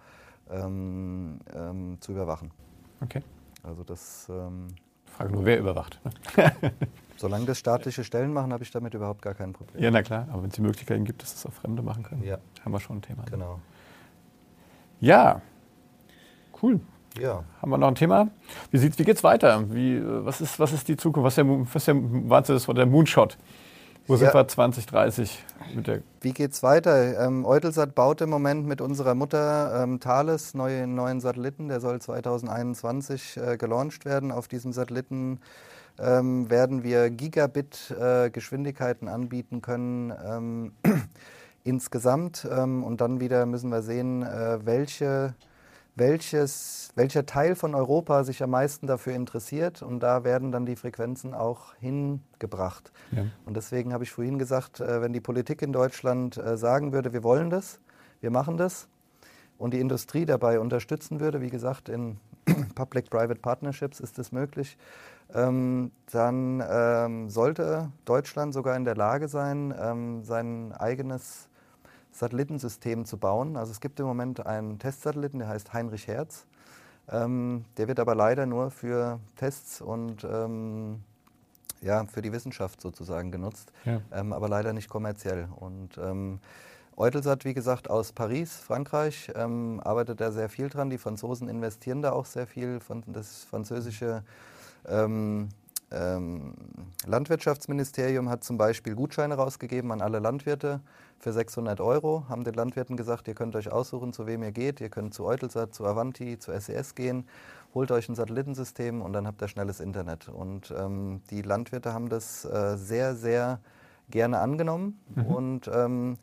ähm, 0.51 1.41
ähm 1.55 1.99
zu 2.01 2.13
überwachen. 2.13 2.51
Okay. 3.01 3.23
Also 3.63 3.85
das 3.85 4.27
ähm, 4.29 4.69
Frage 5.23 5.35
nur, 5.35 5.45
wer 5.45 5.59
überwacht. 5.59 6.01
Ne? 6.05 6.53
Solange 7.17 7.45
das 7.47 7.59
staatliche 7.59 8.03
Stellen 8.03 8.33
machen, 8.33 8.53
habe 8.53 8.65
ich 8.65 8.73
damit 8.73 8.95
überhaupt 8.95 9.23
gar 9.23 9.35
kein 9.35 9.53
Problem. 9.53 9.81
Ja, 9.81 9.91
na 9.93 10.03
klar, 10.03 10.27
aber 10.33 10.43
wenn 10.43 10.49
es 10.49 10.57
die 10.57 10.63
Möglichkeiten 10.63 11.05
gibt, 11.05 11.23
dass 11.23 11.33
das 11.33 11.47
auch 11.47 11.53
Fremde 11.53 11.83
machen 11.83 12.03
können, 12.03 12.25
ja. 12.25 12.39
haben 12.65 12.73
wir 12.73 12.81
schon 12.81 12.99
ein 12.99 13.03
Thema. 13.03 13.23
Genau. 13.31 13.61
Ja, 15.01 15.41
cool. 16.61 16.81
Ja. 17.21 17.45
Haben 17.61 17.71
wir 17.71 17.79
noch 17.79 17.89
ein 17.89 17.95
Thema? 17.95 18.29
Wie, 18.73 18.79
sieht's, 18.79 18.99
wie 18.99 19.05
geht's 19.05 19.23
weiter? 19.23 19.73
Wie, 19.73 20.03
was, 20.03 20.41
ist, 20.41 20.59
was 20.59 20.73
ist 20.73 20.89
die 20.89 20.97
Zukunft? 20.97 21.25
Was 21.25 21.39
ist 21.39 21.45
der, 21.45 21.47
was 21.47 21.77
ist 21.77 21.87
der, 21.87 21.97
was 22.39 22.49
ist 22.51 22.77
der 22.77 22.87
Moonshot? 22.87 23.39
Wo 24.07 24.17
sind 24.17 24.35
wir 24.35 24.49
2030 24.49 25.45
mit 25.75 25.87
der? 25.87 26.03
Wie 26.21 26.33
geht's 26.33 26.63
weiter? 26.63 27.25
Ähm, 27.25 27.45
Eutelsat 27.47 27.95
baut 27.95 28.21
im 28.21 28.31
Moment 28.31 28.67
mit 28.67 28.81
unserer 28.81 29.15
Mutter 29.15 29.83
ähm, 29.83 30.01
Thales 30.01 30.55
neue, 30.55 30.87
neuen 30.87 31.21
Satelliten. 31.21 31.69
Der 31.69 31.81
soll 31.81 32.01
2021 32.01 33.37
äh, 33.37 33.57
gelauncht 33.57 34.05
werden. 34.05 34.33
Auf 34.33 34.49
diesem 34.49 34.73
Satelliten 34.73 35.41
ähm, 36.01 36.51
werden 36.51 36.83
wir 36.83 37.11
Gigabit-Geschwindigkeiten 37.11 39.07
äh, 39.07 39.11
anbieten 39.11 39.63
können. 39.63 40.13
Ähm, 40.25 40.73
insgesamt. 41.65 42.47
Ähm, 42.51 42.83
und 42.83 43.01
dann 43.01 43.21
wieder 43.21 43.47
müssen 43.47 43.71
wir 43.71 43.83
sehen, 43.83 44.23
äh, 44.23 44.59
welche 44.65 45.35
welches, 45.95 46.91
welcher 46.95 47.27
Teil 47.27 47.55
von 47.55 47.75
Europa 47.75 48.25
sich 48.25 48.43
am 48.43 48.51
meisten 48.51 48.87
dafür 48.87 49.15
interessiert 49.15 49.83
und 49.83 50.01
da 50.01 50.25
werden 50.25 50.51
dann 50.51 50.65
die 50.65 50.77
Frequenzen 50.77 51.35
auch 51.35 51.75
hingebracht. 51.75 52.93
Ja. 53.11 53.27
Und 53.45 53.57
deswegen 53.57 53.93
habe 53.93 54.05
ich 54.05 54.11
vorhin 54.11 54.39
gesagt, 54.39 54.81
äh, 54.81 55.03
wenn 55.03 55.13
die 55.13 55.21
Politik 55.21 55.61
in 55.63 55.73
Deutschland 55.73 56.39
äh, 56.39 56.57
sagen 56.57 56.93
würde, 56.93 57.13
wir 57.13 57.23
wollen 57.23 57.51
das, 57.51 57.81
wir 58.21 58.31
machen 58.31 58.57
das 58.57 58.89
und 59.59 59.75
die 59.75 59.81
Industrie 59.81 60.25
dabei 60.25 60.61
unterstützen 60.61 61.21
würde, 61.21 61.41
wie 61.43 61.51
gesagt, 61.51 61.89
in 61.89 62.19
Public-Private 62.75 63.41
Partnerships 63.41 64.01
ist 64.01 64.19
das 64.19 64.33
möglich, 64.33 64.79
ähm, 65.35 65.93
dann 66.11 66.63
ähm, 66.69 67.29
sollte 67.29 67.91
Deutschland 68.05 68.55
sogar 68.55 68.77
in 68.77 68.85
der 68.85 68.97
Lage 68.97 69.29
sein, 69.29 69.75
ähm, 69.79 70.25
sein 70.25 70.73
eigenes 70.73 71.49
Satellitensystem 72.13 73.05
zu 73.05 73.17
bauen. 73.17 73.57
Also 73.57 73.73
es 73.73 73.81
gibt 73.81 73.99
im 74.01 74.07
Moment 74.07 74.47
einen 74.47 74.79
Testsatelliten, 74.79 75.39
der 75.39 75.49
heißt 75.49 75.73
Heinrich 75.73 76.07
Herz. 76.07 76.47
Ähm, 77.11 77.65
der 77.77 77.89
wird 77.89 77.99
aber 77.99 78.15
leider 78.15 78.47
nur 78.47 78.71
für 78.71 79.19
Tests 79.37 79.81
und 79.81 80.25
ähm, 80.25 81.01
ja, 81.81 82.05
für 82.07 82.23
die 82.23 82.33
Wissenschaft 82.33 82.81
sozusagen 82.81 83.33
genutzt, 83.33 83.73
ja. 83.85 84.01
ähm, 84.13 84.33
aber 84.33 84.49
leider 84.49 84.73
nicht 84.73 84.89
kommerziell. 84.89 85.49
Und 85.57 85.99
ähm, 85.99 86.39
Eutelsat, 86.97 87.45
wie 87.45 87.55
gesagt, 87.55 87.91
aus 87.91 88.13
Paris, 88.13 88.57
Frankreich, 88.57 89.33
ähm, 89.35 89.81
arbeitet 89.83 90.21
da 90.21 90.31
sehr 90.31 90.49
viel 90.49 90.69
dran. 90.69 90.91
Die 90.91 90.99
Franzosen 90.99 91.49
investieren 91.49 92.03
da 92.03 92.13
auch 92.13 92.27
sehr 92.27 92.47
viel. 92.47 92.79
Das 93.07 93.45
französische 93.45 94.23
ähm, 94.87 95.49
ähm, 95.93 96.55
Landwirtschaftsministerium 97.07 98.29
hat 98.29 98.45
zum 98.45 98.59
Beispiel 98.59 98.95
Gutscheine 98.95 99.35
rausgegeben 99.35 99.93
an 99.93 100.01
alle 100.01 100.19
Landwirte 100.19 100.81
für 101.19 101.33
600 101.33 101.81
Euro, 101.81 102.25
haben 102.29 102.45
den 102.45 102.55
Landwirten 102.55 102.97
gesagt, 102.97 103.29
ihr 103.29 103.35
könnt 103.35 103.55
euch 103.57 103.71
aussuchen, 103.71 104.13
zu 104.13 104.27
wem 104.27 104.43
ihr 104.43 104.53
geht. 104.53 104.81
Ihr 104.81 104.89
könnt 104.89 105.15
zu 105.15 105.25
Eutelsat, 105.25 105.75
zu 105.75 105.85
Avanti, 105.85 106.39
zu 106.39 106.53
SES 106.59 106.95
gehen, 106.95 107.29
holt 107.75 107.91
euch 107.91 108.09
ein 108.09 108.15
Satellitensystem 108.15 109.03
und 109.03 109.13
dann 109.13 109.27
habt 109.27 109.41
ihr 109.43 109.49
schnelles 109.49 109.81
Internet. 109.81 110.29
Und 110.29 110.75
ähm, 110.77 111.23
die 111.31 111.43
Landwirte 111.43 111.93
haben 111.93 112.09
das 112.09 112.45
äh, 112.45 112.77
sehr, 112.77 113.15
sehr 113.15 113.61
gerne 114.11 114.41
angenommen 114.41 115.01
mhm. 115.15 115.27
und 115.27 115.71
ähm, 115.73 116.19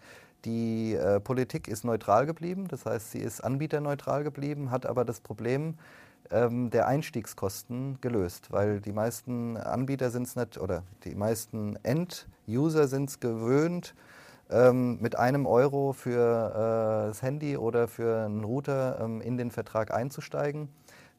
die 0.45 0.93
äh, 0.93 1.19
Politik 1.19 1.67
ist 1.67 1.83
neutral 1.83 2.25
geblieben, 2.25 2.67
das 2.69 2.85
heißt, 2.85 3.11
sie 3.11 3.19
ist 3.19 3.41
anbieterneutral 3.41 4.23
geblieben, 4.23 4.71
hat 4.71 4.85
aber 4.85 5.03
das 5.03 5.19
Problem 5.19 5.75
ähm, 6.31 6.69
der 6.69 6.87
Einstiegskosten 6.87 7.99
gelöst, 8.01 8.51
weil 8.51 8.81
die 8.81 8.91
meisten 8.91 9.57
Anbieter 9.57 10.09
sind 10.09 10.27
es 10.27 10.35
nicht, 10.35 10.57
oder 10.57 10.83
die 11.03 11.15
meisten 11.15 11.77
End-User 11.83 12.87
sind 12.87 13.09
es 13.09 13.19
gewöhnt, 13.19 13.95
ähm, 14.49 14.99
mit 15.01 15.17
einem 15.17 15.45
Euro 15.45 15.93
für 15.93 16.11
äh, 16.15 17.07
das 17.07 17.21
Handy 17.21 17.57
oder 17.57 17.87
für 17.87 18.25
einen 18.25 18.43
Router 18.43 18.99
ähm, 19.01 19.21
in 19.21 19.37
den 19.37 19.51
Vertrag 19.51 19.93
einzusteigen. 19.93 20.69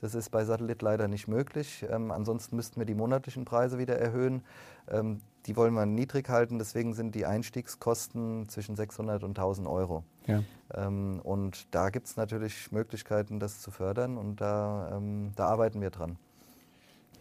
Das 0.01 0.15
ist 0.15 0.31
bei 0.31 0.45
Satellit 0.45 0.83
leider 0.83 1.09
nicht 1.09 1.29
möglich. 1.29 1.85
Ähm, 1.91 2.11
ansonsten 2.11 2.57
müssten 2.57 2.81
wir 2.81 2.87
die 2.87 2.95
monatlichen 2.95 3.45
Preise 3.45 3.79
wieder 3.79 3.99
erhöhen. 3.99 4.43
Ähm, 4.89 5.21
die 5.47 5.57
wollen 5.57 5.75
wir 5.75 5.87
niedrig 5.87 6.29
halten, 6.29 6.59
deswegen 6.59 6.93
sind 6.93 7.15
die 7.15 7.25
Einstiegskosten 7.25 8.49
zwischen 8.49 8.77
600 8.77 9.25
und 9.25 9.39
1000 9.39 9.67
Euro. 9.67 10.05
Ja. 10.27 10.43
Ähm, 10.75 11.21
und 11.23 11.75
da 11.75 11.91
gibt 11.91 12.07
es 12.07 12.17
natürlich 12.17 12.71
Möglichkeiten, 12.73 13.41
das 13.41 13.61
zu 13.61 13.71
fördern 13.71 14.19
und 14.19 14.41
da, 14.41 14.93
ähm, 14.97 15.33
da 15.37 15.47
arbeiten 15.47 15.81
wir 15.81 15.91
dran. 15.91 16.17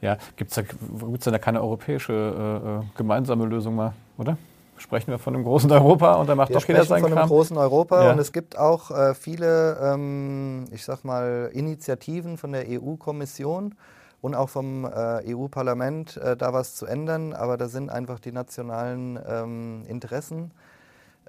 Ja, 0.02 0.18
gibt 0.38 0.52
es 0.52 0.56
da, 0.56 0.62
gibt's 0.62 1.26
da 1.26 1.38
keine 1.40 1.62
europäische 1.62 2.14
äh, 2.14 2.86
äh, 2.86 2.98
gemeinsame 2.98 3.46
Lösung 3.46 3.76
mal, 3.76 3.94
oder? 4.18 4.38
Sprechen 4.80 5.12
wir 5.12 5.20
von 5.20 5.36
einem 5.36 5.44
großen 5.44 5.72
Europa 5.72 6.16
und 6.16 6.28
da 6.28 6.36
macht 6.36 6.50
wir 6.50 6.58
doch 6.58 6.68
jeder 6.68 6.84
seinen 6.86 7.04
von 7.04 7.18
einem 7.18 7.28
großen 7.28 7.58
Europa 7.58 8.06
ja. 8.06 8.12
und 8.12 8.20
es 8.20 8.32
gibt 8.32 8.58
auch 8.58 8.92
äh, 8.92 9.14
viele, 9.14 9.78
ähm, 9.82 10.66
ich 10.72 10.84
sag 10.84 11.04
mal, 11.04 11.52
Initiativen 11.54 12.38
von 12.38 12.52
der 12.52 12.66
EU-Kommission, 12.68 13.76
und 14.22 14.36
auch 14.36 14.50
vom 14.50 14.86
äh, 14.86 15.34
EU-Parlament 15.34 16.18
äh, 16.18 16.36
da 16.36 16.54
was 16.54 16.76
zu 16.76 16.86
ändern. 16.86 17.34
Aber 17.34 17.58
da 17.58 17.70
sind 17.70 17.90
einfach 17.90 18.20
die 18.20 18.32
nationalen 18.32 19.20
ähm, 19.28 19.84
Interessen 19.88 20.52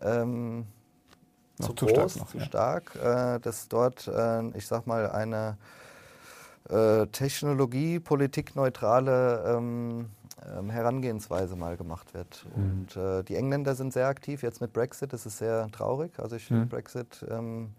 ähm, 0.01 0.67
zu, 1.61 1.73
zu, 1.75 1.87
groß, 1.87 2.13
stark 2.13 2.17
noch, 2.17 2.31
zu 2.31 2.39
ja. 2.39 2.45
stark, 2.45 2.97
äh, 2.97 3.39
dass 3.41 3.69
dort, 3.69 4.09
äh, 4.09 4.49
ich 4.57 4.67
sag 4.67 4.87
mal, 4.87 5.11
eine 5.11 5.57
äh, 6.69 7.07
Ähm, 10.57 10.71
Herangehensweise 10.71 11.57
mal 11.57 11.77
gemacht 11.77 12.15
wird. 12.15 12.47
Mhm. 12.55 12.63
Und 12.63 12.97
äh, 12.97 13.23
die 13.25 13.37
Engländer 13.37 13.75
sind 13.75 13.93
sehr 13.93 14.07
aktiv, 14.07 14.43
jetzt 14.43 14.61
mit 14.61 14.73
Brexit, 14.73 15.13
das 15.13 15.27
ist 15.27 15.39
sehr 15.39 15.69
traurig. 15.71 16.19
Also 16.19 16.37
ich 16.37 16.47
finde 16.47 16.65
mhm. 16.65 16.69
Brexit 16.69 17.25
ähm, 17.31 17.71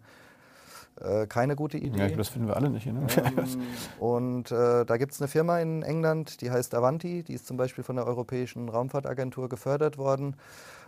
äh, 1.00 1.26
keine 1.26 1.56
gute 1.56 1.78
Idee. 1.78 2.10
Ja, 2.10 2.16
das 2.16 2.28
finden 2.28 2.48
wir 2.48 2.56
alle 2.56 2.70
nicht. 2.70 2.86
Ne? 2.86 3.06
Ähm, 3.16 3.44
und 3.98 4.50
äh, 4.50 4.84
da 4.84 4.96
gibt 4.96 5.12
es 5.12 5.20
eine 5.20 5.28
Firma 5.28 5.58
in 5.58 5.82
England, 5.82 6.40
die 6.40 6.50
heißt 6.50 6.74
Avanti, 6.74 7.22
die 7.22 7.34
ist 7.34 7.46
zum 7.46 7.56
Beispiel 7.56 7.84
von 7.84 7.96
der 7.96 8.06
Europäischen 8.06 8.68
Raumfahrtagentur 8.68 9.48
gefördert 9.48 9.96
worden, 9.96 10.36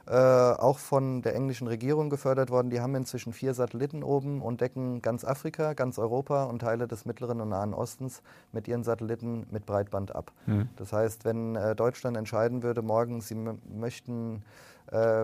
äh, 0.07 0.13
auch 0.13 0.79
von 0.79 1.23
der 1.23 1.35
englischen 1.35 1.67
Regierung 1.67 2.11
gefördert 2.11 2.51
worden. 2.51 2.69
Die 2.69 2.81
haben 2.81 2.95
inzwischen 2.95 3.33
vier 3.33 3.55
Satelliten 3.55 4.03
oben 4.03 4.43
und 4.43 4.61
decken 4.61 5.01
ganz 5.01 5.25
Afrika, 5.25 5.73
ganz 5.73 5.99
Europa 5.99 6.45
und 6.45 6.59
Teile 6.59 6.87
des 6.87 7.07
Mittleren 7.07 7.41
und 7.41 7.49
Nahen 7.49 7.73
Ostens 7.73 8.23
mit 8.53 8.69
ihren 8.69 8.85
Satelliten 8.85 9.47
mit 9.51 9.65
Breitband 9.65 10.15
ab. 10.15 10.33
Mhm. 10.47 10.69
Das 10.77 10.93
heißt, 10.93 11.25
wenn 11.25 11.57
äh, 11.57 11.75
Deutschland 11.75 12.17
entscheiden 12.17 12.63
würde, 12.63 12.83
morgen, 12.83 13.23
sie 13.23 13.35
möchten 13.35 14.43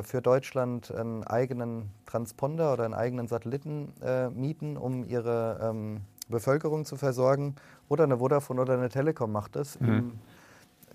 für 0.03 0.21
Deutschland 0.23 0.93
einen 0.93 1.25
eigenen 1.25 1.91
Transponder 2.07 2.73
oder 2.73 2.85
einen 2.85 2.95
eigenen 2.95 3.29
Satelliten 3.29 3.93
äh, 4.03 4.29
mieten, 4.31 4.77
um 4.77 5.05
ihre 5.05 5.61
ähm, 5.62 6.01
Bevölkerung 6.29 6.85
zu 6.85 6.97
versorgen. 6.97 7.57
Oder 7.89 8.05
eine 8.05 8.18
Vodafone 8.18 8.61
oder 8.61 8.75
eine 8.75 8.89
Telekom 8.89 9.33
macht 9.33 9.57
das 9.57 9.79
mhm. 9.81 9.89
im, 9.89 10.12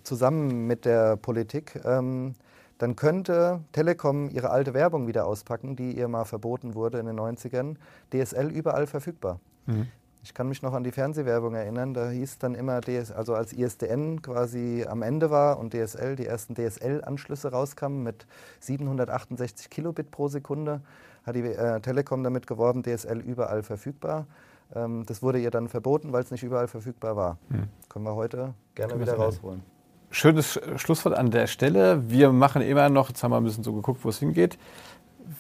zusammen 0.04 0.68
mit 0.68 0.86
der 0.86 1.18
Politik. 1.18 1.80
Ähm, 1.86 2.36
dann 2.78 2.96
könnte 2.96 3.62
Telekom 3.72 4.30
ihre 4.30 4.50
alte 4.50 4.74
Werbung 4.74 5.08
wieder 5.08 5.26
auspacken, 5.26 5.76
die 5.76 5.94
ihr 5.94 6.08
mal 6.08 6.26
verboten 6.26 6.76
wurde 6.76 7.00
in 7.00 7.06
den 7.06 7.20
90ern. 7.20 7.76
DSL 8.12 8.52
überall 8.52 8.88
verfügbar. 8.88 9.40
Mhm. 9.66 9.88
Ich 10.26 10.34
kann 10.34 10.50
mich 10.50 10.64
noch 10.64 10.74
an 10.74 10.84
die 10.84 10.92
Fernsehwerbung 10.92 11.54
erinnern, 11.54 11.94
da 11.94 12.10
hieß 12.10 12.40
dann 12.40 12.56
immer, 12.56 12.82
DS, 12.82 13.12
also 13.12 13.36
als 13.36 13.54
ISDN 13.54 14.24
quasi 14.24 14.84
am 14.90 15.04
Ende 15.04 15.30
war 15.30 15.60
und 15.60 15.72
DSL, 15.76 16.16
die 16.16 16.26
ersten 16.26 16.56
DSL-Anschlüsse 16.56 17.52
rauskamen 17.52 18.02
mit 18.02 18.26
768 18.60 19.70
Kilobit 19.70 20.10
pro 20.10 20.28
Sekunde, 20.28 20.82
hat 21.28 21.36
die 21.36 21.42
äh, 21.42 21.80
Telekom 21.80 22.24
damit 22.24 22.48
geworben, 22.48 22.82
DSL 22.82 23.20
überall 23.20 23.62
verfügbar. 23.62 24.26
Ähm, 24.74 25.06
das 25.06 25.22
wurde 25.22 25.38
ihr 25.38 25.52
dann 25.52 25.70
verboten, 25.70 26.12
weil 26.12 26.24
es 26.24 26.32
nicht 26.32 26.42
überall 26.42 26.68
verfügbar 26.68 27.16
war. 27.16 27.38
Hm. 27.52 27.68
Können 27.88 28.06
wir 28.06 28.16
heute 28.16 28.56
gerne 28.74 29.00
wieder 29.00 29.14
rausholen. 29.14 29.62
Schönes 30.10 30.60
Schlusswort 30.78 31.16
an 31.16 31.30
der 31.30 31.46
Stelle. 31.46 32.10
Wir 32.10 32.32
machen 32.32 32.64
immer 32.64 32.90
noch, 32.90 33.10
jetzt 33.10 33.24
haben 33.24 33.30
wir 33.30 33.38
ein 33.38 33.44
bisschen 33.44 33.64
so 33.64 33.74
geguckt, 33.74 34.04
wo 34.04 34.10
es 34.10 34.18
hingeht 34.18 34.58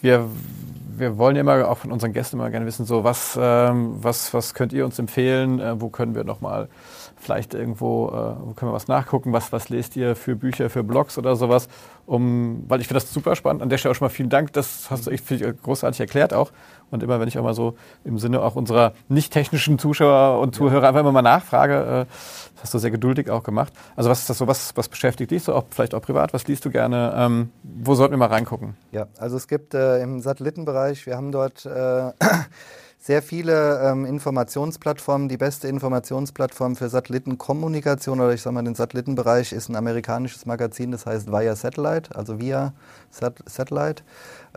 wir, 0.01 0.29
wir 0.97 1.17
wollen 1.17 1.35
immer 1.35 1.69
auch 1.69 1.77
von 1.77 1.91
unseren 1.91 2.13
Gästen 2.13 2.37
immer 2.37 2.49
gerne 2.49 2.65
wissen, 2.65 2.85
so 2.85 3.03
was, 3.03 3.37
ähm, 3.41 3.95
was, 4.01 4.33
was 4.33 4.53
könnt 4.53 4.73
ihr 4.73 4.85
uns 4.85 4.99
empfehlen, 4.99 5.59
äh, 5.59 5.79
wo 5.79 5.89
können 5.89 6.15
wir 6.15 6.23
nochmal 6.23 6.69
vielleicht 7.17 7.53
irgendwo, 7.53 8.07
äh, 8.07 8.45
wo 8.45 8.53
können 8.53 8.71
wir 8.71 8.75
was 8.75 8.87
nachgucken, 8.87 9.33
was, 9.33 9.51
was 9.51 9.69
lest 9.69 9.95
ihr 9.95 10.15
für 10.15 10.35
Bücher, 10.35 10.69
für 10.69 10.83
Blogs 10.83 11.17
oder 11.17 11.35
sowas, 11.35 11.67
um, 12.05 12.63
weil 12.67 12.81
ich 12.81 12.87
finde 12.87 13.01
das 13.01 13.11
super 13.11 13.35
spannend. 13.35 13.61
An 13.61 13.69
der 13.69 13.77
Stelle 13.77 13.91
auch 13.91 13.95
schon 13.95 14.05
mal 14.05 14.09
vielen 14.09 14.29
Dank, 14.29 14.53
das 14.53 14.89
hast 14.91 15.07
du 15.07 15.11
echt 15.11 15.25
großartig 15.63 15.99
erklärt 15.99 16.33
auch. 16.33 16.51
Und 16.91 17.03
immer, 17.03 17.19
wenn 17.19 17.27
ich 17.27 17.37
auch 17.37 17.43
mal 17.43 17.53
so 17.53 17.75
im 18.03 18.19
Sinne 18.19 18.41
auch 18.41 18.55
unserer 18.55 18.93
nicht 19.09 19.33
technischen 19.33 19.79
Zuschauer 19.79 20.39
und 20.39 20.55
Zuhörer 20.55 20.83
ja. 20.83 20.87
einfach 20.89 21.01
immer 21.01 21.11
mal 21.11 21.21
nachfrage, 21.21 21.73
äh, 21.73 22.05
das 22.55 22.63
hast 22.63 22.73
du 22.73 22.79
sehr 22.79 22.91
geduldig 22.91 23.29
auch 23.29 23.43
gemacht. 23.43 23.73
Also 23.95 24.09
was 24.09 24.19
ist 24.21 24.29
das 24.29 24.37
so, 24.37 24.47
was, 24.47 24.75
was 24.75 24.89
beschäftigt 24.89 25.31
dich 25.31 25.43
so, 25.43 25.53
auch, 25.53 25.65
vielleicht 25.69 25.93
auch 25.93 26.01
privat, 26.01 26.33
was 26.33 26.47
liest 26.47 26.65
du 26.65 26.69
gerne? 26.69 27.13
Ähm, 27.15 27.51
wo 27.63 27.95
sollten 27.95 28.13
wir 28.13 28.17
mal 28.17 28.27
reingucken? 28.27 28.75
Ja, 28.91 29.07
also 29.17 29.37
es 29.37 29.47
gibt 29.47 29.73
äh, 29.73 30.01
im 30.01 30.19
Satellitenbereich, 30.19 31.05
wir 31.05 31.17
haben 31.17 31.31
dort 31.31 31.65
äh, 31.65 32.11
sehr 33.05 33.21
viele 33.21 33.81
ähm, 33.83 34.05
Informationsplattformen. 34.05 35.29
Die 35.29 35.37
beste 35.37 35.67
Informationsplattform 35.67 36.75
für 36.75 36.89
Satellitenkommunikation 36.89 38.19
oder 38.19 38.33
ich 38.33 38.41
sage 38.41 38.55
mal 38.55 38.63
den 38.63 38.73
Satellitenbereich 38.73 39.51
ist 39.53 39.69
ein 39.69 39.75
amerikanisches 39.75 40.47
Magazin, 40.47 40.91
das 40.91 41.05
heißt 41.05 41.31
Via 41.31 41.55
Satellite, 41.55 42.15
also 42.15 42.39
Via 42.39 42.73
Sat 43.11 43.35
Satellite. 43.45 44.03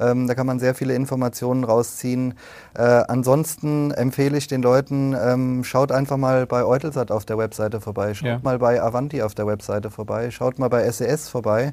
Ähm, 0.01 0.27
da 0.27 0.35
kann 0.35 0.47
man 0.47 0.59
sehr 0.59 0.75
viele 0.75 0.95
Informationen 0.95 1.65
rausziehen. 1.65 2.35
Äh, 2.75 2.83
ansonsten 2.83 3.91
empfehle 3.91 4.37
ich 4.37 4.47
den 4.47 4.63
Leuten, 4.63 5.15
ähm, 5.21 5.65
schaut 5.65 5.93
einfach 5.93 6.17
mal 6.17 6.47
bei 6.47 6.65
Eutelsat 6.65 7.11
auf 7.11 7.25
der 7.25 7.39
Webseite 7.39 7.81
vorbei, 7.81 8.15
schaut 8.15 8.29
ja. 8.29 8.41
mal 8.43 8.59
bei 8.59 8.83
Avanti 8.83 9.23
auf 9.23 9.35
der 9.35 9.47
Webseite 9.47 9.91
vorbei, 9.91 10.31
schaut 10.31 10.59
mal 10.59 10.69
bei 10.69 10.91
SES 10.91 11.27
e 11.27 11.31
vorbei. 11.31 11.73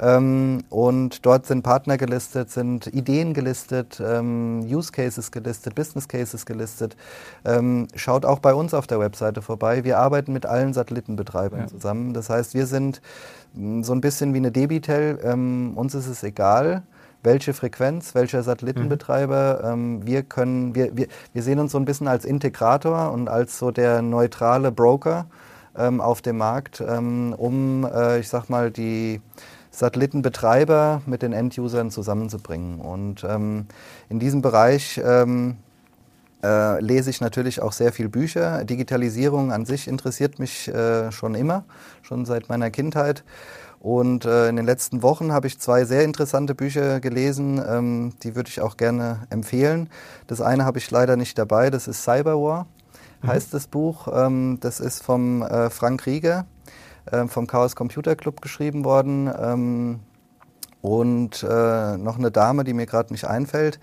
Ähm, 0.00 0.62
und 0.70 1.26
dort 1.26 1.46
sind 1.46 1.62
Partner 1.62 1.98
gelistet, 1.98 2.50
sind 2.50 2.86
Ideen 2.86 3.34
gelistet, 3.34 4.00
ähm, 4.04 4.60
Use 4.60 4.92
Cases 4.92 5.30
gelistet, 5.30 5.74
Business 5.74 6.08
Cases 6.08 6.46
gelistet. 6.46 6.96
Ähm, 7.44 7.86
schaut 7.94 8.24
auch 8.24 8.38
bei 8.38 8.54
uns 8.54 8.72
auf 8.72 8.86
der 8.86 8.98
Webseite 8.98 9.42
vorbei. 9.42 9.84
Wir 9.84 9.98
arbeiten 9.98 10.32
mit 10.32 10.46
allen 10.46 10.72
Satellitenbetreibern 10.72 11.60
ja. 11.60 11.66
zusammen. 11.66 12.14
Das 12.14 12.30
heißt, 12.30 12.54
wir 12.54 12.66
sind 12.66 13.02
mm, 13.54 13.82
so 13.82 13.92
ein 13.92 14.00
bisschen 14.00 14.32
wie 14.32 14.38
eine 14.38 14.50
Debitel. 14.50 15.18
Ähm, 15.22 15.72
uns 15.76 15.94
ist 15.94 16.06
es 16.06 16.22
egal, 16.22 16.82
welche 17.22 17.52
Frequenz, 17.52 18.14
welcher 18.14 18.42
Satellitenbetreiber. 18.42 19.60
Mhm. 19.62 19.72
Ähm, 19.72 20.06
wir 20.06 20.22
können, 20.22 20.74
wir, 20.74 20.96
wir, 20.96 21.06
wir 21.32 21.42
sehen 21.42 21.58
uns 21.58 21.72
so 21.72 21.78
ein 21.78 21.84
bisschen 21.84 22.08
als 22.08 22.24
Integrator 22.24 23.12
und 23.12 23.28
als 23.28 23.58
so 23.58 23.70
der 23.70 24.02
neutrale 24.02 24.72
Broker 24.72 25.26
ähm, 25.76 26.00
auf 26.00 26.22
dem 26.22 26.38
Markt, 26.38 26.80
ähm, 26.80 27.34
um, 27.36 27.84
äh, 27.84 28.20
ich 28.20 28.28
sag 28.28 28.48
mal, 28.48 28.70
die 28.70 29.20
Satellitenbetreiber 29.70 31.02
mit 31.06 31.22
den 31.22 31.32
Endusern 31.32 31.90
zusammenzubringen. 31.90 32.80
Und 32.80 33.22
in 33.22 34.18
diesem 34.18 34.42
Bereich 34.42 35.00
äh, 36.42 36.80
lese 36.80 37.10
ich 37.10 37.20
natürlich 37.20 37.60
auch 37.60 37.72
sehr 37.72 37.92
viel 37.92 38.08
Bücher. 38.08 38.64
Digitalisierung 38.64 39.52
an 39.52 39.66
sich 39.66 39.86
interessiert 39.86 40.38
mich 40.38 40.68
äh, 40.68 41.12
schon 41.12 41.34
immer, 41.34 41.64
schon 42.02 42.24
seit 42.24 42.48
meiner 42.48 42.70
Kindheit. 42.70 43.24
Und 43.80 44.26
äh, 44.26 44.48
in 44.48 44.56
den 44.56 44.66
letzten 44.66 45.02
Wochen 45.02 45.32
habe 45.32 45.46
ich 45.46 45.58
zwei 45.58 45.84
sehr 45.84 46.04
interessante 46.04 46.54
Bücher 46.54 47.00
gelesen, 47.00 47.60
ähm, 47.66 48.12
die 48.22 48.36
würde 48.36 48.50
ich 48.50 48.60
auch 48.60 48.76
gerne 48.76 49.26
empfehlen. 49.30 49.88
Das 50.26 50.40
eine 50.42 50.66
habe 50.66 50.78
ich 50.78 50.90
leider 50.90 51.16
nicht 51.16 51.38
dabei, 51.38 51.70
das 51.70 51.88
ist 51.88 52.04
Cyberwar, 52.04 52.66
mhm. 53.22 53.28
heißt 53.28 53.54
das 53.54 53.66
Buch. 53.66 54.06
Ähm, 54.12 54.58
das 54.60 54.80
ist 54.80 55.02
vom 55.02 55.42
äh, 55.42 55.70
Frank 55.70 56.04
Rieger 56.06 56.44
äh, 57.10 57.26
vom 57.26 57.46
Chaos 57.46 57.76
Computer 57.76 58.16
Club 58.16 58.40
geschrieben 58.40 58.84
worden. 58.84 59.30
Ähm, 59.38 60.00
und 60.82 61.42
äh, 61.42 61.96
noch 61.98 62.18
eine 62.18 62.30
Dame, 62.30 62.64
die 62.64 62.72
mir 62.72 62.86
gerade 62.86 63.12
nicht 63.12 63.26
einfällt. 63.26 63.78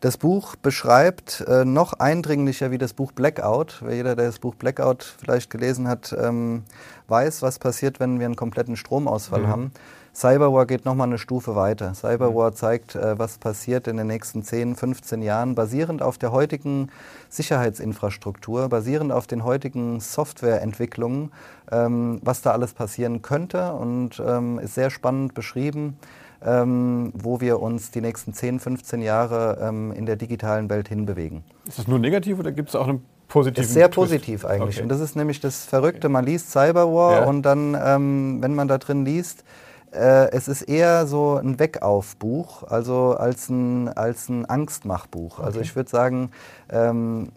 Das 0.00 0.16
Buch 0.16 0.54
beschreibt 0.54 1.44
äh, 1.48 1.64
noch 1.64 1.94
eindringlicher 1.94 2.70
wie 2.70 2.78
das 2.78 2.92
Buch 2.92 3.10
Blackout. 3.10 3.80
Wer 3.82 3.96
jeder, 3.96 4.14
der 4.14 4.26
das 4.26 4.38
Buch 4.38 4.54
Blackout 4.54 5.02
vielleicht 5.02 5.50
gelesen 5.50 5.88
hat, 5.88 6.14
ähm, 6.16 6.62
weiß, 7.08 7.42
was 7.42 7.58
passiert, 7.58 7.98
wenn 7.98 8.20
wir 8.20 8.26
einen 8.26 8.36
kompletten 8.36 8.76
Stromausfall 8.76 9.42
mhm. 9.42 9.48
haben. 9.48 9.72
Cyberwar 10.14 10.66
geht 10.66 10.84
nochmal 10.84 11.08
eine 11.08 11.18
Stufe 11.18 11.56
weiter. 11.56 11.94
Cyberwar 11.94 12.50
mhm. 12.50 12.54
zeigt, 12.54 12.94
äh, 12.94 13.18
was 13.18 13.38
passiert 13.38 13.88
in 13.88 13.96
den 13.96 14.06
nächsten 14.06 14.44
10, 14.44 14.76
15 14.76 15.20
Jahren, 15.20 15.56
basierend 15.56 16.00
auf 16.00 16.16
der 16.16 16.30
heutigen 16.30 16.90
Sicherheitsinfrastruktur, 17.28 18.68
basierend 18.68 19.10
auf 19.10 19.26
den 19.26 19.42
heutigen 19.42 19.98
Softwareentwicklungen, 19.98 21.32
ähm, 21.72 22.20
was 22.22 22.40
da 22.40 22.52
alles 22.52 22.72
passieren 22.72 23.20
könnte 23.22 23.72
und 23.72 24.22
ähm, 24.24 24.60
ist 24.60 24.74
sehr 24.74 24.90
spannend 24.90 25.34
beschrieben 25.34 25.98
ähm, 26.44 27.12
wo 27.14 27.40
wir 27.40 27.60
uns 27.60 27.90
die 27.90 28.00
nächsten 28.00 28.32
10, 28.32 28.60
15 28.60 29.02
Jahre 29.02 29.58
ähm, 29.60 29.92
in 29.92 30.06
der 30.06 30.16
digitalen 30.16 30.70
Welt 30.70 30.88
hinbewegen. 30.88 31.44
Ist 31.66 31.78
das 31.78 31.88
nur 31.88 31.98
negativ 31.98 32.38
oder 32.38 32.52
gibt 32.52 32.70
es 32.70 32.76
auch 32.76 32.88
einen 32.88 33.04
positiven 33.28 33.64
Ist 33.64 33.74
sehr 33.74 33.90
Twist? 33.90 34.10
positiv 34.10 34.44
eigentlich. 34.44 34.76
Okay. 34.76 34.82
Und 34.82 34.88
das 34.88 35.00
ist 35.00 35.16
nämlich 35.16 35.40
das 35.40 35.64
Verrückte. 35.64 36.08
Man 36.08 36.24
liest 36.24 36.50
Cyberwar 36.50 37.20
ja. 37.20 37.24
und 37.24 37.42
dann, 37.42 37.76
ähm, 37.80 38.38
wenn 38.40 38.54
man 38.54 38.68
da 38.68 38.78
drin 38.78 39.04
liest, 39.04 39.44
äh, 39.92 40.30
es 40.32 40.48
ist 40.48 40.62
eher 40.62 41.06
so 41.06 41.36
ein 41.36 41.58
Weckaufbuch, 41.58 42.64
also 42.64 43.16
als 43.16 43.48
ein, 43.48 43.88
als 43.88 44.28
ein 44.28 44.46
Angstmachbuch. 44.46 45.38
Also 45.38 45.40
okay. 45.40 45.46
Also 45.46 45.60
ich 45.60 45.76
würde 45.76 45.90
sagen, 45.90 46.30
ähm, 46.70 47.30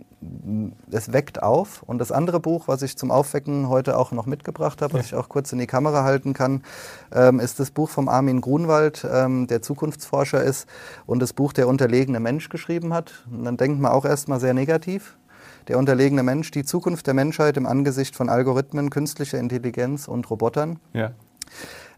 es 0.92 1.14
weckt 1.14 1.42
auf. 1.42 1.84
Und 1.84 2.00
das 2.00 2.12
andere 2.12 2.40
Buch, 2.40 2.68
was 2.68 2.82
ich 2.82 2.98
zum 2.98 3.12
Aufwecken 3.12 3.70
heute 3.70 3.98
auch 3.98 4.12
noch 4.12 4.26
mitgebracht 4.26 4.82
habe, 4.82 4.94
was 4.94 5.08
ich 5.08 5.16
auch 5.16 5.30
kurz 5.30 5.52
in 5.52 5.60
die 5.60 5.68
Kamera 5.68 6.04
halten 6.04 6.34
kann, 6.34 6.64
ähm, 7.12 7.40
ist 7.40 7.60
das 7.60 7.72
Buch 7.72 7.90
vom 7.90 8.08
Armin 8.08 8.42
Grunwald, 8.42 9.06
ähm, 9.12 9.48
der 9.48 9.62
Zukunftsforscher 9.62 10.44
ist 10.44 10.68
und 11.06 11.20
das 11.20 11.34
Buch 11.34 11.54
Der 11.54 11.68
unterlegene 11.68 12.20
Mensch 12.20 12.50
geschrieben 12.50 12.94
hat. 12.94 13.26
Und 13.32 13.46
dann 13.46 13.58
denkt 13.58 13.80
man 13.80 13.92
auch 13.92 14.06
erstmal 14.06 14.40
sehr 14.40 14.54
negativ. 14.54 15.18
Der 15.68 15.78
unterlegene 15.78 16.24
Mensch, 16.24 16.52
die 16.52 16.64
Zukunft 16.64 17.08
der 17.08 17.14
Menschheit 17.14 17.58
im 17.58 17.66
Angesicht 17.66 18.16
von 18.16 18.30
Algorithmen, 18.30 18.90
künstlicher 18.90 19.40
Intelligenz 19.40 20.08
und 20.08 20.30
Robotern. 20.30 20.80
Ja. 20.94 21.12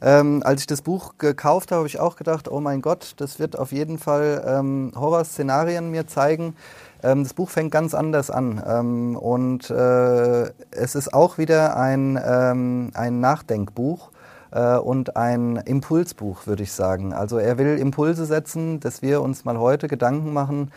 Ähm, 0.01 0.41
als 0.43 0.61
ich 0.61 0.67
das 0.67 0.81
Buch 0.81 1.13
gekauft 1.17 1.71
habe, 1.71 1.79
habe 1.79 1.87
ich 1.87 1.99
auch 1.99 2.17
gedacht, 2.17 2.51
oh 2.51 2.59
mein 2.59 2.81
Gott, 2.81 3.13
das 3.17 3.39
wird 3.39 3.57
auf 3.57 3.71
jeden 3.71 3.97
Fall 3.97 4.43
ähm, 4.45 4.91
Horrorszenarien 4.95 5.91
mir 5.91 6.07
zeigen. 6.07 6.55
Ähm, 7.03 7.23
das 7.23 7.33
Buch 7.33 7.49
fängt 7.49 7.71
ganz 7.71 7.93
anders 7.93 8.31
an 8.31 8.63
ähm, 8.65 9.15
und 9.15 9.69
äh, 9.69 10.43
es 10.71 10.95
ist 10.95 11.13
auch 11.13 11.37
wieder 11.37 11.77
ein, 11.77 12.19
ähm, 12.25 12.91
ein 12.93 13.19
Nachdenkbuch 13.19 14.11
äh, 14.51 14.77
und 14.77 15.17
ein 15.17 15.57
Impulsbuch, 15.57 16.47
würde 16.47 16.63
ich 16.63 16.71
sagen. 16.71 17.13
Also 17.13 17.37
er 17.37 17.57
will 17.57 17.77
Impulse 17.77 18.25
setzen, 18.25 18.79
dass 18.79 19.01
wir 19.01 19.21
uns 19.21 19.45
mal 19.45 19.59
heute 19.59 19.87
Gedanken 19.87 20.33
machen, 20.33 20.71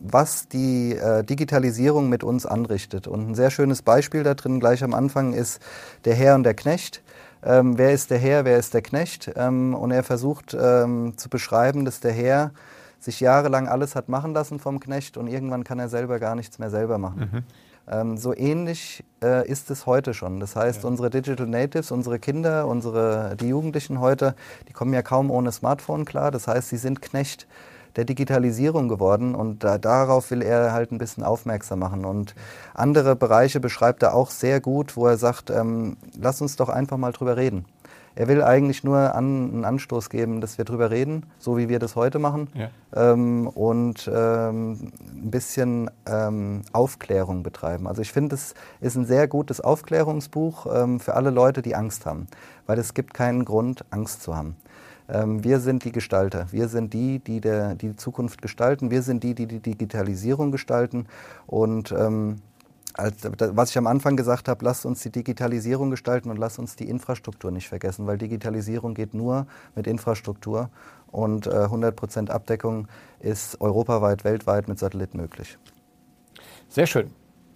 was 0.00 0.48
die 0.48 0.96
äh, 0.96 1.24
Digitalisierung 1.24 2.10
mit 2.10 2.22
uns 2.22 2.44
anrichtet. 2.44 3.06
Und 3.06 3.30
ein 3.30 3.34
sehr 3.34 3.50
schönes 3.50 3.80
Beispiel 3.80 4.22
da 4.22 4.34
drin 4.34 4.60
gleich 4.60 4.84
am 4.84 4.92
Anfang 4.92 5.32
ist 5.32 5.62
der 6.04 6.14
Herr 6.14 6.34
und 6.34 6.42
der 6.42 6.52
Knecht 6.52 7.02
ähm, 7.46 7.76
wer 7.76 7.92
ist 7.92 8.10
der 8.10 8.18
Herr, 8.18 8.44
wer 8.44 8.58
ist 8.58 8.72
der 8.74 8.82
Knecht. 8.82 9.30
Ähm, 9.36 9.74
und 9.74 9.90
er 9.90 10.02
versucht 10.02 10.56
ähm, 10.58 11.14
zu 11.16 11.28
beschreiben, 11.28 11.84
dass 11.84 12.00
der 12.00 12.12
Herr 12.12 12.52
sich 13.04 13.20
jahrelang 13.20 13.68
alles 13.68 13.94
hat 13.94 14.08
machen 14.08 14.34
lassen 14.34 14.58
vom 14.58 14.80
Knecht 14.80 15.16
und 15.16 15.26
irgendwann 15.26 15.64
kann 15.64 15.78
er 15.78 15.88
selber 15.88 16.18
gar 16.18 16.34
nichts 16.34 16.58
mehr 16.58 16.70
selber 16.70 16.98
machen. 16.98 17.30
Mhm. 17.32 17.42
Ähm, 17.86 18.16
so 18.16 18.34
ähnlich 18.34 19.04
äh, 19.22 19.46
ist 19.46 19.70
es 19.70 19.86
heute 19.86 20.14
schon. 20.14 20.40
Das 20.40 20.56
heißt, 20.56 20.82
ja. 20.82 20.88
unsere 20.88 21.10
Digital 21.10 21.46
Natives, 21.46 21.90
unsere 21.90 22.18
Kinder, 22.18 22.66
unsere, 22.66 23.36
die 23.38 23.48
Jugendlichen 23.48 24.00
heute, 24.00 24.34
die 24.68 24.72
kommen 24.72 24.94
ja 24.94 25.02
kaum 25.02 25.30
ohne 25.30 25.52
Smartphone 25.52 26.04
klar. 26.04 26.30
Das 26.30 26.48
heißt, 26.48 26.70
sie 26.70 26.78
sind 26.78 27.02
Knecht 27.02 27.46
der 27.96 28.04
Digitalisierung 28.04 28.88
geworden 28.88 29.34
und 29.34 29.62
da, 29.62 29.78
darauf 29.78 30.30
will 30.30 30.42
er 30.42 30.72
halt 30.72 30.90
ein 30.92 30.98
bisschen 30.98 31.22
aufmerksam 31.22 31.78
machen. 31.78 32.04
Und 32.04 32.34
andere 32.72 33.16
Bereiche 33.16 33.60
beschreibt 33.60 34.02
er 34.02 34.14
auch 34.14 34.30
sehr 34.30 34.60
gut, 34.60 34.96
wo 34.96 35.06
er 35.06 35.16
sagt, 35.16 35.50
ähm, 35.50 35.96
lass 36.18 36.40
uns 36.40 36.56
doch 36.56 36.70
einfach 36.70 36.96
mal 36.96 37.12
drüber 37.12 37.36
reden. 37.36 37.66
Er 38.16 38.28
will 38.28 38.42
eigentlich 38.42 38.84
nur 38.84 39.14
an, 39.14 39.50
einen 39.52 39.64
Anstoß 39.64 40.08
geben, 40.10 40.40
dass 40.40 40.58
wir 40.58 40.64
drüber 40.64 40.90
reden, 40.90 41.26
so 41.38 41.56
wie 41.56 41.68
wir 41.68 41.78
das 41.78 41.96
heute 41.96 42.18
machen, 42.18 42.48
ja. 42.54 42.70
ähm, 42.94 43.48
und 43.48 44.10
ähm, 44.12 44.92
ein 45.14 45.30
bisschen 45.30 45.90
ähm, 46.06 46.62
Aufklärung 46.72 47.42
betreiben. 47.42 47.86
Also 47.88 48.02
ich 48.02 48.12
finde, 48.12 48.34
es 48.36 48.54
ist 48.80 48.96
ein 48.96 49.04
sehr 49.04 49.26
gutes 49.26 49.60
Aufklärungsbuch 49.60 50.66
ähm, 50.72 51.00
für 51.00 51.14
alle 51.14 51.30
Leute, 51.30 51.62
die 51.62 51.74
Angst 51.74 52.06
haben, 52.06 52.26
weil 52.66 52.78
es 52.78 52.94
gibt 52.94 53.14
keinen 53.14 53.44
Grund, 53.44 53.84
Angst 53.90 54.22
zu 54.22 54.36
haben. 54.36 54.56
Ähm, 55.08 55.44
wir 55.44 55.60
sind 55.60 55.84
die 55.84 55.92
Gestalter. 55.92 56.46
Wir 56.50 56.68
sind 56.68 56.94
die, 56.94 57.18
die 57.18 57.40
der, 57.40 57.74
die 57.74 57.96
Zukunft 57.96 58.40
gestalten. 58.42 58.90
Wir 58.90 59.02
sind 59.02 59.22
die, 59.22 59.34
die 59.34 59.46
die 59.46 59.60
Digitalisierung 59.60 60.50
gestalten. 60.50 61.06
Und 61.46 61.94
ähm, 62.98 63.34
als, 63.38 63.56
was 63.56 63.70
ich 63.70 63.78
am 63.78 63.86
Anfang 63.86 64.16
gesagt 64.16 64.48
habe, 64.48 64.64
lasst 64.64 64.86
uns 64.86 65.02
die 65.02 65.10
Digitalisierung 65.10 65.90
gestalten 65.90 66.30
und 66.30 66.38
lasst 66.38 66.58
uns 66.58 66.76
die 66.76 66.88
Infrastruktur 66.88 67.50
nicht 67.50 67.68
vergessen, 67.68 68.06
weil 68.06 68.18
Digitalisierung 68.18 68.94
geht 68.94 69.14
nur 69.14 69.46
mit 69.74 69.86
Infrastruktur 69.86 70.70
und 71.08 71.46
äh, 71.46 71.50
100% 71.50 72.30
Abdeckung 72.30 72.88
ist 73.20 73.60
europaweit, 73.60 74.24
weltweit 74.24 74.68
mit 74.68 74.78
Satellit 74.78 75.14
möglich. 75.14 75.58
Sehr 76.68 76.86
schön. 76.86 77.10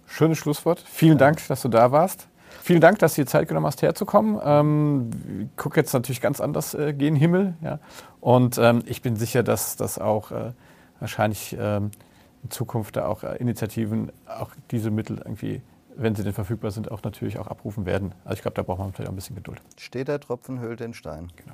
Schönes 0.05 0.37
Schlusswort. 0.37 0.83
Vielen 0.87 1.13
ja. 1.13 1.25
Dank, 1.25 1.45
dass 1.47 1.61
du 1.61 1.67
da 1.67 1.91
warst. 1.91 2.27
Vielen 2.61 2.81
Dank, 2.81 2.99
dass 2.99 3.15
du 3.15 3.21
dir 3.21 3.27
Zeit 3.27 3.47
genommen 3.47 3.67
hast, 3.67 3.81
herzukommen. 3.81 4.39
Ähm, 4.43 5.09
ich 5.41 5.57
gucke 5.57 5.79
jetzt 5.79 5.93
natürlich 5.93 6.21
ganz 6.21 6.41
anders 6.41 6.73
äh, 6.73 6.93
gen 6.93 7.15
Himmel. 7.15 7.53
Ja? 7.61 7.79
Und 8.19 8.57
ähm, 8.57 8.81
ich 8.85 9.01
bin 9.01 9.15
sicher, 9.15 9.43
dass 9.43 9.75
das 9.75 9.99
auch 9.99 10.31
äh, 10.31 10.51
wahrscheinlich 10.99 11.55
ähm, 11.59 11.91
in 12.43 12.51
Zukunft 12.51 12.95
da 12.95 13.05
auch 13.05 13.23
äh, 13.23 13.35
Initiativen 13.37 14.11
auch 14.27 14.51
diese 14.71 14.91
Mittel 14.91 15.17
irgendwie, 15.17 15.61
wenn 15.95 16.15
sie 16.15 16.23
denn 16.23 16.33
verfügbar 16.33 16.71
sind, 16.71 16.91
auch 16.91 17.03
natürlich 17.03 17.39
auch 17.39 17.47
abrufen 17.47 17.85
werden. 17.85 18.13
Also 18.23 18.35
ich 18.35 18.41
glaube, 18.41 18.55
da 18.55 18.63
braucht 18.63 18.79
man 18.79 18.93
vielleicht 18.93 19.09
auch 19.09 19.13
ein 19.13 19.15
bisschen 19.15 19.35
Geduld. 19.35 19.61
Steht 19.77 20.07
der 20.07 20.19
Tropfen, 20.19 20.59
hüllt 20.61 20.79
den 20.79 20.93
Stein. 20.93 21.27
Genau. 21.35 21.53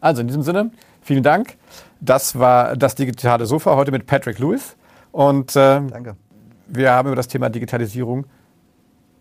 Also 0.00 0.20
in 0.20 0.26
diesem 0.26 0.42
Sinne, 0.42 0.70
vielen 1.00 1.22
Dank. 1.22 1.56
Das 2.00 2.38
war 2.38 2.76
das 2.76 2.94
digitale 2.94 3.46
Sofa 3.46 3.76
heute 3.76 3.92
mit 3.92 4.06
Patrick 4.06 4.38
Lewis. 4.38 4.76
Und 5.12 5.56
äh, 5.56 5.80
Danke. 5.80 6.16
wir 6.66 6.92
haben 6.92 7.08
über 7.08 7.16
das 7.16 7.28
Thema 7.28 7.48
Digitalisierung 7.48 8.26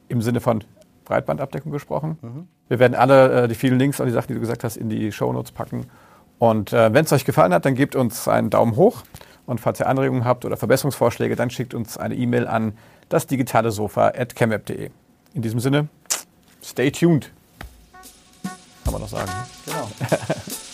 im 0.10 0.22
Sinne 0.22 0.42
von 0.42 0.64
Breitbandabdeckung 1.06 1.72
gesprochen. 1.72 2.18
Mhm. 2.22 2.48
Wir 2.68 2.80
werden 2.80 2.96
alle 2.96 3.44
äh, 3.44 3.48
die 3.48 3.56
vielen 3.56 3.80
Links 3.80 4.02
an 4.02 4.08
die 4.08 4.14
Sachen, 4.14 4.28
die 4.28 4.34
du 4.34 4.40
gesagt 4.40 4.64
hast, 4.64 4.76
in 4.76 4.90
die 4.90 5.12
Shownotes 5.12 5.52
packen. 5.52 5.86
Und 6.38 6.74
äh, 6.74 6.94
wenn 6.94 7.06
es 7.06 7.14
euch 7.14 7.26
gefallen 7.26 7.54
hat, 7.54 7.66
dann 7.66 7.76
gebt 7.76 7.96
uns 7.96 8.28
einen 8.28 8.50
Daumen 8.50 8.76
hoch. 8.76 9.04
Und 9.46 9.60
falls 9.60 9.80
ihr 9.80 9.88
Anregungen 9.88 10.26
habt 10.26 10.46
oder 10.46 10.58
Verbesserungsvorschläge, 10.58 11.36
dann 11.36 11.50
schickt 11.50 11.74
uns 11.74 11.98
eine 11.98 12.16
E-Mail 12.16 12.48
an 12.48 12.78
das 13.10 13.28
digitale 13.28 13.72
Sofa 13.72 14.08
at 14.08 14.36
chemweb.de. 14.36 14.90
In 15.34 15.42
diesem 15.42 15.60
Sinne, 15.60 15.88
stay 16.64 16.92
tuned. 16.92 17.32
Kann 18.84 18.94
man 18.94 19.02
noch 19.02 19.10
sagen. 19.10 19.32
Genau. 19.66 19.90